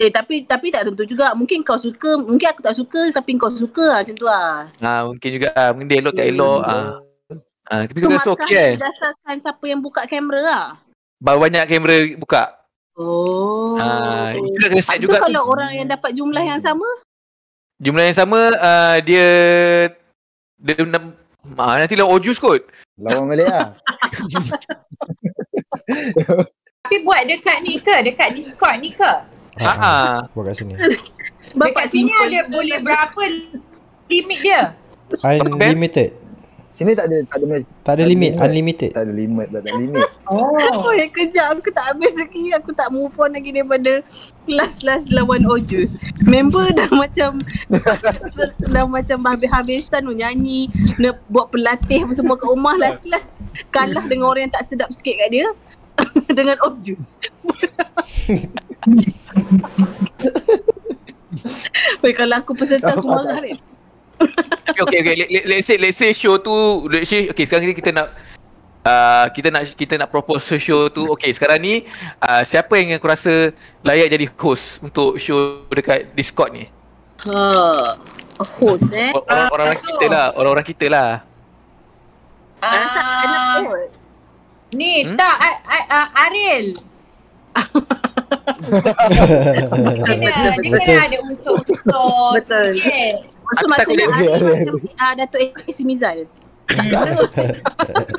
Eh 0.00 0.08
tapi 0.08 0.48
tapi 0.48 0.72
tak 0.72 0.88
tentu 0.88 1.04
juga. 1.04 1.36
Mungkin 1.36 1.60
kau 1.68 1.76
suka, 1.76 2.16
mungkin 2.16 2.48
aku 2.48 2.64
tak 2.64 2.80
suka 2.80 3.12
tapi 3.12 3.36
kau 3.36 3.52
suka 3.52 3.92
lah 3.92 3.98
macam 4.00 4.16
tu 4.16 4.24
lah. 4.24 4.72
Ah 4.80 5.04
mungkin 5.04 5.28
juga 5.36 5.52
ah 5.52 5.68
mungkin 5.76 5.88
dia 5.92 6.00
elok 6.00 6.14
tak 6.16 6.26
elok 6.32 6.60
ah. 6.64 6.96
Ah 7.68 7.84
tapi 7.84 8.00
So 8.00 8.08
aku 8.08 8.16
rasa 8.16 8.28
markah 8.32 8.48
okey 8.48 8.70
berdasarkan 8.80 9.34
siapa 9.44 9.64
yang 9.68 9.80
buka 9.84 10.00
kamera 10.08 10.40
lah. 10.40 10.66
Berapa 11.20 11.38
banyak 11.44 11.64
kamera 11.68 11.96
buka. 12.16 12.61
Oh. 12.98 13.80
Ah 13.80 14.36
itu 14.36 14.56
nak 14.60 14.68
kena 14.76 14.84
set 14.84 14.98
juga 15.00 15.16
tu. 15.16 15.24
kalau 15.32 15.48
orang 15.48 15.72
yang 15.72 15.88
dapat 15.88 16.12
jumlah 16.12 16.44
yang 16.44 16.60
sama, 16.60 16.84
Jumlah 17.82 18.04
yang 18.06 18.14
sama 18.14 18.54
uh, 18.62 18.96
dia 19.02 19.26
dia 20.62 20.86
nak 20.86 21.18
ah, 21.58 21.82
nanti 21.82 21.98
lah 21.98 22.06
ojus 22.06 22.38
kot. 22.38 22.62
Lawan 22.94 23.26
balik 23.26 23.50
lah. 23.50 23.74
Tapi 26.86 26.96
buat 27.02 27.26
dekat 27.26 27.58
ni 27.66 27.82
ke? 27.82 28.06
Dekat 28.06 28.38
Discord 28.38 28.78
ni 28.78 28.94
ke? 28.94 29.12
Ha 29.58 29.72
ah. 29.74 30.14
Buat 30.30 30.54
kat 30.54 30.62
sini. 30.62 30.78
Dekat 31.58 31.86
sini 31.90 32.14
ada 32.22 32.46
boleh 32.46 32.78
berapa 32.86 33.22
limit 34.06 34.38
dia? 34.46 34.78
Unlimited. 35.26 36.21
Sini 36.72 36.96
tak 36.96 37.04
ada 37.06 37.20
tak 37.22 37.36
ada 37.36 37.46
mes- 37.46 37.68
Tak 37.84 37.94
ada 37.94 38.04
limit, 38.04 38.32
unlimited. 38.34 38.90
tak 38.90 39.04
ada 39.04 39.12
limit, 39.12 39.46
tak 39.46 39.60
ada 39.60 39.72
limit. 39.76 40.08
Oh. 40.24 40.88
Oh, 40.88 40.94
yang 40.96 41.12
kejap 41.12 41.52
aku 41.52 41.68
tak 41.68 41.92
habis 41.92 42.16
lagi. 42.16 42.56
Aku 42.56 42.72
tak 42.72 42.88
move 42.88 43.12
on 43.14 43.36
lagi 43.36 43.52
daripada 43.52 44.00
last-last 44.46 45.12
lawan 45.12 45.44
Ojus. 45.44 46.00
Member 46.24 46.72
dah 46.72 46.88
macam 47.04 47.36
dah 48.72 48.84
macam 48.88 49.18
habis-habisan 49.20 50.00
tu 50.00 50.16
nyanyi, 50.16 50.72
nak 50.96 51.20
buat 51.28 51.52
pelatih 51.52 52.08
apa 52.08 52.16
semua 52.16 52.40
kat 52.40 52.48
rumah 52.48 52.80
last-last. 52.80 53.44
Kalah 53.68 54.08
dengan 54.08 54.32
orang 54.32 54.48
yang 54.48 54.54
tak 54.54 54.64
sedap 54.64 54.88
sikit 54.88 55.12
kat 55.14 55.28
dia. 55.30 55.46
dengan 56.32 56.56
Ojus. 56.64 57.04
Weh 62.00 62.14
kalau 62.14 62.34
aku 62.34 62.52
peserta 62.52 62.94
aku 62.94 63.04
marah 63.06 63.36
ni. 63.38 63.52
Okay, 64.78 64.98
okay. 65.00 65.14
Let, 65.16 65.28
let, 65.28 65.44
let's 65.46 65.66
say 65.66 65.76
let's 65.76 65.96
say 65.96 66.12
show 66.12 66.36
tu 66.36 66.52
let's 66.88 67.08
say 67.08 67.28
okay 67.28 67.44
sekarang 67.44 67.68
ni 67.68 67.74
kita 67.74 67.90
nak 67.90 68.14
uh, 68.82 69.26
kita 69.30 69.48
nak 69.48 69.62
kita 69.72 69.94
nak 69.96 70.08
propose 70.08 70.58
show 70.58 70.86
tu 70.86 71.06
okay 71.08 71.30
sekarang 71.30 71.58
ni 71.58 71.74
uh, 72.18 72.42
siapa 72.42 72.72
yang 72.76 72.96
aku 72.96 73.06
rasa 73.06 73.50
layak 73.82 74.10
jadi 74.10 74.26
host 74.34 74.80
untuk 74.80 75.16
show 75.16 75.66
dekat 75.68 76.10
Discord 76.12 76.52
ni? 76.52 76.64
Ha. 77.22 77.94
Host 78.58 78.90
eh. 78.90 79.14
Or- 79.14 79.22
Orang-orang 79.22 79.78
so- 79.78 79.86
kita 79.86 80.06
lah, 80.08 80.26
orang-orang 80.34 80.66
kita 80.66 80.86
lah. 80.90 81.10
Ah, 82.58 83.58
kot. 83.62 83.90
ni 84.72 85.02
Hmm? 85.02 85.18
tak 85.18 85.34
A- 85.34 85.62
A- 85.62 85.88
A- 85.90 86.12
Ariel. 86.26 86.66
Dia 88.62 90.14
kena, 90.16 90.56
dia 90.56 90.78
kena 90.78 91.04
ada 91.04 91.18
unsur-unsur 91.20 92.40
Betul. 92.40 92.70
So 93.58 93.64
maksudnya 93.68 94.06
Ari 94.08 94.24
macam 94.40 94.74
uh, 94.80 95.12
Datuk 95.18 95.40
A. 95.52 95.82
Mizal. 95.84 96.18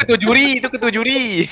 Ketua 0.04 0.18
juri, 0.20 0.62
itu 0.62 0.68
ketua 0.70 0.92
juri. 0.94 1.50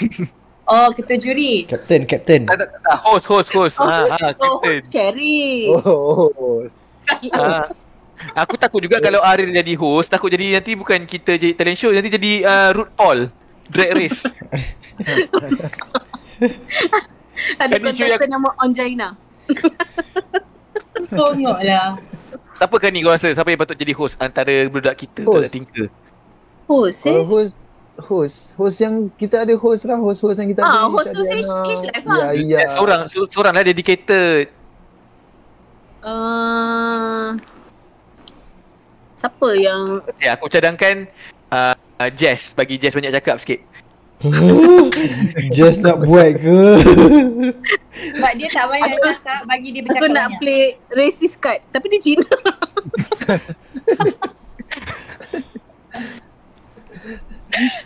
Oh, 0.69 0.87
ketua 0.93 1.17
juri. 1.17 1.65
Captain, 1.65 2.05
captain. 2.05 2.45
Tak, 2.45 2.69
tak, 2.69 2.97
host, 3.01 3.25
host, 3.25 3.49
host. 3.51 3.75
Oh, 3.81 3.89
Ha, 3.89 4.05
ha, 4.07 4.27
oh, 4.37 4.61
captain. 4.61 4.79
host 4.79 4.85
Cherry. 4.93 5.67
Oh, 5.73 6.29
oh. 6.31 6.61
Ha. 7.33 7.67
Aku 8.37 8.53
takut 8.53 8.85
juga 8.85 9.01
kalau 9.01 9.17
Aril 9.25 9.49
jadi 9.49 9.73
host, 9.73 10.13
takut 10.13 10.29
jadi 10.29 10.61
nanti 10.61 10.77
bukan 10.77 11.09
kita 11.09 11.41
jadi 11.41 11.57
talent 11.57 11.79
show, 11.81 11.89
nanti 11.89 12.13
jadi 12.13 12.31
uh, 12.45 12.69
Root 12.77 12.89
Paul. 12.93 13.19
Drag 13.71 13.91
race. 13.97 14.27
Ada 17.57 17.75
cuy 17.79 17.93
kontestan 17.95 18.29
nama 18.29 18.49
Onjaina. 18.61 19.09
Songok 21.15 21.59
lah. 21.65 21.97
Siapa 22.51 22.75
kan 22.77 22.91
ni 22.91 22.99
kau 22.99 23.09
rasa? 23.09 23.31
Siapa 23.31 23.47
yang 23.47 23.59
patut 23.59 23.75
jadi 23.75 23.93
host 23.93 24.15
antara 24.17 24.67
budak 24.67 24.95
kita? 24.95 25.23
Host. 25.23 25.33
Budak 25.33 25.51
tinker. 25.51 25.87
Host 26.67 26.99
Kalau 27.03 27.23
eh. 27.23 27.27
host 27.27 27.55
host 28.01 28.37
host 28.55 28.77
yang 28.79 28.93
kita 29.13 29.43
ada 29.43 29.53
host 29.53 29.83
lah 29.83 29.99
host 29.99 30.19
host 30.19 30.39
yang 30.39 30.49
kita 30.49 30.61
Ah, 30.61 30.83
ada 30.83 30.89
host 30.89 31.11
host 31.11 31.27
Diana. 31.27 31.43
H- 31.43 31.67
H 31.67 31.83
Live 31.83 32.05
ya 32.05 32.15
lah. 32.17 32.31
ya 32.33 32.59
Seorang, 32.69 33.01
se- 33.05 33.29
seorang 33.29 33.53
lah 33.53 33.63
dedicated. 33.63 34.51
Uh, 36.01 37.37
siapa 39.13 39.47
yang 39.53 40.01
Okay, 40.09 40.33
aku 40.33 40.49
cadangkan 40.49 41.05
uh, 41.53 41.75
uh, 41.77 42.09
Jess. 42.09 42.51
Bagi 42.51 42.81
Jess 42.81 42.97
banyak 42.97 43.13
cakap 43.13 43.37
sikit. 43.37 43.61
Just 45.55 45.81
nak 45.81 46.05
buat 46.05 46.37
ke? 46.37 46.59
Sebab 48.15 48.31
dia 48.37 48.49
tak 48.53 48.65
banyak 48.69 48.93
Aku- 48.93 49.05
cakap, 49.09 49.39
bagi 49.49 49.69
dia 49.73 49.81
aku 49.81 49.87
bercakap 49.89 50.09
nak 50.13 50.27
banyak. 50.29 50.39
play 50.39 50.63
racist 50.93 51.37
card 51.41 51.59
tapi 51.73 51.85
dia 51.89 51.99
Cina. 52.01 52.27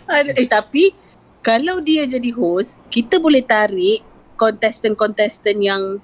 Eh 0.06 0.46
tapi 0.46 0.94
kalau 1.42 1.82
dia 1.82 2.06
jadi 2.06 2.30
host, 2.34 2.78
kita 2.86 3.18
boleh 3.18 3.42
tarik 3.42 4.02
kontestan-kontestan 4.34 5.58
yang 5.62 5.98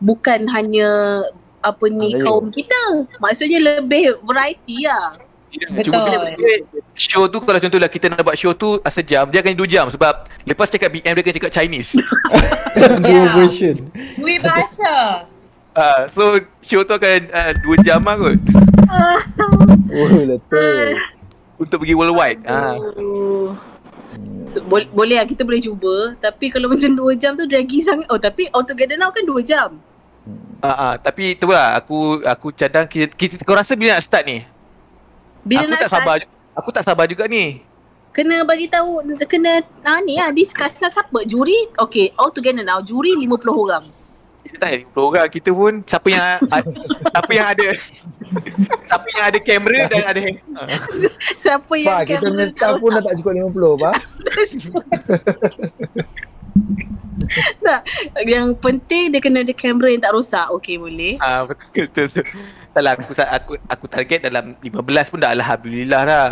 bukan 0.00 0.48
hanya 0.48 1.22
apa 1.60 1.84
ni 1.92 2.16
kaum 2.20 2.48
kita. 2.48 3.04
Maksudnya 3.20 3.80
lebih 3.80 4.16
variety 4.24 4.88
lah. 4.88 5.16
Betul. 5.48 5.80
Cuma 5.88 6.12
show 6.92 7.24
tu 7.24 7.38
kalau 7.40 7.56
contohlah 7.56 7.86
kita 7.86 8.06
nak 8.06 8.20
buat 8.20 8.34
show 8.34 8.52
tu 8.52 8.76
uh, 8.76 8.92
sejam, 8.92 9.24
dia 9.26 9.40
akan 9.40 9.54
2 9.54 9.64
jam 9.66 9.86
sebab 9.88 10.28
lepas 10.42 10.68
cakap 10.68 10.90
BM 10.90 11.08
dia 11.10 11.22
akan 11.22 11.34
cakap 11.34 11.50
Chinese. 11.50 11.96
Dua 13.02 13.08
Ya. 13.08 13.32
version. 13.32 13.76
Dua 14.14 14.34
bahasa. 14.38 14.92
uh, 15.72 16.00
so 16.08 16.22
show 16.60 16.82
tu 16.82 16.92
akan 16.92 17.18
uh, 17.28 17.52
2 17.56 17.80
jam 17.80 18.00
lah 18.00 18.14
kot 18.14 18.36
oh 19.94 20.08
letul 20.22 20.96
untuk 21.56 21.82
pergi 21.82 21.92
worldwide. 21.92 22.40
Ah. 22.44 22.76
Oh. 22.96 23.52
So, 24.44 24.64
bo- 24.64 24.88
boleh 24.90 25.20
lah 25.20 25.26
kita 25.26 25.42
boleh 25.42 25.60
cuba 25.60 26.16
tapi 26.16 26.48
kalau 26.48 26.68
macam 26.72 26.92
2 26.92 27.16
jam 27.16 27.34
tu 27.34 27.44
draggy 27.44 27.80
sangat. 27.80 28.06
Oh 28.08 28.16
tapi 28.16 28.48
altogether 28.50 28.96
now 28.96 29.08
kan 29.08 29.24
2 29.24 29.38
jam. 29.42 29.80
Ah, 30.58 30.68
ah, 30.68 30.94
tapi 30.94 31.34
tu 31.34 31.46
lah 31.46 31.78
aku 31.78 32.20
aku 32.20 32.50
cadang 32.50 32.84
kita, 32.84 33.08
kita 33.10 33.38
kau 33.40 33.54
rasa 33.54 33.72
bila 33.72 33.94
nak 33.94 34.02
start 34.02 34.26
ni? 34.26 34.42
Bila 35.48 35.64
aku 35.64 35.70
nak 35.70 35.80
tak 35.80 35.90
sabar. 35.90 36.16
ju- 36.18 36.30
Aku 36.54 36.68
tak 36.70 36.84
sabar 36.84 37.06
juga 37.06 37.24
ni. 37.24 37.64
kena 38.08 38.42
bagi 38.42 38.66
tahu 38.66 38.98
kena 39.22 39.52
ah 39.82 40.00
ni 40.00 40.18
lah 40.18 40.28
discuss 40.30 40.74
lah 40.76 40.90
siapa 40.90 41.22
juri 41.22 41.54
okay 41.76 42.10
all 42.14 42.28
together 42.28 42.60
now 42.60 42.80
juri 42.80 43.14
50 43.14 43.30
orang 43.46 43.84
Kita 44.40 44.56
tak 44.58 44.68
ada 44.70 44.76
50 44.90 44.98
orang 45.04 45.28
kita 45.28 45.50
pun 45.52 45.72
siapa 45.84 46.08
yang 46.08 46.24
siapa 47.06 47.30
yang 47.30 47.46
ada 47.46 47.68
siapa 48.82 49.06
yang 49.08 49.24
ada 49.24 49.38
kamera 49.38 49.78
dan 49.86 50.02
ada 50.04 50.20
handphone. 50.20 50.68
siapa 51.44 51.74
yang 51.76 51.94
Pak, 51.94 52.02
kita 52.08 52.26
punya 52.26 52.46
staff 52.48 52.74
pun 52.76 52.90
dah 52.90 53.02
tak 53.02 53.14
cukup 53.14 53.32
50, 53.54 53.54
Pak. 53.78 53.94
tak 57.60 57.80
yang 58.24 58.56
penting 58.56 59.12
dia 59.12 59.20
kena 59.20 59.42
ada 59.42 59.52
kamera 59.52 59.88
yang 59.90 60.02
tak 60.02 60.12
rosak 60.12 60.48
okay 60.48 60.74
boleh 60.74 61.20
Ah 61.20 61.44
betul 61.44 61.86
betul. 61.86 62.06
betul. 62.08 62.24
Tak 62.78 62.84
lah 62.84 62.94
aku 62.94 63.10
aku 63.18 63.52
aku 63.66 63.86
target 63.90 64.22
dalam 64.22 64.54
15 64.54 64.78
pun 65.10 65.18
dah 65.18 65.34
alhamdulillah 65.34 66.00
dah. 66.04 66.26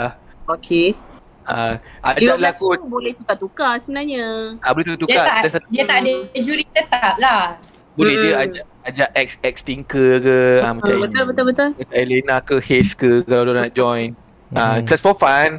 okay 0.47 0.95
Ah 1.43 1.75
15 2.07 2.23
ajak 2.23 2.37
lah 2.39 2.51
aku 2.53 2.67
tu 2.73 2.87
boleh 2.87 3.13
tukar-tukar 3.15 3.75
sebenarnya 3.79 4.55
ah, 4.59 4.71
boleh 4.71 4.87
Dia 4.87 4.97
tukar 4.97 5.25
tak, 5.27 5.43
dia 5.67 5.83
tak 5.83 5.99
ada 6.01 6.13
juri 6.37 6.63
tetap 6.69 7.19
lah. 7.19 7.59
boleh 7.95 8.15
dia 8.15 8.31
Mm-mm. 8.31 8.45
ajak 8.47 8.65
ajak 8.85 9.09
ex 9.17 9.29
ex 9.43 9.55
tinker 9.61 10.23
ke 10.23 10.39
ah, 10.63 10.71
macam 10.71 10.87
Hmm, 10.93 11.03
betul 11.03 11.23
betul 11.27 11.45
betul 11.47 11.69
macam 11.75 11.91
Elena 11.93 12.37
ke 12.39 12.57
Haze 12.61 12.95
ke 12.95 13.11
kalau 13.25 13.43
dia 13.49 13.59
nak 13.59 13.73
join. 13.73 14.09
Ah 14.53 14.79
Hmm. 14.79 14.87
just 14.87 15.03
for 15.03 15.15
fun. 15.15 15.59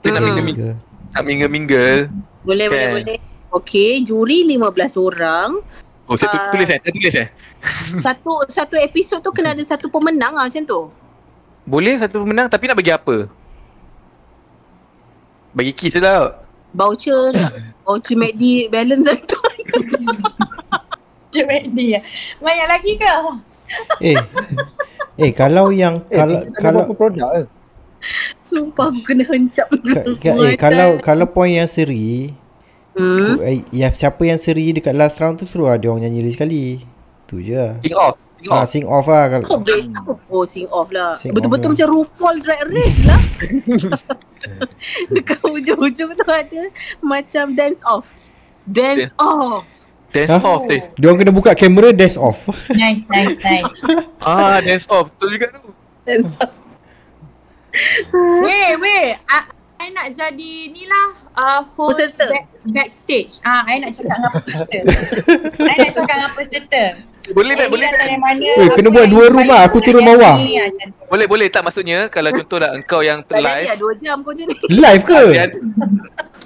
Kita 0.00 0.08
nak 0.10 0.22
Mm. 0.22 0.36
mingle 0.40 0.56
Ke? 0.56 0.70
nak 1.10 1.22
mingle 1.22 1.50
mingle. 1.50 1.96
boleh 2.40 2.66
boleh 2.66 2.80
Kan. 2.80 2.92
boleh 2.96 3.18
okay 3.50 4.00
juri 4.00 4.48
15 4.48 4.64
orang 4.98 5.60
Oh 6.04 6.14
saya 6.14 6.28
tu, 6.28 6.36
Ah. 6.36 6.50
tulis 6.50 6.66
eh, 6.66 6.76
saya 6.76 6.92
tulis 6.92 7.14
eh. 7.16 7.28
satu 7.98 8.32
satu 8.46 8.74
episod 8.76 9.18
tu 9.18 9.30
kena 9.30 9.50
ada 9.50 9.62
satu 9.62 9.88
pemenang 9.88 10.32
lah 10.32 10.44
macam 10.44 10.62
tu 10.62 10.80
Boleh 11.64 11.96
satu 11.96 12.20
pemenang 12.20 12.44
tapi 12.46 12.64
nak 12.64 12.76
bagi 12.76 12.92
apa? 12.92 13.24
Bagi 15.50 15.72
kiss 15.72 15.92
je 15.92 16.00
lah. 16.04 16.44
voucher 16.70 17.32
voucher 17.82 18.14
McD 18.14 18.42
balance 18.68 19.06
satu 19.06 19.38
Dia 21.30 21.42
ready 21.44 21.94
lah. 21.94 22.02
Banyak 22.38 22.66
lagi 22.68 22.92
ke? 22.94 23.10
Eh. 24.04 24.18
Eh 25.16 25.30
kalau 25.32 25.70
yang 25.70 26.04
Eh, 26.04 26.14
kalau 26.14 26.36
kita 26.38 26.50
ada 26.50 26.60
kalau 26.60 26.78
berapa 26.82 26.94
produk 26.94 27.28
ke? 27.32 27.42
sumpah 28.44 28.86
aku 28.86 29.00
kena 29.02 29.24
hencap 29.24 29.64
ka- 29.72 30.04
ka- 30.20 30.36
eh 30.44 30.54
kalau 30.54 31.00
kalau 31.00 31.24
point 31.24 31.56
yang 31.56 31.64
seri 31.64 32.36
hmm. 32.94 33.42
eh, 33.42 33.62
ya 33.74 33.90
siapa 33.90 34.22
yang 34.26 34.38
seri 34.38 34.70
dekat 34.74 34.94
last 34.94 35.18
round 35.18 35.38
tu 35.38 35.46
suruh 35.46 35.74
ada 35.74 35.86
orang 35.90 36.06
nyanyi 36.08 36.26
lagi 36.26 36.34
sekali. 36.34 36.62
Tu 37.26 37.42
je. 37.42 37.54
lah. 37.54 37.78
Sing 37.82 37.94
off. 37.94 38.16
Sing 38.38 38.50
Ah 38.52 38.60
off. 38.60 38.68
sing 38.68 38.84
off 38.84 39.06
lah 39.08 39.24
kalau 39.32 39.46
Oh, 40.04 40.18
oh 40.28 40.44
sing 40.44 40.66
off 40.68 40.88
lah. 40.92 41.16
Sing 41.16 41.32
Betul-betul 41.32 41.72
off 41.72 41.74
macam 41.78 41.88
RuPaul 41.90 42.36
Drag 42.44 42.60
Race 42.68 43.00
lah. 43.08 43.20
Dekat 45.14 45.40
hujung-hujung 45.40 46.10
tu 46.12 46.26
ada 46.28 46.62
macam 47.00 47.44
dance 47.56 47.80
off. 47.88 48.12
Dance 48.68 49.12
Dance. 49.12 49.14
off. 49.16 49.64
Dance 50.14 50.30
Hah? 50.30 50.46
off 50.46 50.62
dance. 50.70 50.86
dia 50.94 51.06
orang 51.10 51.18
kena 51.26 51.32
buka 51.34 51.50
kamera 51.58 51.90
dash 51.90 52.14
off. 52.14 52.46
Nice, 52.70 53.02
nice, 53.10 53.34
nice. 53.42 53.76
Ah, 54.22 54.62
dance 54.62 54.86
off. 54.86 55.10
Betul 55.16 55.28
juga 55.40 55.46
tu. 55.58 55.74
Dance 56.06 56.36
off. 56.38 56.52
weh, 58.44 58.70
weh. 58.78 59.06
I, 59.18 59.38
I 59.82 59.86
nak 59.90 60.14
jadi 60.14 60.70
ni 60.70 60.86
lah 60.86 61.23
uh, 61.34 61.60
host 61.74 61.98
Peserta. 61.98 62.26
back, 62.30 62.44
backstage. 62.64 63.32
Ah, 63.42 63.62
I 63.66 63.78
nak 63.78 63.92
cakap 63.92 64.16
dengan 64.16 64.32
peserta. 64.38 64.78
I 65.70 65.74
nak 65.76 65.92
cakap 65.92 66.14
dengan 66.16 66.32
peserta. 66.32 66.84
Boleh 67.24 67.56
tak? 67.56 67.66
Eh, 67.66 67.70
Boleh 67.72 67.88
tak? 67.88 68.06
mana? 68.20 68.48
Weh, 68.60 68.68
kena 68.68 68.88
buat 68.92 69.06
dua 69.08 69.24
room 69.32 69.48
lah. 69.48 69.64
Aku 69.64 69.80
turun 69.80 70.04
bawah. 70.04 70.36
Ah. 70.36 70.68
Boleh 71.08 71.24
boleh 71.24 71.48
tak 71.48 71.64
maksudnya 71.64 72.12
kalau 72.12 72.28
contohlah 72.38 72.76
engkau 72.76 73.00
yang 73.00 73.24
terlive 73.24 73.64
lah 73.64 73.78
dua 73.80 73.92
jam 73.96 74.20
kau 74.20 74.36
macam 74.36 74.44
ni. 74.44 74.56
Live 74.68 75.02
ke? 75.02 75.20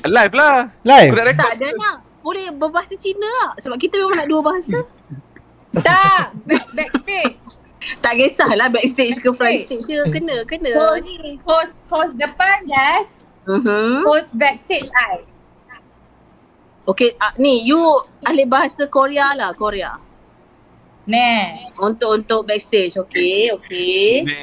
live 0.06 0.34
lah. 0.34 0.54
Live. 0.86 1.10
Aku 1.10 1.18
nak 1.18 1.26
record. 1.26 1.42
Tak 1.42 1.54
ada 1.58 1.68
nak. 1.74 1.96
Boleh 2.22 2.46
berbahasa 2.52 2.94
Cina 2.94 3.26
lah. 3.42 3.50
Sebab 3.58 3.74
kita 3.74 3.98
memang 3.98 4.22
nak 4.22 4.28
dua 4.28 4.40
bahasa. 4.42 4.78
Tak, 5.68 6.32
back, 6.48 6.64
backstage. 6.72 7.36
tak 8.00 8.16
kisahlah 8.16 8.72
backstage 8.72 9.20
ke 9.20 9.28
front 9.30 9.62
stage 9.62 9.84
je. 9.84 10.00
Kena, 10.08 10.40
kena. 10.48 10.72
Host, 10.74 11.06
host, 11.44 11.74
host 11.86 12.14
depan, 12.16 12.64
yes. 12.64 13.27
Uh-huh. 13.48 14.04
Host 14.04 14.36
backstage, 14.36 14.92
I. 14.92 15.24
Okay, 16.88 17.16
uh, 17.20 17.32
ni 17.40 17.68
you 17.68 17.80
ahli 18.24 18.44
bahasa 18.44 18.84
Korea 18.88 19.32
lah, 19.32 19.56
Korea. 19.56 19.96
Nah. 21.08 21.72
Untuk 21.80 22.12
untuk 22.12 22.40
backstage, 22.44 22.96
okay, 23.00 23.48
okay. 23.52 24.24
Ni. 24.24 24.42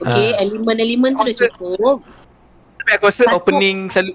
Okay, 0.00 0.28
elemen-elemen 0.40 1.14
tu 1.14 1.22
dah 1.22 1.36
cukup. 1.36 1.96
Tapi 2.82 2.90
aku 2.98 3.04
rasa 3.08 3.24
Satu. 3.24 3.36
opening 3.40 3.88
selalu 3.88 4.12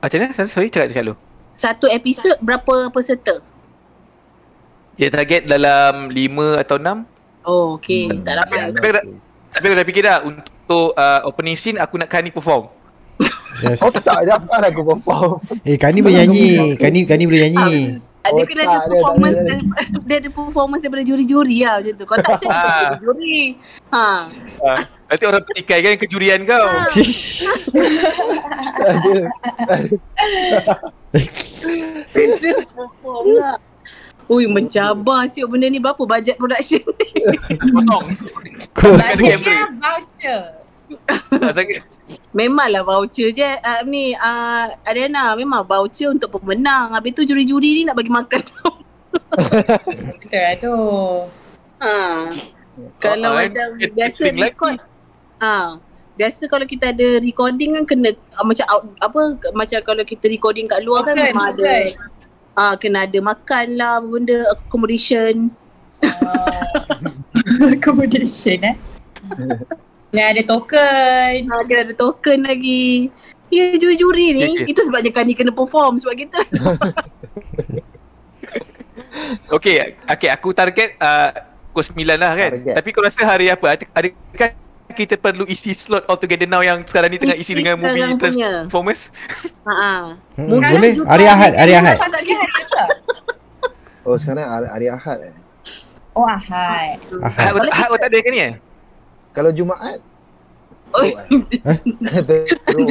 Macam 0.00 0.16
mana? 0.16 0.48
Sorry, 0.48 0.68
cakap 0.72 0.88
selalu. 0.90 1.14
Satu 1.52 1.86
episod 1.92 2.34
berapa 2.40 2.88
peserta? 2.88 3.44
Dia 4.96 5.12
target 5.12 5.44
dalam 5.44 6.08
5 6.08 6.56
atau 6.56 6.76
6. 6.80 7.04
Oh, 7.44 7.76
okay. 7.76 8.08
Hmm. 8.08 8.24
Tak 8.24 8.34
ramai. 8.40 8.58
Tapi, 8.72 8.88
tapi, 8.90 9.10
tapi 9.52 9.64
aku 9.68 9.74
dah 9.76 9.86
fikir 9.86 10.02
dah 10.02 10.18
untuk 10.24 10.86
uh, 10.96 11.20
opening 11.28 11.58
scene 11.58 11.76
aku 11.76 12.00
nak 12.00 12.08
Kani 12.08 12.32
perform. 12.32 12.79
Yes. 13.60 13.78
Oh 13.80 13.90
tak 13.90 14.24
ada 14.24 14.40
apa 14.40 14.56
aku 14.66 14.82
perform. 14.82 15.36
Eh 15.62 15.76
Kani 15.76 16.00
boleh 16.00 16.24
nyanyi. 16.24 16.74
Kani 16.74 17.04
Kani 17.04 17.24
boleh 17.28 17.40
nyanyi. 17.48 18.00
Oh, 18.20 18.44
kena 18.44 18.62
ada 18.62 18.84
dia 18.84 19.00
performance 19.00 19.32
ada. 19.32 19.48
dia, 19.48 19.56
dia 20.04 20.16
ada 20.20 20.28
performance 20.28 20.82
daripada 20.84 21.04
juri-juri 21.08 21.64
lah 21.64 21.80
macam 21.80 21.94
tu. 21.96 22.04
Kau 22.04 22.16
tak 22.20 22.30
macam 22.36 22.48
Ah. 22.52 22.60
tu 22.92 23.08
juri. 23.08 23.56
Ha. 23.90 24.06
Uh, 24.60 24.80
nanti 25.08 25.24
orang 25.24 25.42
petikai 25.42 25.78
kan 25.80 25.96
kejurian 25.96 26.40
kau. 26.44 26.60
Ah. 26.60 26.84
ada. 32.14 32.52
Perform 32.76 33.26
lah. 33.40 33.56
Ui, 34.30 34.46
mencabar 34.46 35.26
siap 35.26 35.50
benda 35.50 35.66
ni. 35.66 35.82
Berapa 35.82 36.04
bajet 36.06 36.38
production 36.38 36.78
ni? 36.86 37.08
Kosong. 37.58 38.04
Kos. 38.70 39.00
Kamera. 39.00 39.10
Bajetnya 39.10 39.60
voucher. 39.74 40.40
Tak 41.34 41.52
sakit. 41.56 41.80
Memanglah 42.30 42.86
voucher 42.86 43.34
je 43.34 43.42
uh, 43.42 43.82
ni 43.82 44.14
uh, 44.14 44.70
Ariana 44.86 45.34
memang 45.34 45.66
voucher 45.66 46.14
untuk 46.14 46.38
pemenang. 46.38 46.94
Habis 46.94 47.18
tu 47.18 47.26
juri-juri 47.26 47.82
ni 47.82 47.82
nak 47.82 47.98
bagi 47.98 48.12
makan. 48.12 48.40
Betul 50.22 50.38
lah 50.38 50.54
tu. 50.58 50.74
ha. 51.82 51.94
Kalau 53.02 53.36
Ah, 53.36 53.44
macam 53.44 53.66
eh, 53.76 53.90
biasa 53.92 54.30
record. 54.32 54.78
Ha. 55.42 55.76
Biasa 56.16 56.48
kalau 56.48 56.64
kita 56.64 56.92
ada 56.96 57.20
recording 57.20 57.76
kan 57.76 57.84
kena 57.84 58.12
uh, 58.12 58.44
macam 58.44 58.64
out, 58.72 58.82
apa 59.00 59.20
macam 59.52 59.78
kalau 59.84 60.04
kita 60.04 60.28
recording 60.32 60.64
kat 60.64 60.80
luar 60.84 61.04
kan 61.04 61.16
Makan, 61.16 61.28
memang 61.28 61.46
ada 61.56 61.72
ah 62.56 62.74
kena 62.80 63.04
ada 63.04 63.18
makan 63.20 63.66
lah 63.76 64.00
benda 64.00 64.36
accommodation. 64.52 65.52
Accommodation 67.76 68.58
eh. 68.64 68.76
Ni 70.10 70.20
ada 70.20 70.42
token. 70.42 71.38
Ha, 71.46 71.54
kena 71.66 71.80
ada 71.86 71.94
token 71.94 72.38
lagi. 72.42 73.10
Ya 73.50 73.74
juri-juri 73.74 74.26
ni 74.34 74.40
ya. 74.46 74.48
itu 74.62 74.78
sebabnya 74.86 75.10
Kani 75.10 75.34
kena 75.34 75.50
perform 75.50 75.98
sebab 75.98 76.14
kita. 76.14 76.38
Okay, 79.50 79.98
okay 80.06 80.30
aku 80.30 80.54
target 80.54 80.94
uh, 81.02 81.34
pukul 81.74 81.82
9 81.98 82.14
lah 82.14 82.30
kan. 82.38 82.50
Target. 82.54 82.74
Tapi 82.78 82.88
kau 82.94 83.02
rasa 83.02 83.20
hari 83.26 83.50
apa? 83.50 83.66
Ad- 83.74 83.90
Adakah 83.90 84.50
kita 84.94 85.14
perlu 85.18 85.46
isi 85.50 85.74
slot 85.74 86.06
all 86.06 86.18
together 86.18 86.46
now 86.46 86.62
yang 86.62 86.82
sekarang 86.86 87.10
ni 87.10 87.18
tengah 87.18 87.34
isi 87.34 87.54
dengan 87.54 87.74
movie 87.78 87.98
sekarang 87.98 88.18
punya. 88.18 88.48
Transformers? 88.66 89.02
Ha 89.66 89.72
ah. 89.74 90.02
Hmm, 90.38 90.46
Mungkin 90.46 90.72
boleh. 90.78 90.92
juga 90.94 91.08
Hari 91.10 91.24
Ahad, 91.26 91.52
hari 91.58 91.72
Ahad. 91.74 91.96
Tak 91.98 92.22
kira 92.22 92.38
hari 92.38 92.62
apa? 92.64 92.82
Oh 94.06 94.16
sekarang 94.16 94.46
hari, 94.46 94.66
hari 94.70 94.86
Ahad 94.90 95.18
eh. 95.26 95.34
Oh 96.14 96.26
Ahad. 96.26 96.96
Ahad, 97.22 97.50
Ahad. 97.54 97.70
Ahad 97.70 97.98
tak 97.98 98.08
ada 98.14 98.18
kan 98.22 98.30
ni 98.30 98.40
eh? 98.40 98.52
Kalau 99.30 99.50
Jumaat 99.50 99.98
Oi. 100.92 101.14
teruk 101.14 101.46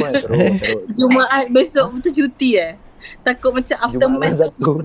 eh. 0.00 0.12
teruk. 0.16 0.24
Teruk, 0.24 0.52
teruk. 0.56 0.82
Jumaat 0.90 1.44
besok 1.48 1.86
betul 1.94 2.12
cuti 2.14 2.50
eh. 2.56 2.72
Takut 3.20 3.52
macam 3.52 3.76
Jumaat 3.76 3.86
aftermath. 3.86 4.36
satu. 4.38 4.72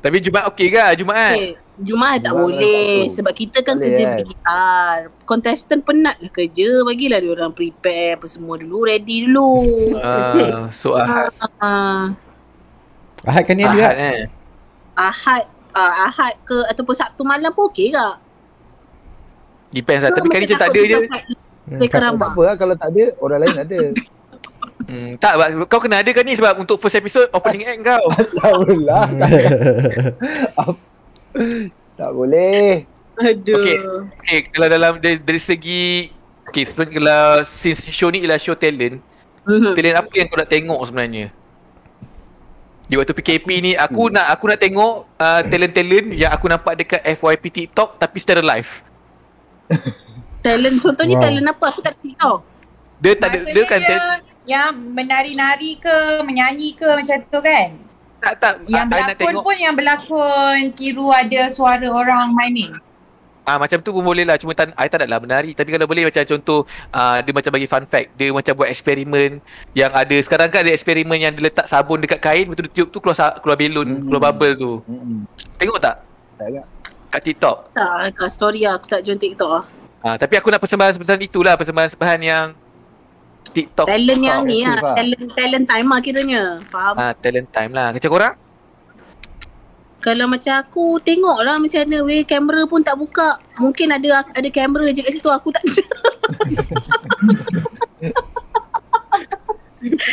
Tapi 0.00 0.16
Jumaat 0.18 0.44
okey 0.48 0.66
ke 0.70 0.80
Jumaat? 0.96 1.36
Okay. 1.36 1.52
Jumaat 1.78 2.18
tak 2.18 2.32
Jumaat 2.32 2.44
boleh 2.46 2.84
satu. 3.02 3.14
sebab 3.14 3.32
kita 3.34 3.58
kan 3.60 3.74
Boleh, 3.74 3.88
kerja 3.90 4.04
kan? 4.06 4.16
PR. 4.22 4.96
Contestant 5.24 5.82
penat 5.82 6.16
lah 6.16 6.30
kerja. 6.30 6.68
Bagilah 6.82 7.18
dia 7.18 7.30
orang 7.30 7.52
prepare 7.52 8.16
apa 8.16 8.26
semua 8.26 8.56
dulu, 8.56 8.84
ready 8.84 9.24
dulu. 9.24 9.60
Uh, 9.94 10.68
so 10.70 10.92
Ahad, 10.92 11.28
Ah, 11.58 12.12
Ahad 13.22 13.42
kan 13.42 13.54
ni 13.54 13.64
Ahad 13.64 13.74
dia. 13.74 13.88
eh. 13.92 14.20
Ahad 14.92 15.44
uh, 15.72 15.94
Ahad 16.06 16.36
ke 16.42 16.56
ataupun 16.66 16.94
Sabtu 16.94 17.20
malam 17.20 17.48
pun 17.50 17.68
okey 17.68 17.92
tak? 17.92 18.16
Depends 19.70 20.02
lah. 20.02 20.10
Tapi 20.14 20.28
kali 20.30 20.44
macam 20.46 20.58
tak 20.58 20.70
ada 20.70 20.80
je. 20.82 20.98
Hmm. 21.70 21.80
Tak 21.86 22.02
apa 22.18 22.40
lah 22.42 22.54
kalau 22.58 22.74
tak 22.74 22.88
ada 22.90 23.04
orang 23.22 23.38
lain 23.46 23.56
ada. 23.62 23.80
Hmm, 24.90 25.10
tak, 25.22 25.32
kau 25.70 25.78
kena 25.78 26.02
ada 26.02 26.10
kan 26.10 26.26
ni 26.26 26.34
sebab 26.34 26.58
untuk 26.58 26.74
first 26.82 26.98
episode 26.98 27.30
opening 27.30 27.62
act 27.68 27.82
kau. 27.86 28.04
Asal 28.18 28.66
pula. 28.66 29.06
Tak 31.94 32.10
boleh. 32.10 32.82
Aduh. 33.20 33.60
Okey. 33.60 33.78
Okay, 34.24 34.38
kalau 34.50 34.66
dalam 34.66 34.92
dari, 34.98 35.20
dari 35.20 35.38
segi 35.38 36.10
Okay, 36.50 36.66
sebenarnya 36.66 36.94
kalau 36.98 37.22
since 37.46 37.86
show 37.94 38.10
ni 38.10 38.26
ialah 38.26 38.42
show 38.42 38.58
talent, 38.58 38.98
Mhm. 39.46 39.70
talent 39.78 39.96
apa 40.02 40.12
yang 40.18 40.26
kau 40.26 40.34
nak 40.34 40.50
tengok 40.50 40.80
sebenarnya? 40.82 41.30
Di 42.90 42.98
waktu 42.98 43.14
PKP 43.14 43.46
ni 43.62 43.72
aku 43.78 44.10
nak 44.10 44.34
aku 44.34 44.50
nak 44.50 44.58
tengok 44.58 45.06
uh, 45.14 45.40
talent-talent 45.46 46.10
yang 46.10 46.34
aku 46.34 46.50
nampak 46.50 46.74
dekat 46.74 46.98
FYP 47.06 47.44
TikTok 47.54 48.02
tapi 48.02 48.18
secara 48.18 48.42
live. 48.42 48.82
Talent 50.40 50.76
contohnya 50.78 51.16
Wow. 51.16 51.22
talent 51.22 51.46
apa? 51.48 51.64
Aku 51.68 51.80
tak 51.80 51.94
tahu. 51.96 52.36
Dia 52.98 53.12
tak 53.14 53.28
ada 53.28 53.38
dia 53.38 53.40
Maksudnya 53.40 53.64
kan 53.66 53.78
dia 53.78 53.88
talent, 53.90 54.20
yang 54.42 54.68
menari-nari 54.72 55.76
ke, 55.76 55.96
menyanyi 56.22 56.72
ke 56.72 56.88
macam 56.90 57.16
tu 57.22 57.40
kan? 57.40 57.68
tak 58.18 58.34
tak 58.36 58.52
Yang 58.66 58.84
I, 58.84 58.92
I 58.92 59.00
nak 59.00 59.16
berlakon 59.16 59.16
tengok 59.16 59.42
pun 59.42 59.56
yang 59.56 59.74
berlakon 59.74 60.56
tiru 60.74 61.08
ada 61.08 61.40
suara 61.48 61.86
orang 61.86 62.28
mainin. 62.30 62.76
ah 63.42 63.56
macam 63.56 63.80
tu 63.80 63.90
pun 63.90 64.04
boleh 64.04 64.22
lah 64.22 64.36
cuma 64.36 64.52
tak 64.52 64.70
I 64.74 64.86
tak 64.86 65.00
nak 65.00 65.08
lah 65.08 65.18
menari 65.18 65.50
tapi 65.50 65.72
kalau 65.72 65.82
boleh 65.84 66.04
macam 66.04 66.22
contoh 66.22 66.62
ah 66.90 67.18
dia 67.18 67.32
macam 67.32 67.50
bagi 67.50 67.64
fun 67.64 67.82
fact 67.82 68.12
dia 68.14 68.28
macam 68.30 68.52
buat 68.54 68.68
eksperimen 68.68 69.40
yang 69.72 69.90
ada 69.90 70.12
sekarang 70.20 70.48
kan 70.48 70.60
ada 70.60 70.70
eksperimen 70.70 71.16
yang 71.18 71.32
dia 71.32 71.42
letak 71.42 71.64
sabun 71.64 71.98
dekat 71.98 72.20
kain 72.20 72.46
betul 72.46 72.68
tiup 72.68 72.88
tu 72.88 73.00
keluar 73.00 73.16
keluar 73.40 73.56
belon 73.56 73.88
Hmm. 73.88 74.04
keluar 74.04 74.22
bubble 74.22 74.54
tu 74.54 74.72
Mm-mm. 74.84 75.24
tengok 75.56 75.80
tak 75.80 76.04
Tak 76.36 76.46
agak. 76.46 76.64
Kat 77.10 77.20
TikTok 77.26 77.56
Tak, 77.74 78.14
kat 78.14 78.30
story 78.30 78.64
aku 78.64 78.86
tak 78.86 79.02
join 79.02 79.18
TikTok 79.18 79.50
ah. 79.50 79.64
Ah, 80.00 80.16
tapi 80.16 80.40
aku 80.40 80.48
nak 80.48 80.64
persembahan-persembahan 80.64 81.20
itulah, 81.28 81.60
persembahan-persembahan 81.60 82.20
yang 82.24 82.56
TikTok. 83.52 83.84
Talent 83.84 84.22
yang 84.24 84.48
ni 84.48 84.64
lah. 84.64 84.80
lah. 84.80 84.96
Talent, 84.96 85.28
talent 85.36 85.66
time 85.68 85.86
lah 85.92 86.00
kiranya. 86.00 86.42
Faham? 86.72 86.94
Ah, 86.96 87.12
talent 87.18 87.48
time 87.52 87.72
lah. 87.76 87.92
Macam 87.92 88.08
korang? 88.08 88.34
Kalau 90.00 90.24
macam 90.24 90.56
aku 90.56 90.96
tengok 91.04 91.44
lah 91.44 91.60
macam 91.60 91.84
mana 91.84 92.00
weh 92.08 92.24
kamera 92.24 92.64
pun 92.64 92.80
tak 92.80 92.96
buka. 92.96 93.36
Mungkin 93.60 93.92
ada 93.92 94.24
ada 94.32 94.48
kamera 94.48 94.88
je 94.88 95.04
kat 95.04 95.12
situ 95.12 95.28
aku 95.28 95.52
tak 95.52 95.60
ada. 95.68 95.84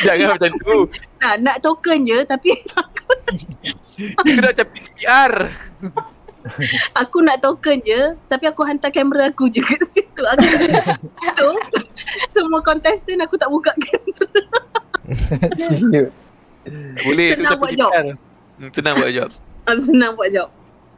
Jangan 0.03 0.35
macam 0.35 0.51
tu. 0.59 0.91
nak, 1.23 1.35
nak 1.39 1.57
token 1.63 2.03
je 2.03 2.19
tapi 2.27 2.51
Kita 3.95 4.39
nak 4.43 4.51
macam 4.51 4.67
PR. 4.75 5.33
aku 7.01 7.17
nak 7.19 7.37
token 7.37 7.77
je 7.79 7.99
tapi 8.25 8.45
aku 8.45 8.61
hantar 8.61 8.89
kamera 8.89 9.27
aku 9.27 9.47
je 9.47 9.59
kat 9.59 9.79
situ. 9.85 10.21
Aku, 10.23 10.43
so, 11.37 11.45
semua 12.31 12.59
contestant 12.61 13.19
aku 13.19 13.35
tak 13.35 13.47
buka 13.47 13.71
kamera. 13.73 14.25
Serius. 15.57 16.11
Boleh 16.99 17.27
tu 17.29 17.35
Senang 17.37 17.51
tapi 17.53 17.61
buat 17.61 17.73
job. 17.73 17.91
Hmm, 18.57 18.69
senang 18.71 18.93
buat 18.95 19.11
job. 19.11 19.29
Senang 19.77 20.11
buat 20.13 20.29
job. 20.29 20.49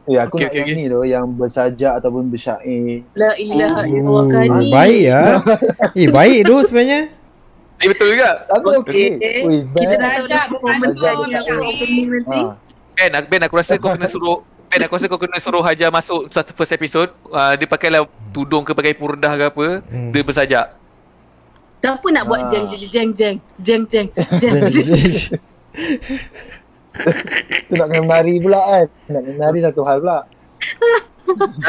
Eh 0.06 0.18
aku 0.18 0.36
Okay, 0.36 0.42
nak 0.42 0.50
okay, 0.50 0.58
yang 0.58 0.68
okay. 0.68 0.80
ni 0.80 0.90
tu 0.90 1.00
yang 1.06 1.26
bersajak 1.30 1.94
ataupun 2.02 2.24
bersyair. 2.28 3.06
La 3.14 3.30
ilaha 3.38 3.80
Oh, 3.80 3.86
illallah 3.86 4.26
kan 4.28 4.46
ni. 4.58 4.70
baik 4.72 5.02
ya. 5.06 5.22
Eh 5.94 6.08
baik 6.10 6.40
tu 6.44 6.56
sebenarnya. 6.66 7.02
Eh 7.78 7.88
betul 7.88 8.08
juga. 8.10 8.30
Tapi 8.44 8.66
okey. 8.82 9.10
Okey. 9.16 9.40
Ui, 9.46 9.58
Kita 9.70 9.96
dah 9.96 10.12
apa 10.18 10.56
opening 11.62 12.08
nanti. 12.10 12.40
Ha. 12.42 12.58
Ben, 12.98 13.12
aku- 13.14 13.30
Ben 13.30 13.42
aku 13.46 13.56
rasa 13.56 13.78
kau 13.78 13.94
kena 13.94 14.10
suruh 14.10 14.42
Ben 14.70 14.86
aku 14.86 15.02
rasa 15.02 15.10
kau 15.10 15.18
kena 15.18 15.42
suruh 15.42 15.66
Hajar 15.66 15.90
masuk 15.90 16.30
satu 16.30 16.54
first 16.54 16.70
episode. 16.78 17.10
Uh, 17.26 17.58
dia 17.58 17.66
pakailah 17.66 18.06
tudung 18.30 18.62
ke 18.62 18.78
pakai 18.78 18.94
purdah 18.94 19.34
ke 19.34 19.44
apa. 19.50 19.68
Hmm. 19.90 20.14
Dia 20.14 20.22
bersajak. 20.22 20.66
Siapa 21.82 22.08
nak 22.14 22.30
buat 22.30 22.46
Ah. 22.46 22.50
jeng 22.54 22.66
jeng 22.70 22.86
jeng 22.86 23.10
jeng 23.58 23.84
jeng 23.90 24.08
jeng 24.38 24.58
jeng 24.70 25.42
Tu 27.66 27.74
nak 27.74 27.88
kena 27.90 28.02
menari 28.06 28.38
pula 28.38 28.62
kan. 28.62 28.88
Nak 29.10 29.22
kena 29.26 29.36
menari 29.42 29.60
satu 29.66 29.82
hal 29.82 29.98
pula. 30.06 30.20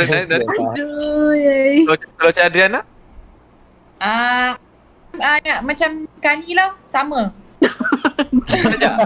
Aduh, 0.00 1.84
kalau, 1.84 2.28
macam 2.32 2.44
Adriana? 2.44 2.80
Ah, 4.00 4.56
ah 5.20 5.36
nak 5.40 5.60
macam 5.64 5.90
Kani 6.20 6.52
lah, 6.52 6.76
sama. 6.84 7.32
Bersajak. 8.44 8.96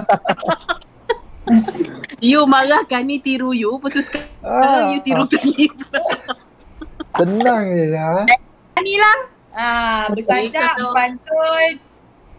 You 2.24 2.48
marah 2.48 2.88
Kani 2.88 3.20
tiru 3.20 3.52
you 3.52 3.76
Lepas 3.76 3.92
tu 3.92 4.00
sekarang 4.00 4.32
Ah, 4.40 4.88
you 4.88 5.04
tiru 5.04 5.28
Kani 5.28 5.68
senang 7.14 7.70
je 7.70 7.86
lah. 7.94 8.26
Kani 8.74 8.94
lah. 8.98 9.18
Ah, 9.54 10.02
bersajak, 10.10 10.74
berpantun, 10.74 11.70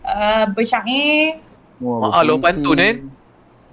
uh, 0.03 0.43
bersyair. 0.51 1.39
Wah, 1.79 2.11
Ah, 2.11 2.27
lawan 2.27 2.43
berpuisi. 2.43 2.59
pantun, 2.59 2.77
eh. 2.83 2.93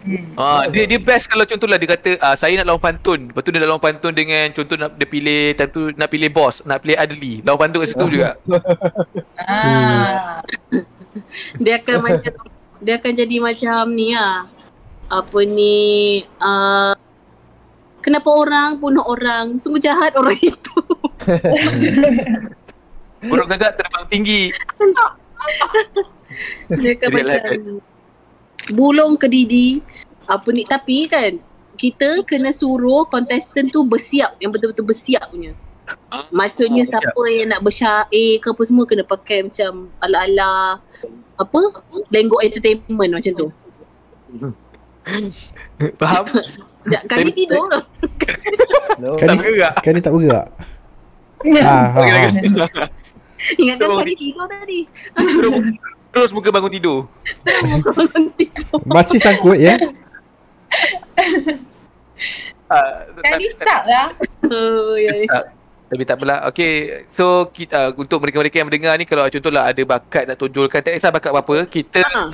Hmm. 0.03 0.35
Ah, 0.35 0.63
dia 0.67 0.87
dia 0.87 0.99
best 0.99 1.31
kalau 1.31 1.43
contohlah 1.43 1.79
dia 1.79 1.91
kata 1.91 2.19
ah, 2.19 2.35
saya 2.35 2.59
nak 2.63 2.71
lawan 2.71 2.83
pantun. 2.83 3.31
Lepas 3.31 3.43
tu 3.43 3.51
dia 3.51 3.59
nak 3.63 3.71
lawan 3.75 3.83
pantun 3.83 4.15
dengan 4.15 4.47
contoh 4.55 4.75
nak 4.79 4.95
dia 4.95 5.07
pilih 5.07 5.43
time 5.55 5.71
tu 5.71 5.83
nak 5.95 6.09
pilih 6.11 6.31
boss, 6.31 6.63
nak 6.67 6.83
pilih 6.83 6.99
Adli. 6.99 7.43
Lawan 7.43 7.59
pantun 7.67 7.79
kat 7.83 7.89
situ 7.91 8.07
juga. 8.07 8.31
Ah. 9.43 10.39
Dia 11.59 11.83
akan 11.83 11.97
macam 11.99 12.33
Dia 12.79 12.95
akan 12.99 13.13
jadi 13.15 13.37
macam 13.43 13.91
ni 13.91 14.15
lah 14.15 14.47
Apa 15.13 15.45
ni 15.45 15.77
uh, 16.41 16.97
Kenapa 18.01 18.33
orang 18.33 18.81
bunuh 18.81 19.05
orang 19.05 19.61
Sungguh 19.61 19.79
jahat 19.79 20.17
orang 20.17 20.41
itu 20.51 20.77
Burung 23.23 23.47
gagak 23.47 23.79
terbang 23.79 24.05
tinggi. 24.11 24.43
Real 26.73 27.13
macam 27.13 27.79
Bulung 28.73 29.15
ke 29.15 29.29
didi 29.29 29.85
Apa 30.25 30.49
ni 30.49 30.65
Tapi 30.65 31.05
kan 31.07 31.37
Kita 31.77 32.25
kena 32.25 32.51
suruh 32.51 33.05
Contestant 33.05 33.69
tu 33.69 33.85
bersiap 33.85 34.41
Yang 34.41 34.51
betul-betul 34.57 34.89
bersiap 34.89 35.29
punya 35.29 35.53
Ah, 36.09 36.25
Maksudnya 36.33 36.89
bersiap. 36.89 37.05
siapa 37.05 37.23
yang 37.29 37.49
nak 37.53 37.61
bersyair 37.61 38.41
ke 38.41 38.49
apa 38.49 38.63
semua 38.65 38.89
kena 38.89 39.05
pakai 39.05 39.45
macam 39.45 39.93
ala-ala 40.01 40.81
apa? 41.37 41.61
Lenggok 42.09 42.41
entertainment 42.41 43.13
macam 43.13 43.33
tu. 43.35 43.49
Faham? 45.99 46.25
Tak, 46.83 47.03
kali 47.07 47.31
Tapi- 47.31 47.35
tidur 47.35 47.63
ke? 47.67 47.79
No. 48.99 49.15
Kan 49.15 49.27
tak 49.29 49.35
ni, 49.35 49.43
bergerak. 49.43 49.75
kan 49.79 49.93
ni 49.93 50.01
tak 50.01 50.13
bergerak. 50.13 50.47
Ah, 51.63 51.91
ha, 51.91 51.91
ha. 51.91 52.01
lagi. 52.03 52.47
Ingatkan 53.59 54.15
tidur 54.15 54.47
tadi. 54.47 54.79
Terus, 55.15 55.55
terus 56.11 56.31
muka 56.31 56.49
bangun 56.51 56.71
tidur. 56.71 56.99
Terus 57.43 57.71
muka 57.73 57.91
bangun 57.95 58.25
tidur. 58.35 58.79
Masih 58.83 59.19
sangkut 59.19 59.59
ya. 59.59 59.75
Ah, 62.67 63.05
Kali 63.21 63.47
tapi- 63.47 63.53
start 63.53 63.85
lah. 63.85 64.07
Oh, 64.49 64.95
ya. 64.97 65.13
ya. 65.13 65.27
Tak, 65.29 65.45
tapi 65.93 66.03
tak 66.03 66.17
apalah. 66.17 66.39
Okay, 66.49 67.05
so 67.05 67.45
kita 67.47 67.77
uh, 67.77 67.89
untuk 67.93 68.17
mereka-mereka 68.19 68.57
yang 68.57 68.69
mendengar 68.69 68.95
ni 68.97 69.05
kalau 69.05 69.29
contohlah 69.29 69.69
ada 69.69 69.83
bakat 69.83 70.25
nak 70.25 70.41
tonjolkan 70.41 70.81
tak 70.81 70.97
kisah 70.97 71.13
bakat 71.13 71.31
apa-apa, 71.31 71.69
kita 71.69 72.01
Ha. 72.01 72.33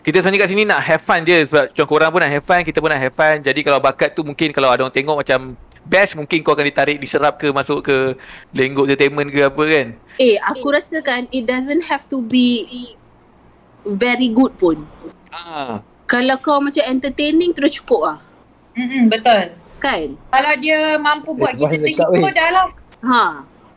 Kita 0.00 0.24
sebenarnya 0.24 0.40
kat 0.40 0.48
sini 0.48 0.62
nak 0.64 0.80
have 0.80 1.04
fun 1.04 1.20
je 1.22 1.44
sebab 1.44 1.64
macam 1.72 1.86
korang 1.86 2.08
pun 2.08 2.20
nak 2.24 2.32
have 2.32 2.46
fun, 2.46 2.60
kita 2.64 2.78
pun 2.80 2.88
nak 2.88 3.00
have 3.00 3.12
fun. 3.12 3.36
Jadi 3.44 3.60
kalau 3.60 3.78
bakat 3.78 4.16
tu 4.16 4.24
mungkin 4.24 4.48
kalau 4.50 4.72
ada 4.72 4.80
orang 4.84 4.94
tengok 4.94 5.20
macam 5.20 5.52
best 5.84 6.16
mungkin 6.16 6.40
kau 6.40 6.56
akan 6.56 6.66
ditarik 6.68 6.96
diserap 6.96 7.36
ke 7.36 7.52
masuk 7.52 7.84
ke 7.84 8.16
Lenggo 8.56 8.88
Entertainment 8.88 9.28
ke 9.28 9.44
apa 9.44 9.62
kan. 9.68 9.86
Eh, 10.16 10.40
aku 10.40 10.72
rasa 10.72 11.04
kan 11.04 11.28
it 11.28 11.44
doesn't 11.44 11.84
have 11.84 12.08
to 12.08 12.24
be 12.24 12.64
very 13.84 14.32
good 14.32 14.56
pun. 14.56 14.88
Ah. 15.32 15.84
Kalau 16.08 16.36
kau 16.40 16.58
macam 16.58 16.82
entertaining 16.88 17.52
terus 17.52 17.76
cukup 17.78 18.00
lah. 18.02 18.18
Mm-mm, 18.74 19.06
betul. 19.12 19.52
Kan? 19.80 20.16
Kalau 20.32 20.52
dia 20.60 20.96
mampu 20.96 21.32
buat 21.32 21.54
Eh, 21.54 21.60
kita 21.60 21.76
terhibur 21.76 22.28
weh. 22.28 22.32
dah 22.32 22.48
lah. 22.50 22.66
Ha. 23.00 23.22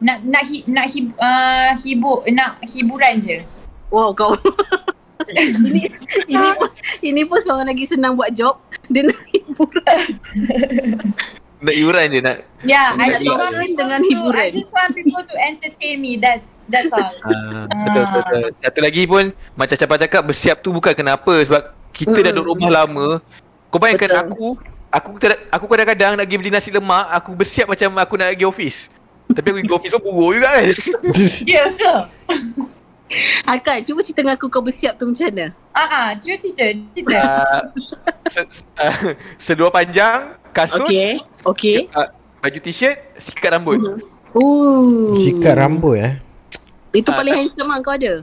Nak 0.03 0.17
nak 0.27 0.43
hi, 0.43 0.57
nak 0.67 0.85
hi, 0.91 0.99
uh, 1.15 1.71
hibur 1.79 2.27
nak 2.31 2.59
hiburan 2.63 3.19
je. 3.23 3.37
Wow, 3.87 4.11
kau. 4.11 4.33
ini, 5.31 5.81
ini 6.27 6.49
pun 6.59 6.69
ini 6.99 7.21
pun 7.23 7.39
seorang 7.39 7.67
lagi 7.69 7.85
senang 7.87 8.13
buat 8.17 8.31
job. 8.35 8.59
Dia 8.91 9.07
nak 9.07 9.19
hiburan. 9.31 10.07
Nak 11.63 11.75
hiburan 11.79 12.05
je 12.11 12.19
nak. 12.19 12.37
Yeah, 12.67 12.91
Nak 12.95 12.99
I 12.99 13.07
just 13.15 13.23
hiburan 13.23 13.39
want 13.39 13.55
people 13.55 13.77
dengan 13.79 13.99
to, 14.03 14.09
hiburan. 14.11 14.47
I 14.47 14.51
just 14.51 14.71
want 14.75 14.91
people 14.91 15.23
to 15.23 15.35
entertain 15.39 15.95
me. 16.03 16.11
That's 16.19 16.59
that's 16.67 16.91
all. 16.91 17.15
Ah, 17.23 17.63
betul, 17.71 18.03
betul, 18.03 18.21
betul. 18.27 18.43
Satu 18.59 18.79
lagi 18.83 19.03
pun 19.07 19.23
macam 19.55 19.75
Capa 19.79 19.95
cakap 19.95 20.21
bersiap 20.27 20.57
tu 20.59 20.75
bukan 20.75 20.91
kenapa 20.91 21.33
sebab 21.47 21.71
kita 21.95 22.17
dah 22.19 22.31
duduk 22.35 22.57
rumah 22.57 22.83
lama. 22.83 23.07
Kau 23.69 23.79
bayangkan 23.79 24.09
Betul. 24.09 24.25
aku 24.27 24.47
aku 24.93 25.09
ter, 25.17 25.31
aku 25.49 25.65
kadang-kadang 25.65 26.13
nak 26.13 26.25
pergi 26.29 26.37
beli 26.37 26.51
nasi 26.53 26.69
lemak, 26.69 27.05
aku 27.09 27.33
bersiap 27.33 27.65
macam 27.65 27.89
aku 27.97 28.13
nak 28.17 28.37
pergi 28.37 28.45
office. 28.45 28.77
Tapi 29.33 29.47
aku 29.49 29.57
pergi 29.65 29.73
office 29.73 29.93
pun 29.97 30.11
buruk 30.13 30.31
juga 30.37 30.49
kan. 30.53 30.65
Ya 31.53 31.63
ke? 31.73 31.93
Hakan, 33.43 33.77
cuba 33.81 33.99
cerita 34.01 34.19
dengan 34.19 34.35
aku 34.35 34.47
kau 34.47 34.59
bersiap 34.59 34.95
tu 34.95 35.05
macam 35.05 35.25
mana? 35.29 35.47
Ah 35.71 35.87
ah, 35.87 36.07
cuba 36.15 36.35
cerita, 36.35 36.65
cerita. 36.91 37.19
uh, 37.19 37.61
se, 38.25 38.41
uh, 38.75 38.97
seluar 39.45 39.69
panjang, 39.69 40.33
kasut, 40.49 40.85
Okey. 40.85 41.21
Okey. 41.43 41.77
uh, 41.91 42.09
baju 42.39 42.59
t-shirt, 42.59 42.97
sikat 43.15 43.53
rambut. 43.53 43.77
Ooh. 44.33 45.13
Sikat 45.15 45.53
rambut 45.53 45.95
eh. 45.97 46.13
Itu 46.91 47.09
Ah, 47.09 47.17
paling 47.17 47.33
handsome 47.35 47.69
lah 47.69 47.79
kau 47.79 47.93
ada. 47.93 48.21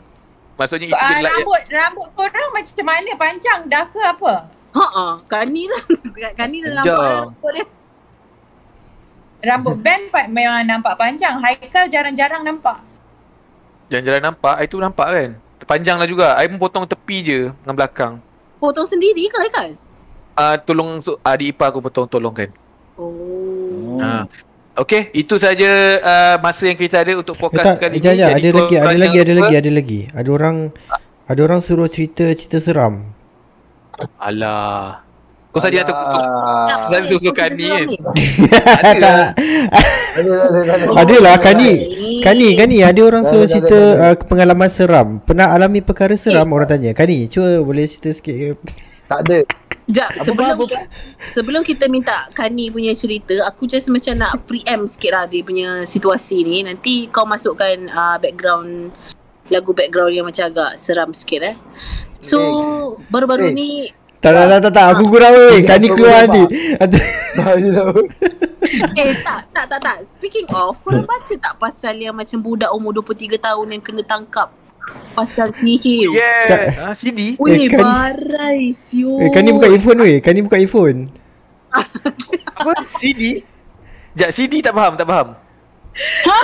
Maksudnya 0.55 0.86
itu 0.88 0.95
Ah, 0.95 1.18
lah. 1.18 1.30
rambut 1.32 1.61
rambut 1.66 2.09
korang 2.12 2.49
macam 2.51 2.84
mana 2.84 3.11
panjang 3.16 3.61
dah 3.66 3.84
ke 3.86 3.99
apa? 3.99 4.34
Ha 4.70 4.86
ah, 4.93 5.12
Kani 5.24 5.66
lah. 5.66 5.82
Kani 6.34 6.57
dah 6.61 6.72
nampak 6.76 6.86
dah 7.01 7.18
rambut 7.24 7.51
dia. 7.53 7.64
Rambut 9.41 9.76
band 9.80 10.05
pa- 10.11 10.28
memang 10.28 10.61
nampak 10.62 10.95
panjang. 10.95 11.41
Haikal 11.41 11.88
jarang-jarang 11.88 12.45
nampak. 12.45 12.76
Yang 13.91 14.03
jalan 14.07 14.22
nampak, 14.30 14.57
itu 14.62 14.76
nampak 14.78 15.09
kan. 15.11 15.30
Panjang 15.66 15.99
lah 15.99 16.07
juga. 16.07 16.38
I 16.38 16.47
pun 16.47 16.62
potong 16.62 16.86
tepi 16.86 17.16
je 17.26 17.38
dengan 17.62 17.74
belakang. 17.74 18.12
Potong 18.62 18.86
sendiri 18.86 19.26
ke 19.26 19.38
kan? 19.51 19.74
Uh, 20.38 20.57
tolong 20.62 21.03
so, 21.03 21.18
adik 21.26 21.53
ipar 21.53 21.74
aku 21.74 21.82
potong 21.82 22.07
tolongkan. 22.07 22.55
Oh. 22.95 23.99
Ha. 23.99 24.24
Okey, 24.78 25.11
itu 25.12 25.34
saja 25.36 25.70
uh, 26.01 26.36
masa 26.38 26.70
yang 26.70 26.78
kita 26.78 27.03
ada 27.03 27.12
untuk 27.18 27.34
Eh, 27.36 27.41
podcast 27.43 27.66
tak, 27.76 27.91
kali 27.91 27.99
ini. 27.99 28.07
Jadi 28.07 28.22
Ada 28.22 28.49
lagi, 28.55 28.74
ada 28.78 28.97
lagi, 28.97 29.18
ada 29.18 29.32
lagi, 29.34 29.55
ada 29.59 29.70
lagi. 29.74 30.01
Ada 30.14 30.28
orang 30.30 30.57
ada 31.26 31.41
orang 31.43 31.61
suruh 31.61 31.91
cerita 31.91 32.30
cerita 32.32 32.62
seram. 32.62 33.11
Alah. 34.16 35.03
Kau 35.51 35.59
saja 35.59 35.82
nak 35.82 35.86
tukar. 35.90 36.22
Alah. 36.22 36.88
Dan 36.94 37.03
susukan 37.11 37.51
ni 37.59 37.66
kan. 37.66 37.86
tak. 39.03 39.26
Ada 40.94 41.16
lah. 41.18 41.34
Kani. 41.42 41.72
Kani, 42.26 42.48
Kani 42.55 42.76
ada 42.86 43.01
orang 43.03 43.26
suruh 43.26 43.51
cerita 43.51 43.78
uh, 43.98 44.14
pengalaman 44.14 44.70
seram. 44.70 45.18
Pernah 45.26 45.51
alami 45.51 45.82
perkara 45.82 46.14
seram 46.14 46.55
orang 46.55 46.70
tanya. 46.70 46.94
Kani, 46.94 47.26
cuba 47.26 47.59
boleh 47.66 47.82
cerita 47.90 48.14
sikit 48.14 48.34
ke? 48.34 48.48
Tak 49.11 49.20
ada. 49.26 49.38
Sekejap, 49.90 50.11
sebelum 50.22 50.48
apa, 50.55 50.64
apa? 50.70 50.78
sebelum 51.34 51.62
kita 51.66 51.90
minta 51.90 52.30
Kani 52.30 52.70
punya 52.70 52.94
cerita, 52.94 53.42
aku 53.42 53.66
just 53.66 53.90
macam 53.90 54.22
nak 54.22 54.46
preempt 54.46 54.94
sikit 54.94 55.11
lah 55.18 55.24
dia 55.26 55.42
punya 55.42 55.82
situasi 55.82 56.46
ni. 56.46 56.62
Nanti 56.62 57.11
kau 57.11 57.26
masukkan 57.26 57.90
uh, 57.90 58.22
background 58.22 58.94
lagu 59.51 59.74
background 59.74 60.14
yang 60.14 60.26
macam 60.30 60.46
agak 60.46 60.78
seram 60.78 61.11
sikit 61.11 61.42
eh. 61.42 61.57
So, 62.22 62.38
baru-baru 63.11 63.51
Eh. 63.51 63.55
ni 63.57 63.68
Tak, 64.21 64.37
tak, 64.37 64.47
tak, 64.47 64.59
tak, 64.61 64.73
tak. 64.73 64.87
Aku 64.93 65.05
kurang 65.09 65.33
weh. 65.33 65.64
Kani 65.64 65.89
Aku 65.89 65.97
keluar 65.97 66.29
nanti. 66.29 66.43
Tahu. 67.33 68.05
Eh 68.93 69.16
tak, 69.25 69.49
tak, 69.49 69.64
tak, 69.66 69.81
tak. 69.81 69.97
Speaking 70.05 70.45
of, 70.53 70.77
korang 70.85 71.09
baca 71.09 71.35
tak 71.35 71.57
pasal 71.57 71.97
yang 71.97 72.12
macam 72.12 72.37
budak 72.39 72.68
umur 72.71 72.93
23 72.93 73.41
tahun 73.41 73.66
yang 73.73 73.81
kena 73.81 74.05
tangkap 74.05 74.53
pasal 75.16 75.49
sihir? 75.51 76.12
Yeah. 76.12 76.85
Ah, 76.85 76.93
CD. 76.93 77.41
Weh, 77.41 77.64
Eh, 77.64 77.68
kan- 77.73 77.81
barai 77.81 78.77
siu. 78.77 79.16
Eh, 79.21 79.33
Kani 79.33 79.57
buka 79.57 79.73
earphone 79.73 80.01
weh. 80.05 80.18
Kani 80.21 80.45
buka 80.45 80.61
earphone. 80.61 81.09
Apa? 81.73 82.73
CD? 82.93 83.41
Sekejap, 84.11 84.31
CD 84.37 84.61
tak 84.61 84.77
faham, 84.77 85.01
tak 85.01 85.09
faham. 85.09 85.29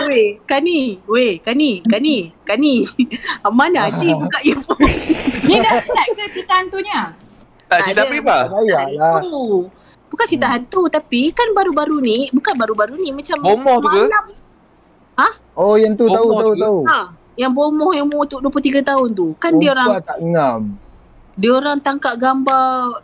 Weh, 0.09 0.41
Kani, 0.49 1.05
weh, 1.05 1.37
Kani, 1.45 1.85
Kani, 1.85 2.33
Kani. 2.41 2.75
Mana 3.53 3.93
Haji 3.93 4.17
buka 4.17 4.39
earphone? 4.41 4.81
Ni 5.47 5.61
dah 5.61 5.77
start 5.77 6.09
ke 6.15 6.25
cerita 6.33 6.57
hantunya? 6.57 7.13
Tak, 7.67 7.79
cerita 7.85 8.03
apa? 8.05 8.39
Tak 8.47 8.63
lah. 8.63 8.87
Hantu. 9.19 9.47
Bukan 10.07 10.25
cerita 10.25 10.49
hantu 10.49 10.83
tapi 10.87 11.29
kan 11.31 11.51
baru-baru 11.51 11.99
ni, 11.99 12.31
bukan 12.31 12.55
baru-baru 12.55 12.95
ni 12.97 13.11
macam 13.11 13.37
Bomoh 13.39 13.79
tu 13.79 13.89
ke? 13.89 14.03
semalam. 14.03 14.25
Oh 15.57 15.75
yang 15.75 15.93
tu 15.93 16.05
tahu 16.07 16.29
Bomoh 16.29 16.39
tahu 16.39 16.53
tu. 16.53 16.63
tahu. 16.63 16.79
Ha, 16.85 17.01
yang 17.35 17.49
bomoh 17.51 17.91
yang 17.91 18.07
umur 18.07 18.25
tu 18.25 18.37
23 18.39 18.81
tahun 18.83 19.09
tu. 19.11 19.33
Kan 19.37 19.57
dia 19.57 19.73
orang 19.73 19.99
tak 20.01 20.19
ngam. 20.21 20.63
dia 21.35 21.51
orang 21.53 21.77
tangkap 21.79 22.17
gambar 22.17 23.01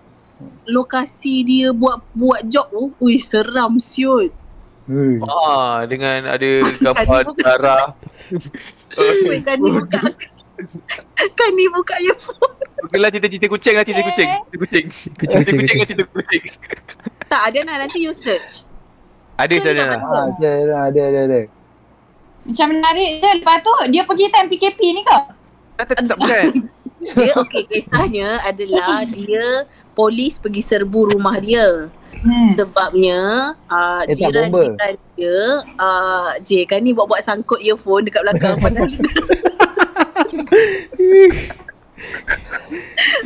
lokasi 0.65 1.43
dia 1.43 1.69
buat 1.71 2.01
buat 2.13 2.45
job 2.45 2.69
tu. 2.69 2.85
Ui, 2.99 3.17
seram 3.17 3.77
siut. 3.77 4.31
Hei. 4.85 5.17
Ah, 5.23 5.83
dengan 5.85 6.29
ada 6.29 6.49
gambar 6.85 7.03
Tadi 7.03 7.27
bukan- 7.27 7.43
darah. 7.43 7.85
Weh, 11.19 11.31
Kani 11.35 11.65
buka. 11.69 11.95
Buka 11.95 11.97
earphone. 12.01 12.55
Okeylah 12.83 13.09
cerita-cerita 13.11 13.47
kucing 13.47 13.75
lah, 13.75 13.85
cerita 13.87 14.03
kucing. 14.03 14.29
Cerita 14.29 14.57
kucing. 14.59 14.85
Kucing, 14.91 15.29
Cerita 15.31 15.51
kucing, 15.51 15.55
kucing 15.55 15.79
lah, 15.79 15.87
kucing. 15.87 15.99
cerita 15.99 16.13
kucing. 16.13 16.43
Tak 17.33 17.43
ada 17.49 17.59
nak 17.65 17.77
nanti 17.81 18.05
you 18.05 18.13
search. 18.13 18.69
Ada, 19.41 19.55
ada. 19.57 19.71
ada. 19.73 19.97
Ah, 19.99 20.29
saya 20.37 20.69
ada 20.85 21.01
ada 21.01 21.21
ada. 21.25 21.41
Macam 22.45 22.67
menarik 22.69 23.11
je. 23.19 23.31
Lepas 23.41 23.57
tu 23.61 23.73
dia 23.89 24.03
pergi 24.05 24.27
time 24.29 24.49
PKP 24.51 24.81
ni 24.93 25.01
ke? 25.01 25.19
Tak, 25.81 25.85
tak, 25.89 25.97
tak, 26.05 26.17
bukan. 26.21 26.45
Dia 27.17 27.35
okey 27.35 27.67
kisahnya 27.67 28.39
adalah 28.47 29.03
dia 29.03 29.67
polis 29.91 30.39
pergi 30.39 30.63
serbu 30.63 31.11
rumah 31.11 31.35
dia. 31.41 31.91
Hmm. 32.15 32.47
Sebabnya 32.55 33.19
uh, 33.67 34.07
Eh, 34.07 34.15
tak, 34.15 34.31
jiran 34.31 34.47
bomba. 34.47 34.79
jiran 34.79 34.95
dia 35.17 35.39
uh, 35.81 36.31
J 36.45 36.63
kan 36.69 36.79
ni 36.79 36.95
buat-buat 36.95 37.25
sangkut 37.25 37.59
earphone 37.59 38.07
dekat 38.07 38.23
belakang 38.23 38.55
padahal 38.61 38.87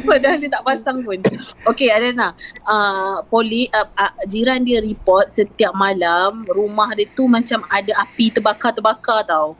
Padahal 0.04 0.36
dia 0.36 0.50
tak 0.50 0.64
pasang 0.64 1.00
pun. 1.00 1.16
Okey 1.64 1.88
Adana, 1.88 2.36
uh, 2.62 3.24
poli 3.24 3.70
uh, 3.70 3.88
uh, 3.88 4.12
jiran 4.24 4.60
dia 4.60 4.80
report 4.80 5.28
setiap 5.28 5.72
malam 5.72 6.44
rumah 6.44 6.92
dia 6.92 7.08
tu 7.08 7.24
macam 7.26 7.64
ada 7.66 7.92
api 7.98 8.30
terbakar-terbakar 8.30 9.24
tau. 9.24 9.56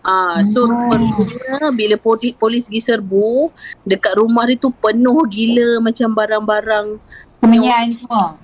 Ah, 0.00 0.38
uh, 0.38 0.46
so 0.46 0.62
Hmm. 0.62 0.86
perlunya 0.86 1.58
bila 1.74 1.98
polis, 1.98 2.30
polis 2.32 2.70
pergi 2.70 2.78
serbu 2.86 3.50
dekat 3.82 4.14
rumah 4.14 4.46
dia 4.46 4.54
tu 4.54 4.70
penuh 4.70 5.18
gila 5.26 5.82
macam 5.82 6.14
barang-barang 6.14 6.86
Kemenyan 7.36 7.90
semua. 7.90 8.38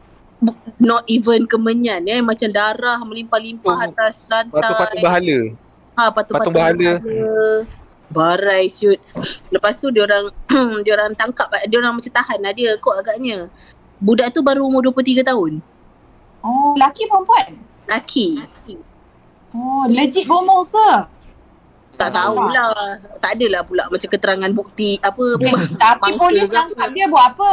not 0.77 1.07
even 1.07 1.47
kemenyan 1.47 2.03
eh 2.05 2.19
macam 2.19 2.51
darah 2.51 2.99
melimpah-limpah 2.99 3.79
Oh, 3.79 3.87
atas 3.87 4.27
lantai. 4.27 4.59
Patung-patung 4.59 5.03
bahala. 5.07 5.39
Ha, 5.93 6.09
patung-patung 6.09 6.53
patung 6.53 6.55
bahala. 6.55 6.93
Barai 8.09 8.69
siut. 8.69 9.01
Lepas 9.49 9.81
tu 9.81 9.89
dia 9.89 10.05
orang 10.05 10.29
dia 10.85 10.93
orang 10.93 11.13
tangkap 11.13 11.49
dia 11.65 11.77
orang 11.77 11.97
macam 11.97 12.13
tahan 12.13 12.39
lah 12.39 12.53
dia 12.53 12.77
kot 12.77 12.97
agaknya. 12.97 13.49
Budak 13.97 14.33
tu 14.33 14.41
baru 14.41 14.67
umur 14.67 14.85
23 14.85 15.23
tahun. 15.23 15.61
Oh, 16.43 16.75
laki 16.75 17.07
perempuan? 17.07 17.55
Laki. 17.87 18.43
Oh, 19.53 19.85
legit 19.87 20.25
bomoh 20.25 20.65
ke? 20.65 20.91
Tak 21.95 22.09
tahulah. 22.11 22.99
Tak 23.21 23.37
adalah 23.37 23.63
pula 23.63 23.85
macam 23.87 24.09
keterangan 24.09 24.51
bukti 24.51 24.97
apa. 24.99 25.25
Eh, 25.39 25.55
tapi 25.77 26.11
polis 26.21 26.49
tangkap 26.49 26.89
dia 26.91 27.07
buat 27.07 27.25
apa? 27.31 27.53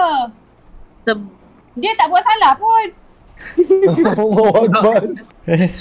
Se- 1.05 1.31
Dia 1.75 1.91
tak 1.93 2.07
buat 2.07 2.23
salah 2.23 2.55
pun. 2.55 2.87
Allah 4.19 4.53
Akbar. 4.61 5.01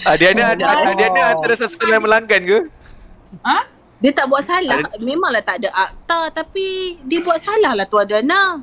Adiana, 0.07 0.43
Oh. 0.55 0.89
Adiana 0.89 1.23
antara 1.35 1.55
sesuatu 1.55 1.85
yang 1.85 2.03
melanggan 2.03 2.41
ke? 2.41 2.59
Dia 3.99 4.11
tak 4.15 4.31
buat 4.31 4.47
salah. 4.47 4.79
Memanglah 4.97 5.43
tak 5.43 5.59
ada 5.59 5.71
akta 5.75 6.31
tapi 6.33 6.99
dia 7.03 7.19
buat 7.19 7.43
salah 7.43 7.75
lah 7.75 7.85
tu 7.85 7.99
Adana. 7.99 8.63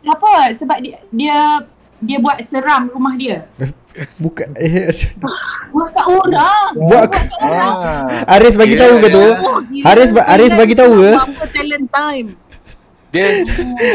Apa? 0.00 0.48
Sebab 0.56 0.80
dia 0.80 1.04
dia 1.12 1.36
dia 2.00 2.16
buat 2.16 2.40
seram 2.40 2.88
rumah 2.88 3.12
dia. 3.12 3.44
Bukan 4.16 4.56
eh, 4.56 4.88
Buat 5.68 5.88
kat 5.92 6.06
orang. 6.08 6.68
Buat 6.72 7.06
kat 7.12 7.28
orang. 7.36 7.74
Ah. 7.76 8.04
Haris 8.24 8.56
bagi 8.56 8.80
tahu 8.80 8.94
ke 8.98 9.08
tu? 9.12 9.20
Oh. 9.20 9.60
Haris 9.84 10.10
ba- 10.10 10.24
Haris 10.24 10.52
bagi 10.56 10.72
tahu 10.72 10.92
ke? 10.96 11.12
Apa 11.12 11.44
talent 11.52 11.86
time. 11.92 12.26
Dia 13.12 13.26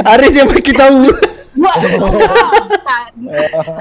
Haris 0.05 0.33
yang 0.37 0.47
bagi 0.53 0.73
tahu. 0.75 1.09
Buat. 1.55 1.75
Tak. 2.85 3.07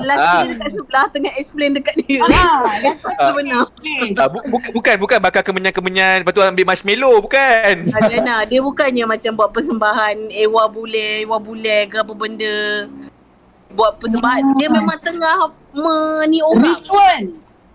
Lelaki 0.00 0.24
Ah. 0.24 0.40
dia 0.40 0.50
dekat 0.50 0.70
sebelah 0.72 1.04
tengah 1.08 1.32
explain 1.36 1.70
dekat 1.72 1.92
dia. 2.00 2.24
Ah, 2.24 2.64
tu 3.04 3.08
Sebenar. 3.20 3.68
ah, 4.16 4.26
bu, 4.26 4.38
bukan 4.48 4.72
bukan 4.72 4.94
bukan 4.96 5.18
bakar 5.20 5.42
kemenyan-kemenyan 5.42 6.24
lepas 6.24 6.32
tu 6.32 6.40
ambil 6.40 6.64
marshmallow 6.64 7.20
bukan. 7.20 7.92
Adana, 7.92 8.42
dia 8.44 8.60
bukannya 8.60 9.04
macam 9.04 9.32
buat 9.34 9.52
persembahan 9.52 10.32
ewa 10.32 10.64
bule, 10.66 11.20
ewa 11.20 11.36
bule 11.36 11.84
ke 11.86 12.00
apa 12.00 12.12
benda. 12.12 12.88
Buat 13.70 13.98
persembahan. 13.98 14.56
Dia 14.56 14.68
memang 14.70 14.98
tengah 14.98 15.36
meni 15.74 16.40
orang. 16.40 16.80
Ritual. 16.80 17.22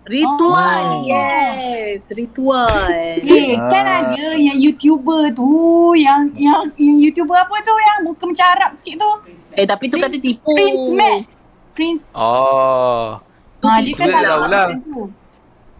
Ritual. 0.02 0.84
Oh. 0.90 1.06
Yes, 1.06 2.02
ritual. 2.10 2.72
Eh, 3.22 3.54
kan 3.54 3.84
Ah. 3.84 3.96
ada 4.08 4.26
yang 4.34 4.58
YouTuber 4.58 5.30
tu, 5.30 5.46
yang 5.94 6.26
yang 6.34 6.66
yang 6.74 6.96
YouTuber 6.98 7.36
apa 7.36 7.54
tu 7.60 7.70
yang 7.70 7.98
muka 8.02 8.24
macam 8.26 8.46
Arab 8.50 8.72
sikit 8.74 8.98
tu. 8.98 9.12
Eh 9.52 9.64
tapi 9.64 9.84
tu 9.86 9.96
kata 9.96 10.16
tipu. 10.16 10.50
Prince 10.50 10.86
Matt. 10.92 11.22
Prince. 11.72 12.04
Oh. 12.12 13.18
Ha, 13.60 13.68
dia 13.80 13.92
kan 13.92 14.06
macam 14.08 14.80
tu. 14.80 15.00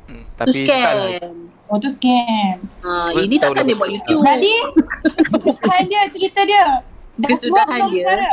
Hmm, 0.07 0.23
Tu 0.23 0.33
Tapi 0.37 0.59
lah. 0.61 0.93
scam. 1.17 1.35
Oh 1.65 1.77
tu 1.79 1.89
scam. 1.89 2.57
Ha, 2.83 2.91
ini 3.17 3.37
takkan 3.39 3.63
lah, 3.63 3.67
dia 3.67 3.77
buat. 3.77 3.89
YouTube. 3.89 4.21
Jadi, 4.21 4.55
kesudahan 5.33 5.83
dia, 5.87 6.01
cerita 6.11 6.41
dia. 6.43 6.65
Dah 7.15 7.29
Kesudahan 7.29 7.81
dia. 7.89 8.05
perkara? 8.05 8.31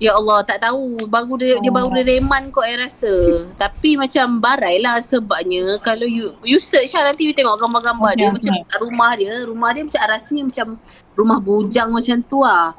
Ya 0.00 0.16
Allah, 0.16 0.40
tak 0.40 0.64
tahu. 0.64 0.96
Baru 1.04 1.36
dia, 1.36 1.60
dia 1.60 1.68
baru 1.68 1.86
Oh. 1.86 1.94
dia 1.94 2.16
reman 2.16 2.48
kot 2.48 2.64
I 2.64 2.80
rasa. 2.80 3.12
Tapi 3.54 4.00
macam 4.00 4.40
barai 4.40 4.80
lah 4.80 4.96
sebabnya 4.98 5.76
kalau 5.78 6.08
you 6.08 6.32
you 6.40 6.56
search 6.56 6.96
lah 6.96 7.04
nanti 7.04 7.28
you 7.28 7.36
tengok 7.36 7.60
gambar-gambar 7.60 8.08
Okay, 8.10 8.18
dia 8.18 8.26
okay. 8.26 8.48
macam 8.48 8.54
rumah 8.80 9.10
dia. 9.12 9.32
Rumah 9.44 9.68
dia 9.70 9.82
macam 9.84 10.00
rasanya 10.02 10.42
macam 10.48 10.66
rumah 11.12 11.38
bujang 11.38 11.92
macam 11.92 12.16
tu 12.24 12.40
lah. 12.40 12.72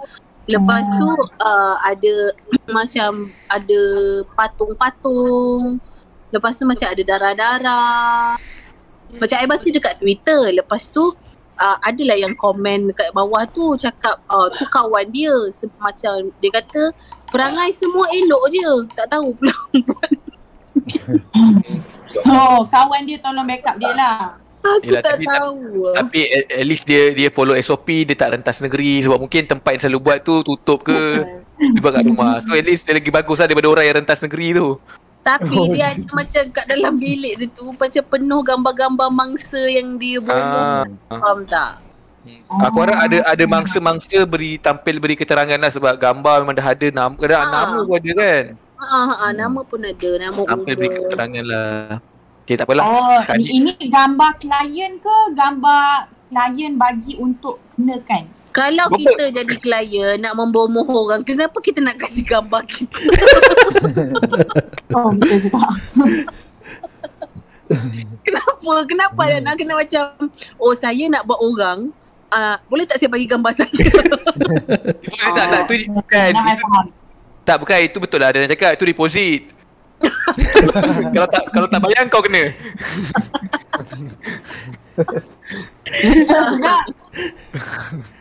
Lepas 0.50 0.86
tu 0.98 1.10
uh, 1.42 1.76
ada 1.86 2.14
macam 2.70 3.30
ada 3.48 3.82
patung-patung. 4.34 5.78
Lepas 6.32 6.58
tu 6.58 6.66
macam 6.66 6.88
ada 6.89 7.04
darah-darah. 7.04 8.39
Macam 9.12 9.38
I 9.38 9.48
baca 9.48 9.68
dekat 9.68 10.00
Twitter. 10.00 10.56
Lepas 10.56 10.89
tu 10.89 11.04
uh, 11.62 11.78
adalah 11.86 12.18
yang 12.18 12.34
komen 12.34 12.89
dekat 12.89 13.14
bawah 13.14 13.46
tu 13.50 13.78
cakap 13.78 14.18
uh, 14.32 14.50
tu 14.50 14.66
kawan 14.72 15.06
dia 15.14 15.34
Se- 15.54 15.70
macam 15.78 16.34
dia 16.42 16.52
kata 16.58 16.89
perangai 17.30 17.70
semua 17.72 18.10
elok 18.12 18.44
je 18.52 18.68
tak 18.98 19.08
tahu 19.08 19.32
pula 19.38 19.56
Oh, 22.28 22.68
kawan 22.68 23.08
dia 23.08 23.18
tolong 23.24 23.48
backup 23.48 23.80
dia 23.80 23.96
lah. 23.96 24.41
Aku 24.64 24.86
Yelah, 24.86 25.01
tak 25.01 25.14
tapi 25.16 25.26
tahu 25.26 25.57
Tapi 25.91 26.20
at, 26.24 26.45
at 26.53 26.66
least 26.66 26.84
dia 26.84 27.01
dia 27.12 27.30
follow 27.30 27.57
SOP 27.57 27.88
dia 28.03 28.14
tak 28.14 28.34
rentas 28.34 28.57
negeri 28.57 29.01
sebab 29.01 29.18
mungkin 29.18 29.41
tempat 29.43 29.72
yang 29.72 29.82
selalu 29.82 29.99
buat 29.99 30.18
tu 30.22 30.36
tutup 30.41 30.82
ke 30.82 30.99
dia 31.57 31.80
buat 31.80 31.93
kat 31.93 32.05
rumah. 32.07 32.38
So 32.39 32.51
at 32.51 32.64
least 32.64 32.84
dia 32.84 32.93
lagi 32.93 33.09
bagus 33.09 33.38
lah 33.38 33.45
daripada 33.45 33.68
orang 33.68 33.86
yang 33.86 33.97
rentas 33.97 34.20
negeri 34.20 34.53
tu. 34.53 34.78
tapi 35.22 35.53
Oh, 35.53 35.70
dia 35.70 35.93
ada 35.93 36.09
macam 36.12 36.43
kat 36.49 36.66
dalam 36.66 36.97
bilik 36.97 37.38
dia 37.38 37.47
tu 37.47 37.70
macam 37.70 38.03
penuh 38.03 38.41
gambar-gambar 38.41 39.07
mangsa 39.07 39.62
yang 39.64 39.93
dia 39.95 40.18
Ah, 40.18 40.26
bunuh 40.26 40.49
ah. 40.49 40.82
faham 41.14 41.39
tak 41.45 41.72
Aku 42.66 42.78
harap 42.80 42.97
ada 42.99 43.18
ada 43.28 43.43
mangsa-mangsa 43.45 44.26
beri 44.26 44.57
tampil 44.57 44.97
beri 44.97 45.14
keterangan 45.14 45.57
lah 45.57 45.70
sebab 45.70 45.93
gambar 45.95 46.41
memang 46.41 46.53
dah 46.53 46.68
ada 46.68 46.88
nama 46.89 47.14
ada 47.16 47.36
Ah. 47.36 47.45
nama 47.45 47.78
pun 47.82 47.97
ada 47.97 48.12
kan. 48.12 48.43
ha, 48.78 48.86
ha, 48.99 49.14
ha, 49.16 49.26
nama 49.32 49.59
pun 49.62 49.80
ada 49.80 50.09
nama 50.20 50.38
Tampil 50.41 50.74
beri 50.76 50.89
keterangan 50.91 51.43
lah. 51.43 52.01
Okay 52.42 52.56
tak 52.58 52.66
apalah. 52.68 52.84
Oh, 52.84 53.20
Kali- 53.24 53.48
ini, 53.48 53.72
ini 53.78 53.86
gambar 53.88 54.32
klien 54.42 54.98
ke 54.98 55.18
gambar 55.38 56.10
klien 56.28 56.74
bagi 56.76 57.16
untuk 57.22 57.62
kenakan? 57.78 58.28
kalau 58.52 58.86
Berapa? 58.92 59.00
kita 59.00 59.24
jadi 59.32 59.56
klien 59.64 60.16
nak 60.20 60.36
membomoh 60.36 60.84
orang 60.84 61.24
kenapa 61.24 61.56
kita 61.64 61.80
nak 61.80 61.96
kasih 62.04 62.28
gambar 62.28 62.68
kita 62.68 63.00
Oh, 64.96 65.16
betul 65.16 65.48
juga. 65.48 65.72
kenapa 68.28 68.72
kenapa 68.84 69.22
hmm. 69.24 69.42
nak 69.48 69.56
kena 69.56 69.74
macam 69.80 70.04
oh 70.60 70.76
saya 70.76 71.08
nak 71.08 71.24
buat 71.24 71.39
orang 71.39 71.96
Uh, 72.32 72.56
boleh 72.72 72.88
tak 72.88 72.96
saya 72.96 73.12
bagi 73.12 73.28
gambar 73.28 73.52
saya? 73.52 73.68
tak 73.76 75.32
tak 75.36 75.46
tak 75.52 75.62
tu 75.68 75.76
bukan 75.92 76.32
Nah, 76.32 76.56
itu, 76.56 76.64
tak 77.44 77.58
bukan 77.60 77.78
itu 77.84 77.98
betul 78.00 78.24
lah 78.24 78.32
ada 78.32 78.39
yang 78.39 78.48
cakap 78.48 78.80
itu 78.80 78.88
deposit. 78.88 79.52
kalau 81.14 81.28
tak 81.30 81.43
kalau 81.52 81.68
tak 81.70 81.82
bayar 81.84 82.04
kau 82.10 82.24
kena. 82.24 82.43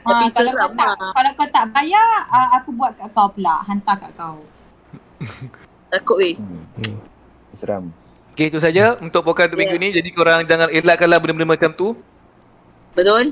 Ah, 0.02 0.26
kalau 0.34 0.50
kau 0.58 0.70
tak 0.74 0.90
lah. 0.98 1.12
kalau 1.14 1.30
kau 1.38 1.48
tak 1.54 1.66
bayar, 1.70 2.26
ah, 2.34 2.58
aku 2.58 2.74
buat 2.74 2.90
kat 2.98 3.06
kau 3.14 3.30
pula, 3.30 3.62
hantar 3.62 3.94
kat 4.02 4.10
kau. 4.18 4.42
Takut 5.92 6.16
weh. 6.18 6.34
Hmm. 6.34 6.98
Seram. 7.54 7.84
Okay 8.34 8.50
itu 8.50 8.58
saja 8.58 8.98
untuk 8.98 9.22
podcast 9.22 9.52
untuk 9.52 9.62
minggu 9.62 9.76
Yes. 9.78 9.84
ni. 9.84 9.88
Jadi 10.02 10.08
korang 10.10 10.42
jangan 10.46 10.70
elakkanlah 10.70 11.18
benda-benda 11.22 11.46
macam 11.46 11.70
tu. 11.74 11.94
Betul? 12.96 13.30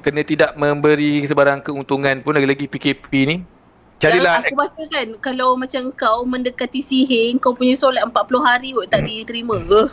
Kena 0.00 0.20
tidak 0.24 0.56
memberi 0.56 1.24
sebarang 1.24 1.64
keuntungan 1.64 2.20
pun 2.24 2.36
lagi-lagi 2.36 2.68
PKP 2.68 3.10
ni. 3.28 3.36
Carilah 4.02 4.42
Yang 4.42 4.50
aku 4.50 4.54
baca 4.58 4.82
kan 4.90 5.08
kalau 5.22 5.48
macam 5.54 5.82
kau 5.94 6.18
mendekati 6.26 6.82
sihir 6.82 7.38
kau 7.38 7.54
punya 7.54 7.78
solat 7.78 8.04
40 8.04 8.42
hari 8.42 8.68
kot 8.74 8.86
tak 8.90 9.06
diterima. 9.06 9.56
Uh. 9.64 9.90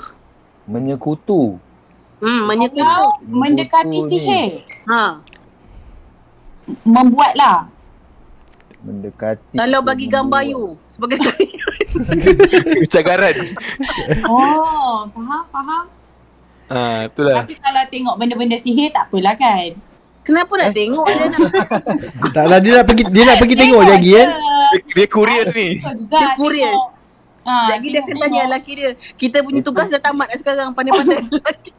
Menyekutu. 0.67 1.55
Hmm, 2.21 2.45
menyekutu. 2.45 2.85
Kau 2.85 3.17
mendekati 3.25 3.97
ni. 3.97 4.09
sihir, 4.09 4.49
Ha. 4.89 5.21
membuatlah. 6.85 7.65
Mendekati. 8.81 9.53
Kalau 9.53 9.79
bagi 9.85 10.05
gambar 10.09 10.41
you 10.45 10.73
sebagai 10.89 11.21
cagaran. 12.93 13.35
Oh, 14.25 15.05
faham, 15.13 15.43
faham. 15.53 15.85
ha, 16.69 17.05
itulah. 17.05 17.45
Tapi 17.45 17.57
kalau 17.61 17.83
tengok 17.89 18.15
benda-benda 18.17 18.57
sihir 18.57 18.89
tak 18.89 19.09
apalah 19.09 19.37
kan. 19.37 19.77
Kenapa 20.21 20.53
nak 20.55 20.69
tengok 20.71 21.05
dia 21.07 21.25
nak 21.27 21.39
Tak 22.35 22.45
lah 22.45 22.57
dia 22.57 22.71
nak 22.73 22.85
pergi 22.85 23.03
dia 23.07 23.23
nak 23.23 23.37
pergi 23.37 23.55
tengok 23.55 23.81
lagi 23.83 24.11
kan. 24.13 24.29
Dia, 24.29 24.81
dia 24.93 25.05
curious 25.07 25.49
ni. 25.51 25.69
Betul 25.75 25.93
juga. 25.99 26.15
Dia 26.15 26.27
curious. 26.35 26.81
Ah, 27.41 27.67
Lagi 27.67 27.87
dia 27.89 27.99
akan 27.99 28.15
tanya 28.19 28.39
lelaki 28.45 28.71
dia. 28.75 28.89
Kita 29.15 29.37
punya 29.41 29.59
tugas 29.59 29.87
dah 29.87 29.97
tamat 29.97 30.27
dah 30.27 30.37
sekarang. 30.37 30.67
Pandai-pandai 30.71 31.25
lelaki. 31.33 31.71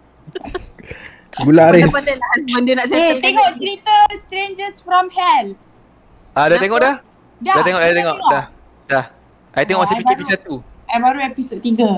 Gula 1.38 1.62
Haris. 1.64 1.82
Pandai-pandai 1.82 2.14
lah 2.14 2.28
husband 2.34 2.62
dia 2.62 2.74
nak 2.74 2.86
Eh, 2.86 2.90
settle. 2.90 3.22
tengok 3.22 3.48
cerita 3.54 3.94
Strangers 4.20 4.76
from 4.80 5.06
Hell. 5.08 5.46
Ah 6.32 6.46
dah 6.46 6.58
tengok 6.58 6.78
dah? 6.78 6.94
Dah, 7.38 7.54
Dah 7.54 7.62
tengok, 7.62 7.80
dah 7.80 7.92
tengok. 7.92 8.18
Dah. 8.26 8.44
Dah. 8.86 9.04
I 9.52 9.62
tengok 9.62 9.80
masa 9.82 9.94
PKP 9.94 10.10
baru- 10.18 10.60
1. 10.60 10.88
Eh, 10.88 10.98
baru 10.98 11.18
episod 11.22 11.58
3. 11.58 11.88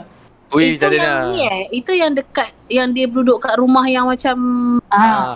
Ui, 0.51 0.65
Itu 0.73 0.87
yang 0.87 1.03
dah. 1.03 1.19
ni 1.27 1.41
eh. 1.43 1.63
Itu 1.73 1.91
yang 1.93 2.13
dekat, 2.13 2.53
yang 2.69 2.89
dia 2.89 3.07
duduk 3.07 3.41
kat 3.41 3.57
rumah 3.57 3.83
yang 3.85 4.07
macam, 4.07 4.37
Ah, 4.87 4.95
Ah. 4.95 5.35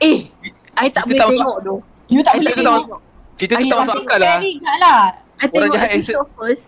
Eh, 0.00 0.18
I 0.74 0.88
tak 0.88 1.04
boleh 1.04 1.18
tengok 1.20 1.56
tu. 1.60 1.74
you 2.08 2.20
tak 2.20 2.34
boleh 2.36 2.52
tengok. 2.52 3.02
Cerita 3.34 3.54
tu 3.54 3.64
tak 3.64 3.78
masuk 3.78 3.94
tapi 3.94 4.04
akal 4.04 4.18
lah. 4.18 4.38
Lah. 4.78 5.02
I 5.36 5.46
tengok 5.46 5.78
episode 5.78 6.28
first. 6.34 6.64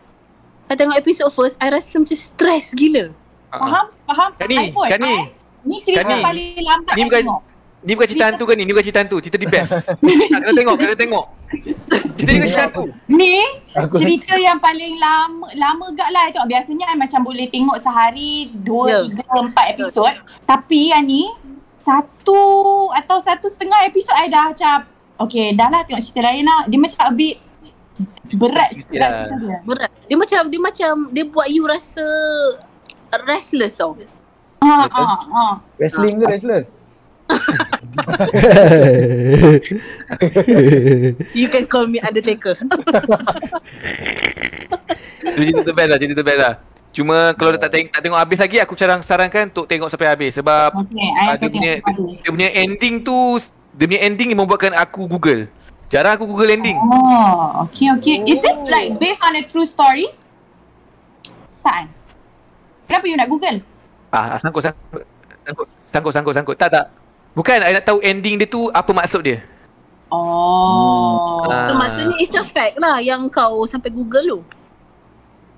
I 0.65 0.75
tengok 0.75 0.97
episode 0.97 1.33
first, 1.33 1.55
I 1.57 1.67
rasa 1.69 1.97
macam 1.97 2.15
stress 2.15 2.71
gila. 2.73 3.11
Ah, 3.49 3.55
ah. 3.55 3.59
Faham? 3.59 3.87
Faham? 4.07 4.31
Kan 4.37 4.47
ni, 4.47 4.57
I 4.57 4.71
pun, 4.71 4.87
kan 4.87 5.01
ni. 5.01 5.15
I- 5.17 5.31
Ni 5.61 5.77
cerita 5.77 6.09
paling 6.09 6.57
lambat 6.57 6.95
Ni 6.95 7.01
I 7.01 7.05
bukan- 7.05 7.21
tengok. 7.21 7.41
Ni 7.81 7.93
bukan 7.93 8.07
cerita 8.07 8.25
hantu 8.27 8.45
kan 8.45 8.55
ni? 8.55 8.63
Ni 8.63 8.71
bukan 8.71 8.85
cerita 8.87 9.01
hantu. 9.01 9.17
Cerita 9.19 9.37
di 9.37 9.45
best. 9.47 9.73
Tak 9.73 9.97
kena 10.41 10.53
tengok, 10.55 10.75
kena 10.79 10.95
tengok. 10.95 11.25
Cerita 12.15 12.31
ni 12.31 12.39
bukan 12.39 12.47
cerita 12.47 12.63
hantu. 12.63 12.85
Ni 13.11 13.35
Aku- 13.73 13.99
cerita 13.99 14.35
yang 14.37 14.57
paling 14.57 14.95
lama 14.97 15.47
lama 15.55 15.85
gak 15.91 16.09
lah 16.11 16.23
I 16.23 16.31
tengok. 16.31 16.49
Biasanya 16.49 16.85
I 16.87 16.97
macam 16.97 17.21
boleh 17.21 17.47
tengok 17.47 17.77
sehari 17.77 18.31
dua, 18.55 18.85
Ya. 18.87 18.99
tiga, 19.11 19.25
empat 19.43 19.67
episod. 19.75 20.13
Tapi 20.45 20.93
yang 20.93 21.03
ni 21.03 21.29
satu 21.81 22.43
atau 22.93 23.17
satu 23.25 23.49
setengah 23.49 23.89
episod 23.89 24.13
I 24.13 24.29
dah 24.29 24.53
macam 24.53 24.85
okay 25.17 25.57
dah 25.57 25.73
lah 25.73 25.81
tengok 25.89 26.05
cerita 26.05 26.29
lain 26.29 26.45
lah. 26.45 26.69
Dia 26.69 26.77
macam 26.77 27.01
a 27.01 27.09
bit 27.17 27.41
berat 28.37 28.71
Sikit 28.77 28.93
berat 28.93 29.11
lah. 29.11 29.19
cerita 29.25 29.37
dia. 29.41 29.59
Berat. 29.65 29.91
Dia 30.07 30.17
macam, 30.19 30.51
dia 30.51 30.61
macam, 30.61 31.11
dia 31.13 31.25
buat 31.27 31.49
you 31.51 31.67
rasa 31.67 32.07
restless 33.27 33.79
tau. 33.79 33.97
Ha, 34.61 34.89
ha, 34.93 35.17
ha. 35.17 35.61
Wrestling 35.81 36.21
ke 36.21 36.27
restless? 36.29 36.77
You 41.39 41.47
can 41.47 41.71
call 41.71 41.87
me 41.87 42.03
Undertaker. 42.03 42.59
cerita 45.31 45.63
tu 45.63 45.73
best 45.73 45.89
lah, 45.89 45.99
cerita 46.03 46.15
tu 46.19 46.27
best 46.27 46.41
lah. 46.43 46.59
Cuma 46.91 47.31
kalau 47.39 47.55
tak 47.55 47.71
tengok, 47.71 47.91
tak 47.95 48.03
tengok 48.03 48.19
habis 48.19 48.39
lagi 48.43 48.57
aku 48.59 48.75
carang 48.75 49.01
sarankan 49.01 49.47
untuk 49.47 49.71
tengok 49.71 49.87
sampai 49.87 50.11
habis 50.11 50.35
sebab 50.35 50.75
Okay, 50.75 51.07
I 51.07 51.27
ah, 51.31 51.35
dia 51.39 51.47
punya 51.47 51.73
dia 52.11 52.31
punya 52.35 52.51
ending 52.51 52.95
tu 53.07 53.39
dia 53.79 53.87
punya 53.87 54.01
ending 54.03 54.35
yang 54.35 54.43
membuatkan 54.43 54.75
aku 54.75 55.07
Google. 55.07 55.47
Jarang 55.87 56.19
aku 56.19 56.27
Google 56.27 56.51
ending. 56.55 56.79
Oh, 56.79 57.67
okay, 57.67 57.91
okay. 57.95 58.23
Is 58.27 58.43
this 58.43 58.59
like 58.67 58.99
based 58.99 59.23
on 59.23 59.39
a 59.39 59.43
true 59.47 59.67
story? 59.67 60.11
Tak 61.63 61.73
kan? 61.79 61.87
Kenapa 62.91 63.05
you 63.07 63.19
nak 63.19 63.31
Google? 63.31 63.63
Ah, 64.11 64.35
sangkut 64.43 64.67
sangkut 64.67 65.07
sangkut 65.47 65.67
sangkut 65.95 66.13
sangkut 66.15 66.35
sangkut. 66.35 66.57
Tak 66.59 66.69
tak. 66.75 66.87
Bukan 67.39 67.63
I 67.63 67.79
nak 67.79 67.87
tahu 67.87 68.03
ending 68.03 68.35
dia 68.43 68.51
tu 68.51 68.67
apa 68.75 68.91
maksud 68.91 69.23
dia. 69.23 69.39
Oh. 70.11 71.47
Ah. 71.47 71.71
So 71.71 71.79
maksudnya 71.79 72.17
it's 72.19 72.35
a 72.35 72.43
fact 72.43 72.83
lah 72.83 72.99
yang 72.99 73.31
kau 73.31 73.63
sampai 73.71 73.95
Google 73.95 74.27
tu. 74.27 74.41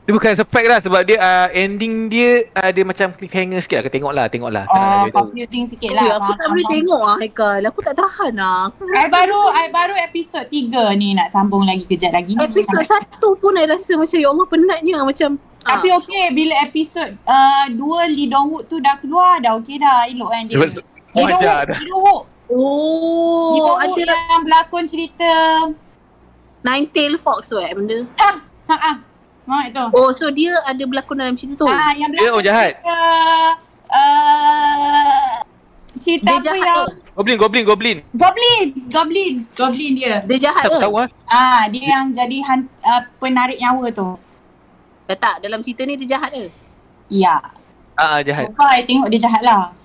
Dia 0.02 0.10
bukan 0.10 0.34
fact 0.34 0.66
lah 0.66 0.82
sebab 0.82 1.06
dia 1.06 1.14
uh, 1.16 1.46
ending 1.54 2.10
dia 2.10 2.50
ada 2.52 2.82
macam 2.82 3.14
cliffhanger 3.14 3.62
sikit 3.62 3.78
lah. 3.78 3.86
Tengoklah, 3.88 4.26
tengoklah. 4.26 4.64
Tak 4.66 4.74
nak 4.74 5.06
Oh, 5.06 5.06
confusing 5.16 5.62
sikit 5.64 5.88
Okay, 5.88 6.02
lah. 6.02 6.18
aku 6.18 6.26
Faham, 6.26 6.36
tak 6.36 6.46
boleh 6.48 6.66
tengok 6.68 7.00
lah 7.00 7.16
Haikal. 7.16 7.60
Aku 7.62 7.80
tak 7.80 7.94
tahan 7.94 8.32
lah. 8.34 8.60
Aku 8.68 8.82
I 8.88 9.06
baru 9.06 9.40
I 9.54 9.66
baru 9.70 9.94
episod 9.96 10.42
3 10.44 10.98
ni 10.98 11.14
nak 11.14 11.30
sambung 11.30 11.62
lagi 11.62 11.86
kejap 11.86 12.10
lagi. 12.10 12.34
Ni 12.34 12.42
Episod 12.42 12.82
satu 12.82 13.38
pun 13.38 13.54
I 13.54 13.62
rasa 13.64 13.94
macam 13.94 14.18
ya 14.18 14.26
Allah 14.26 14.46
penatnya 14.48 14.96
macam 15.00 15.30
Tapi 15.62 15.88
ah. 15.88 15.96
okey 15.96 16.24
bila 16.34 16.54
episod 16.60 17.08
uh, 17.22 17.70
2 17.70 17.78
Lee 18.10 18.26
Dong 18.26 18.50
Wook 18.50 18.66
tu 18.66 18.82
dah 18.82 18.98
keluar 18.98 19.38
dah 19.38 19.54
okey 19.56 19.78
dah 19.78 20.10
elok 20.10 20.28
kan 20.28 20.42
dia. 20.44 20.58
Dia- 20.58 20.82
Lee 21.14 21.30
Dong 21.30 21.38
Wook. 21.38 21.62
Lee 21.70 21.86
Dong 21.86 22.02
Wook. 22.02 22.22
Lee 22.50 22.50
Oh, 22.50 23.54
Dong 23.54 23.78
Wook 23.78 23.78
ada 24.02 24.02
yang 24.26 24.42
berlakon 24.42 24.84
cerita 24.84 25.30
Nine 26.60 26.86
Tail 26.88 27.14
Fox 27.16 27.46
tu 27.46 27.56
eh 27.56 27.70
benda. 27.70 28.02
ha 28.16 28.30
ha 28.66 28.76
ha. 28.76 28.92
Ha 29.42 29.56
itu. 29.66 29.84
Oh, 29.90 30.10
so 30.14 30.30
dia 30.30 30.54
ada 30.62 30.82
berlakon 30.86 31.18
dalam 31.18 31.34
cerita 31.34 31.58
tu. 31.58 31.66
Ah 31.66 31.90
yang 31.98 32.14
Dia 32.14 32.30
berlakon 32.30 32.34
orang 32.38 32.46
jahat. 32.46 32.72
cerita 32.78 32.96
uh, 33.90 35.30
cerita 35.98 36.30
Dia 36.30 36.38
apa 36.38 36.46
jahat 36.46 36.62
yang 36.62 36.76
ke? 36.86 36.94
Goblin, 37.12 37.36
goblin, 37.36 37.64
goblin. 37.68 37.96
Goblin, 38.16 38.66
Goblin, 38.88 39.34
Goblin 39.52 39.92
dia. 39.98 40.14
Dia 40.24 40.38
jahat 40.48 40.64
ke? 40.64 40.78
tahu. 40.80 40.96
Ah, 41.28 41.68
dia 41.68 41.84
yang 41.84 42.08
jadi 42.14 42.38
han, 42.48 42.64
uh, 42.80 43.02
penarik 43.20 43.60
nyawa 43.60 43.92
tu. 43.92 44.16
Eh, 45.10 45.18
tak, 45.18 45.44
dalam 45.44 45.60
cerita 45.60 45.84
ni 45.84 46.00
dia 46.00 46.16
jahat 46.16 46.32
ke? 46.32 46.48
Ya. 47.12 47.36
Ah, 47.98 48.16
ah, 48.16 48.18
jahat. 48.24 48.48
I 48.56 48.86
tengok 48.88 49.12
dia 49.12 49.20
jahat 49.28 49.42
lah. 49.44 49.76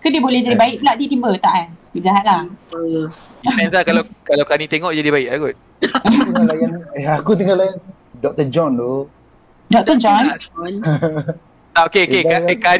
Ke 0.00 0.08
dia 0.08 0.20
boleh 0.24 0.40
jadi 0.40 0.56
baik 0.56 0.80
pula 0.80 0.96
tiba-tiba 0.96 1.30
tak 1.36 1.52
kan? 1.52 1.68
Dia 1.92 2.02
jahat 2.08 2.24
lah. 2.24 2.40
Oh, 2.72 3.04
Depends 3.44 3.72
lah 3.76 3.82
kalau 3.84 4.02
kalau 4.24 4.44
Kani 4.48 4.64
tengok 4.64 4.92
jadi 4.96 5.10
baik 5.12 5.28
lah 5.28 5.36
kot. 5.36 5.56
Aku 5.84 6.16
tengah 6.24 6.44
layan, 6.48 6.70
eh 6.96 7.04
aku 7.04 7.30
tengah 7.36 7.56
layan 7.60 7.76
Dr. 8.24 8.46
John 8.48 8.72
tu. 8.80 8.92
Dr. 9.68 9.96
John? 10.00 10.24
Ah, 11.74 11.90
okay, 11.90 12.06
okay. 12.06 12.22
Ka, 12.22 12.38
eh, 12.46 12.54
kan, 12.54 12.78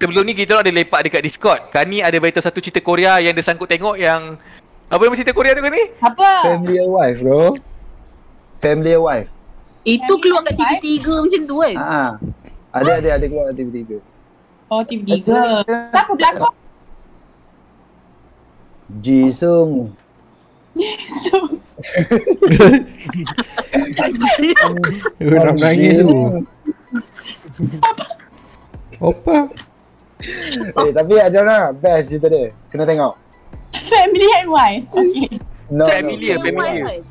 sebelum 0.00 0.24
ni 0.24 0.32
kita 0.32 0.56
orang 0.56 0.64
ada 0.64 0.72
lepak 0.72 1.04
dekat 1.04 1.20
Discord. 1.20 1.60
Kani 1.76 2.00
ada 2.00 2.16
beritahu 2.16 2.40
satu 2.40 2.56
cerita 2.56 2.80
Korea 2.80 3.20
yang 3.20 3.36
dia 3.36 3.44
sangkut 3.44 3.68
tengok 3.68 4.00
yang 4.00 4.40
apa 4.88 4.96
nama 4.96 5.12
cerita 5.12 5.36
Korea 5.36 5.52
tu 5.52 5.60
Kani? 5.60 5.92
Apa? 6.00 6.56
Family 6.56 6.80
and 6.80 6.88
wife 6.88 7.20
bro. 7.20 7.52
Family 8.64 8.96
and 8.96 9.04
wife. 9.04 9.28
Itu 9.84 10.16
keluar 10.24 10.40
kat 10.48 10.56
TV3 10.56 11.04
macam 11.04 11.40
tu 11.44 11.56
kan? 11.60 11.76
Ha. 11.76 12.04
Ada 12.80 12.90
ada 13.04 13.08
ada 13.20 13.24
keluar 13.28 13.44
kat 13.52 13.60
TV3. 13.60 14.00
Oh, 14.72 14.80
TV3. 14.88 15.28
Siapa 15.68 16.12
berlakon? 16.16 16.52
Jisung. 19.04 19.92
so, 21.28 21.60
Aku 25.20 25.34
nak 25.36 25.54
menangis 25.56 26.00
tu. 26.00 26.08
Apa? 29.00 29.36
Eh 30.60 30.92
tapi 30.92 31.14
ada 31.16 31.40
lah 31.40 31.62
best 31.72 32.12
cerita 32.12 32.28
dia. 32.28 32.52
Kena 32.68 32.84
tengok. 32.84 33.14
family 33.90 34.28
and 34.38 34.48
wife. 34.48 34.84
Okay. 34.92 35.28
No, 35.66 35.86
Familiar, 35.86 36.36
no. 36.36 36.42
familiar. 36.44 36.84
wife. 36.84 37.06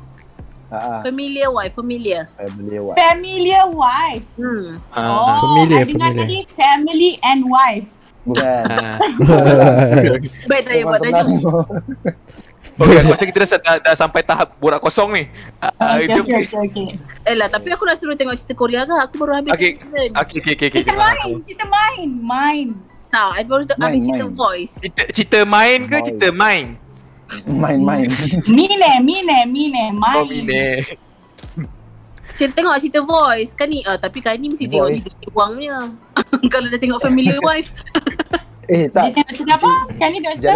Ha, 0.70 0.78
ha. 0.78 0.96
Familiar 1.02 1.48
wife, 1.50 1.74
familiar. 1.74 2.22
Family 2.36 2.76
and 2.76 2.84
wife. 2.86 2.96
Familiar 2.96 3.64
wife. 3.66 4.26
Hmm. 4.38 4.66
Ah. 4.92 5.02
Oh, 5.02 5.34
Familiar, 5.42 5.82
I 5.82 5.84
dengar 5.84 6.08
familiar. 6.14 6.24
tadi 6.24 6.38
family 6.54 7.12
and 7.22 7.42
wife. 7.48 7.88
Bukan. 8.22 8.64
Ah. 8.70 8.96
Baik 10.48 10.62
tak 10.62 10.70
payah 10.70 10.84
buat 10.86 11.00
tengok. 11.02 11.64
Okay, 12.80 12.96
aku 13.02 13.12
rasa 13.12 13.24
kita 13.24 13.38
dah, 13.38 13.58
dah, 13.58 13.76
dah 13.82 13.94
sampai 13.94 14.20
tahap 14.22 14.56
borak 14.56 14.80
kosong 14.80 15.12
ni. 15.12 15.28
Ah, 15.60 15.94
Okay, 15.94 16.08
jom. 16.10 16.24
okay, 16.24 16.42
okay, 16.42 16.60
okay. 16.64 16.86
Eh 17.22 17.36
lah, 17.36 17.46
tapi 17.46 17.68
aku 17.68 17.84
nak 17.84 17.94
suruh 17.94 18.16
tengok 18.16 18.32
cerita 18.34 18.54
Korea 18.54 18.82
ke? 18.82 18.94
Aku 18.98 19.14
baru 19.18 19.36
habis 19.36 19.52
Okay. 19.52 19.76
season. 19.76 20.10
Okay, 20.14 20.36
okay, 20.38 20.52
okay. 20.54 20.66
okay. 20.66 20.80
Cerita 20.80 20.96
main, 20.96 21.28
cerita 21.40 21.64
main, 21.66 22.08
main. 22.16 22.66
Tak, 23.06 23.30
I 23.34 23.42
baru 23.42 23.62
Main, 23.66 23.76
habis 23.76 24.00
cerita 24.02 24.24
main. 24.24 24.34
voice. 24.34 24.72
Cerita, 24.78 25.02
cerita 25.10 25.38
main 25.44 25.78
ke 25.82 25.92
Main. 25.92 26.04
cerita 26.04 26.28
main? 26.30 26.66
Main-main. 27.44 28.06
Mine, 28.44 28.74
mine, 29.00 29.38
mine, 29.46 29.84
main. 29.92 30.16
Oh, 30.16 30.24
mine. 30.24 30.82
Cerita 32.32 32.56
tengok 32.56 32.78
cerita 32.80 33.00
voice. 33.02 33.52
Kan 33.52 33.68
ni, 33.68 33.84
ah, 33.84 33.94
tapi 33.94 34.18
kan 34.18 34.34
ni 34.34 34.48
mesti 34.48 34.64
tengok 34.64 34.88
Voice. 34.88 34.98
cerita 34.98 35.28
Iwang 35.28 35.50
punya. 35.54 35.78
Kalau 36.52 36.66
dah 36.66 36.78
tengok 36.78 36.98
familiar 36.98 37.36
wife. 37.46 37.68
Eh 38.66 38.86
Dia 38.86 38.94
tak. 39.04 39.12
tengok 39.12 39.32
cerita 39.32 39.54
apa? 39.58 39.72
Kan 39.94 40.08
ni 40.08 40.18
tengok 40.18 40.36
cerita 40.38 40.54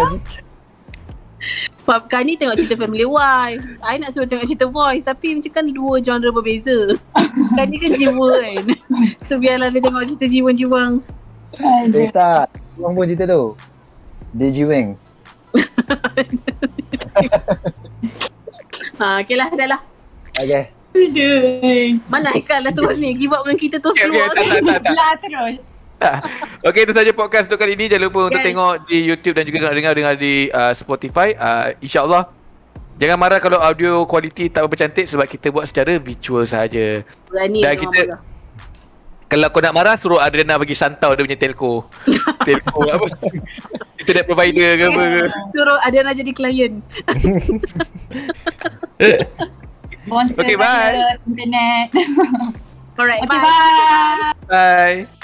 Faham 1.85 2.03
kan 2.09 2.25
ni 2.25 2.33
tengok 2.33 2.57
cerita 2.57 2.75
family 2.81 3.05
wife. 3.05 3.61
I 3.85 4.01
nak 4.01 4.13
suruh 4.13 4.25
tengok 4.25 4.49
cerita 4.49 4.65
voice 4.65 5.05
tapi 5.05 5.37
macam 5.37 5.51
kan 5.53 5.65
dua 5.69 6.01
genre 6.01 6.29
berbeza. 6.33 6.97
kan 7.57 7.65
ni 7.69 7.77
kan 7.77 7.91
jiwa 7.93 8.29
kan. 8.41 8.65
So 9.25 9.37
biarlah 9.37 9.69
dia 9.69 9.81
tengok 9.85 10.05
cerita 10.09 10.25
jiwang-jiwang. 10.25 10.93
Eh 11.93 12.09
tak. 12.09 12.49
Orang 12.81 12.97
pun 12.97 13.05
cerita 13.05 13.29
tu. 13.29 13.53
Deji 14.35 14.67
Wings. 14.67 15.15
Ha, 18.95 19.19
okay 19.19 19.35
lah, 19.35 19.51
dah 19.51 19.75
lah. 19.75 19.81
Okay. 20.39 20.71
Aduh. 20.95 21.99
Mana 22.07 22.31
Haikal 22.31 22.63
dah 22.63 22.71
terus 22.71 22.95
ni. 22.95 23.11
Give 23.11 23.35
up 23.35 23.43
dengan 23.43 23.59
kita 23.59 23.75
terus 23.83 23.91
Okay, 23.99 24.07
okay, 24.07 24.15
keluar. 24.15 24.31
tak, 24.31 24.45
tak, 24.47 24.49
tak, 24.63 24.63
tak. 24.63 24.81
Belah 24.87 25.13
terus. 25.19 25.74
Okay, 26.65 26.81
itu 26.81 26.93
saja 26.93 27.11
podcast 27.11 27.45
untuk 27.45 27.61
kali 27.61 27.73
ini. 27.73 27.85
Jangan 27.85 28.09
lupa 28.09 28.19
untuk 28.27 28.41
tengok 28.41 28.89
di 28.89 29.05
YouTube 29.05 29.37
dan 29.37 29.45
juga 29.45 29.69
nak 29.69 29.73
dengar-dengar 29.73 30.15
di 30.17 30.49
uh, 30.49 30.73
Spotify. 30.73 31.33
Uh, 31.33 31.77
InsyaAllah. 31.77 32.29
Jangan 32.95 33.17
marah 33.19 33.37
kalau 33.37 33.59
audio 33.59 34.01
kualiti 34.03 34.47
tak 34.47 34.65
berapa 34.65 34.87
cantik 34.87 35.05
sebab 35.05 35.25
kita 35.25 35.51
buat 35.51 35.67
secara 35.67 35.99
virtual 35.99 36.41
saja. 36.43 37.03
Berani 37.29 37.59
Dan 37.61 37.75
kita- 37.77 37.91
marah. 38.07 38.19
Kalau 39.25 39.49
kau 39.49 39.57
nak 39.57 39.73
marah, 39.73 39.95
suruh 39.97 40.21
Adriana 40.21 40.53
bagi 40.55 40.77
santau 40.77 41.11
dia 41.11 41.25
punya 41.25 41.33
telco. 41.35 41.89
telco 42.47 42.77
apa? 42.85 43.05
Internet 44.01 44.25
provider 44.25 44.69
ke 44.77 44.83
apa 44.85 45.01
ke. 45.01 45.21
Suruh 45.49 45.77
Adana 45.81 46.13
jadi 46.13 46.31
klien. 46.31 46.73
Sponsor 50.05 50.41
Okay, 50.45 50.55
bye. 50.55 50.93
internet. 51.25 51.87
Alright, 52.95 53.21
Okay, 53.25 53.37
bye. 53.37 53.41
bye. 53.41 54.33
Bye. 54.45 55.14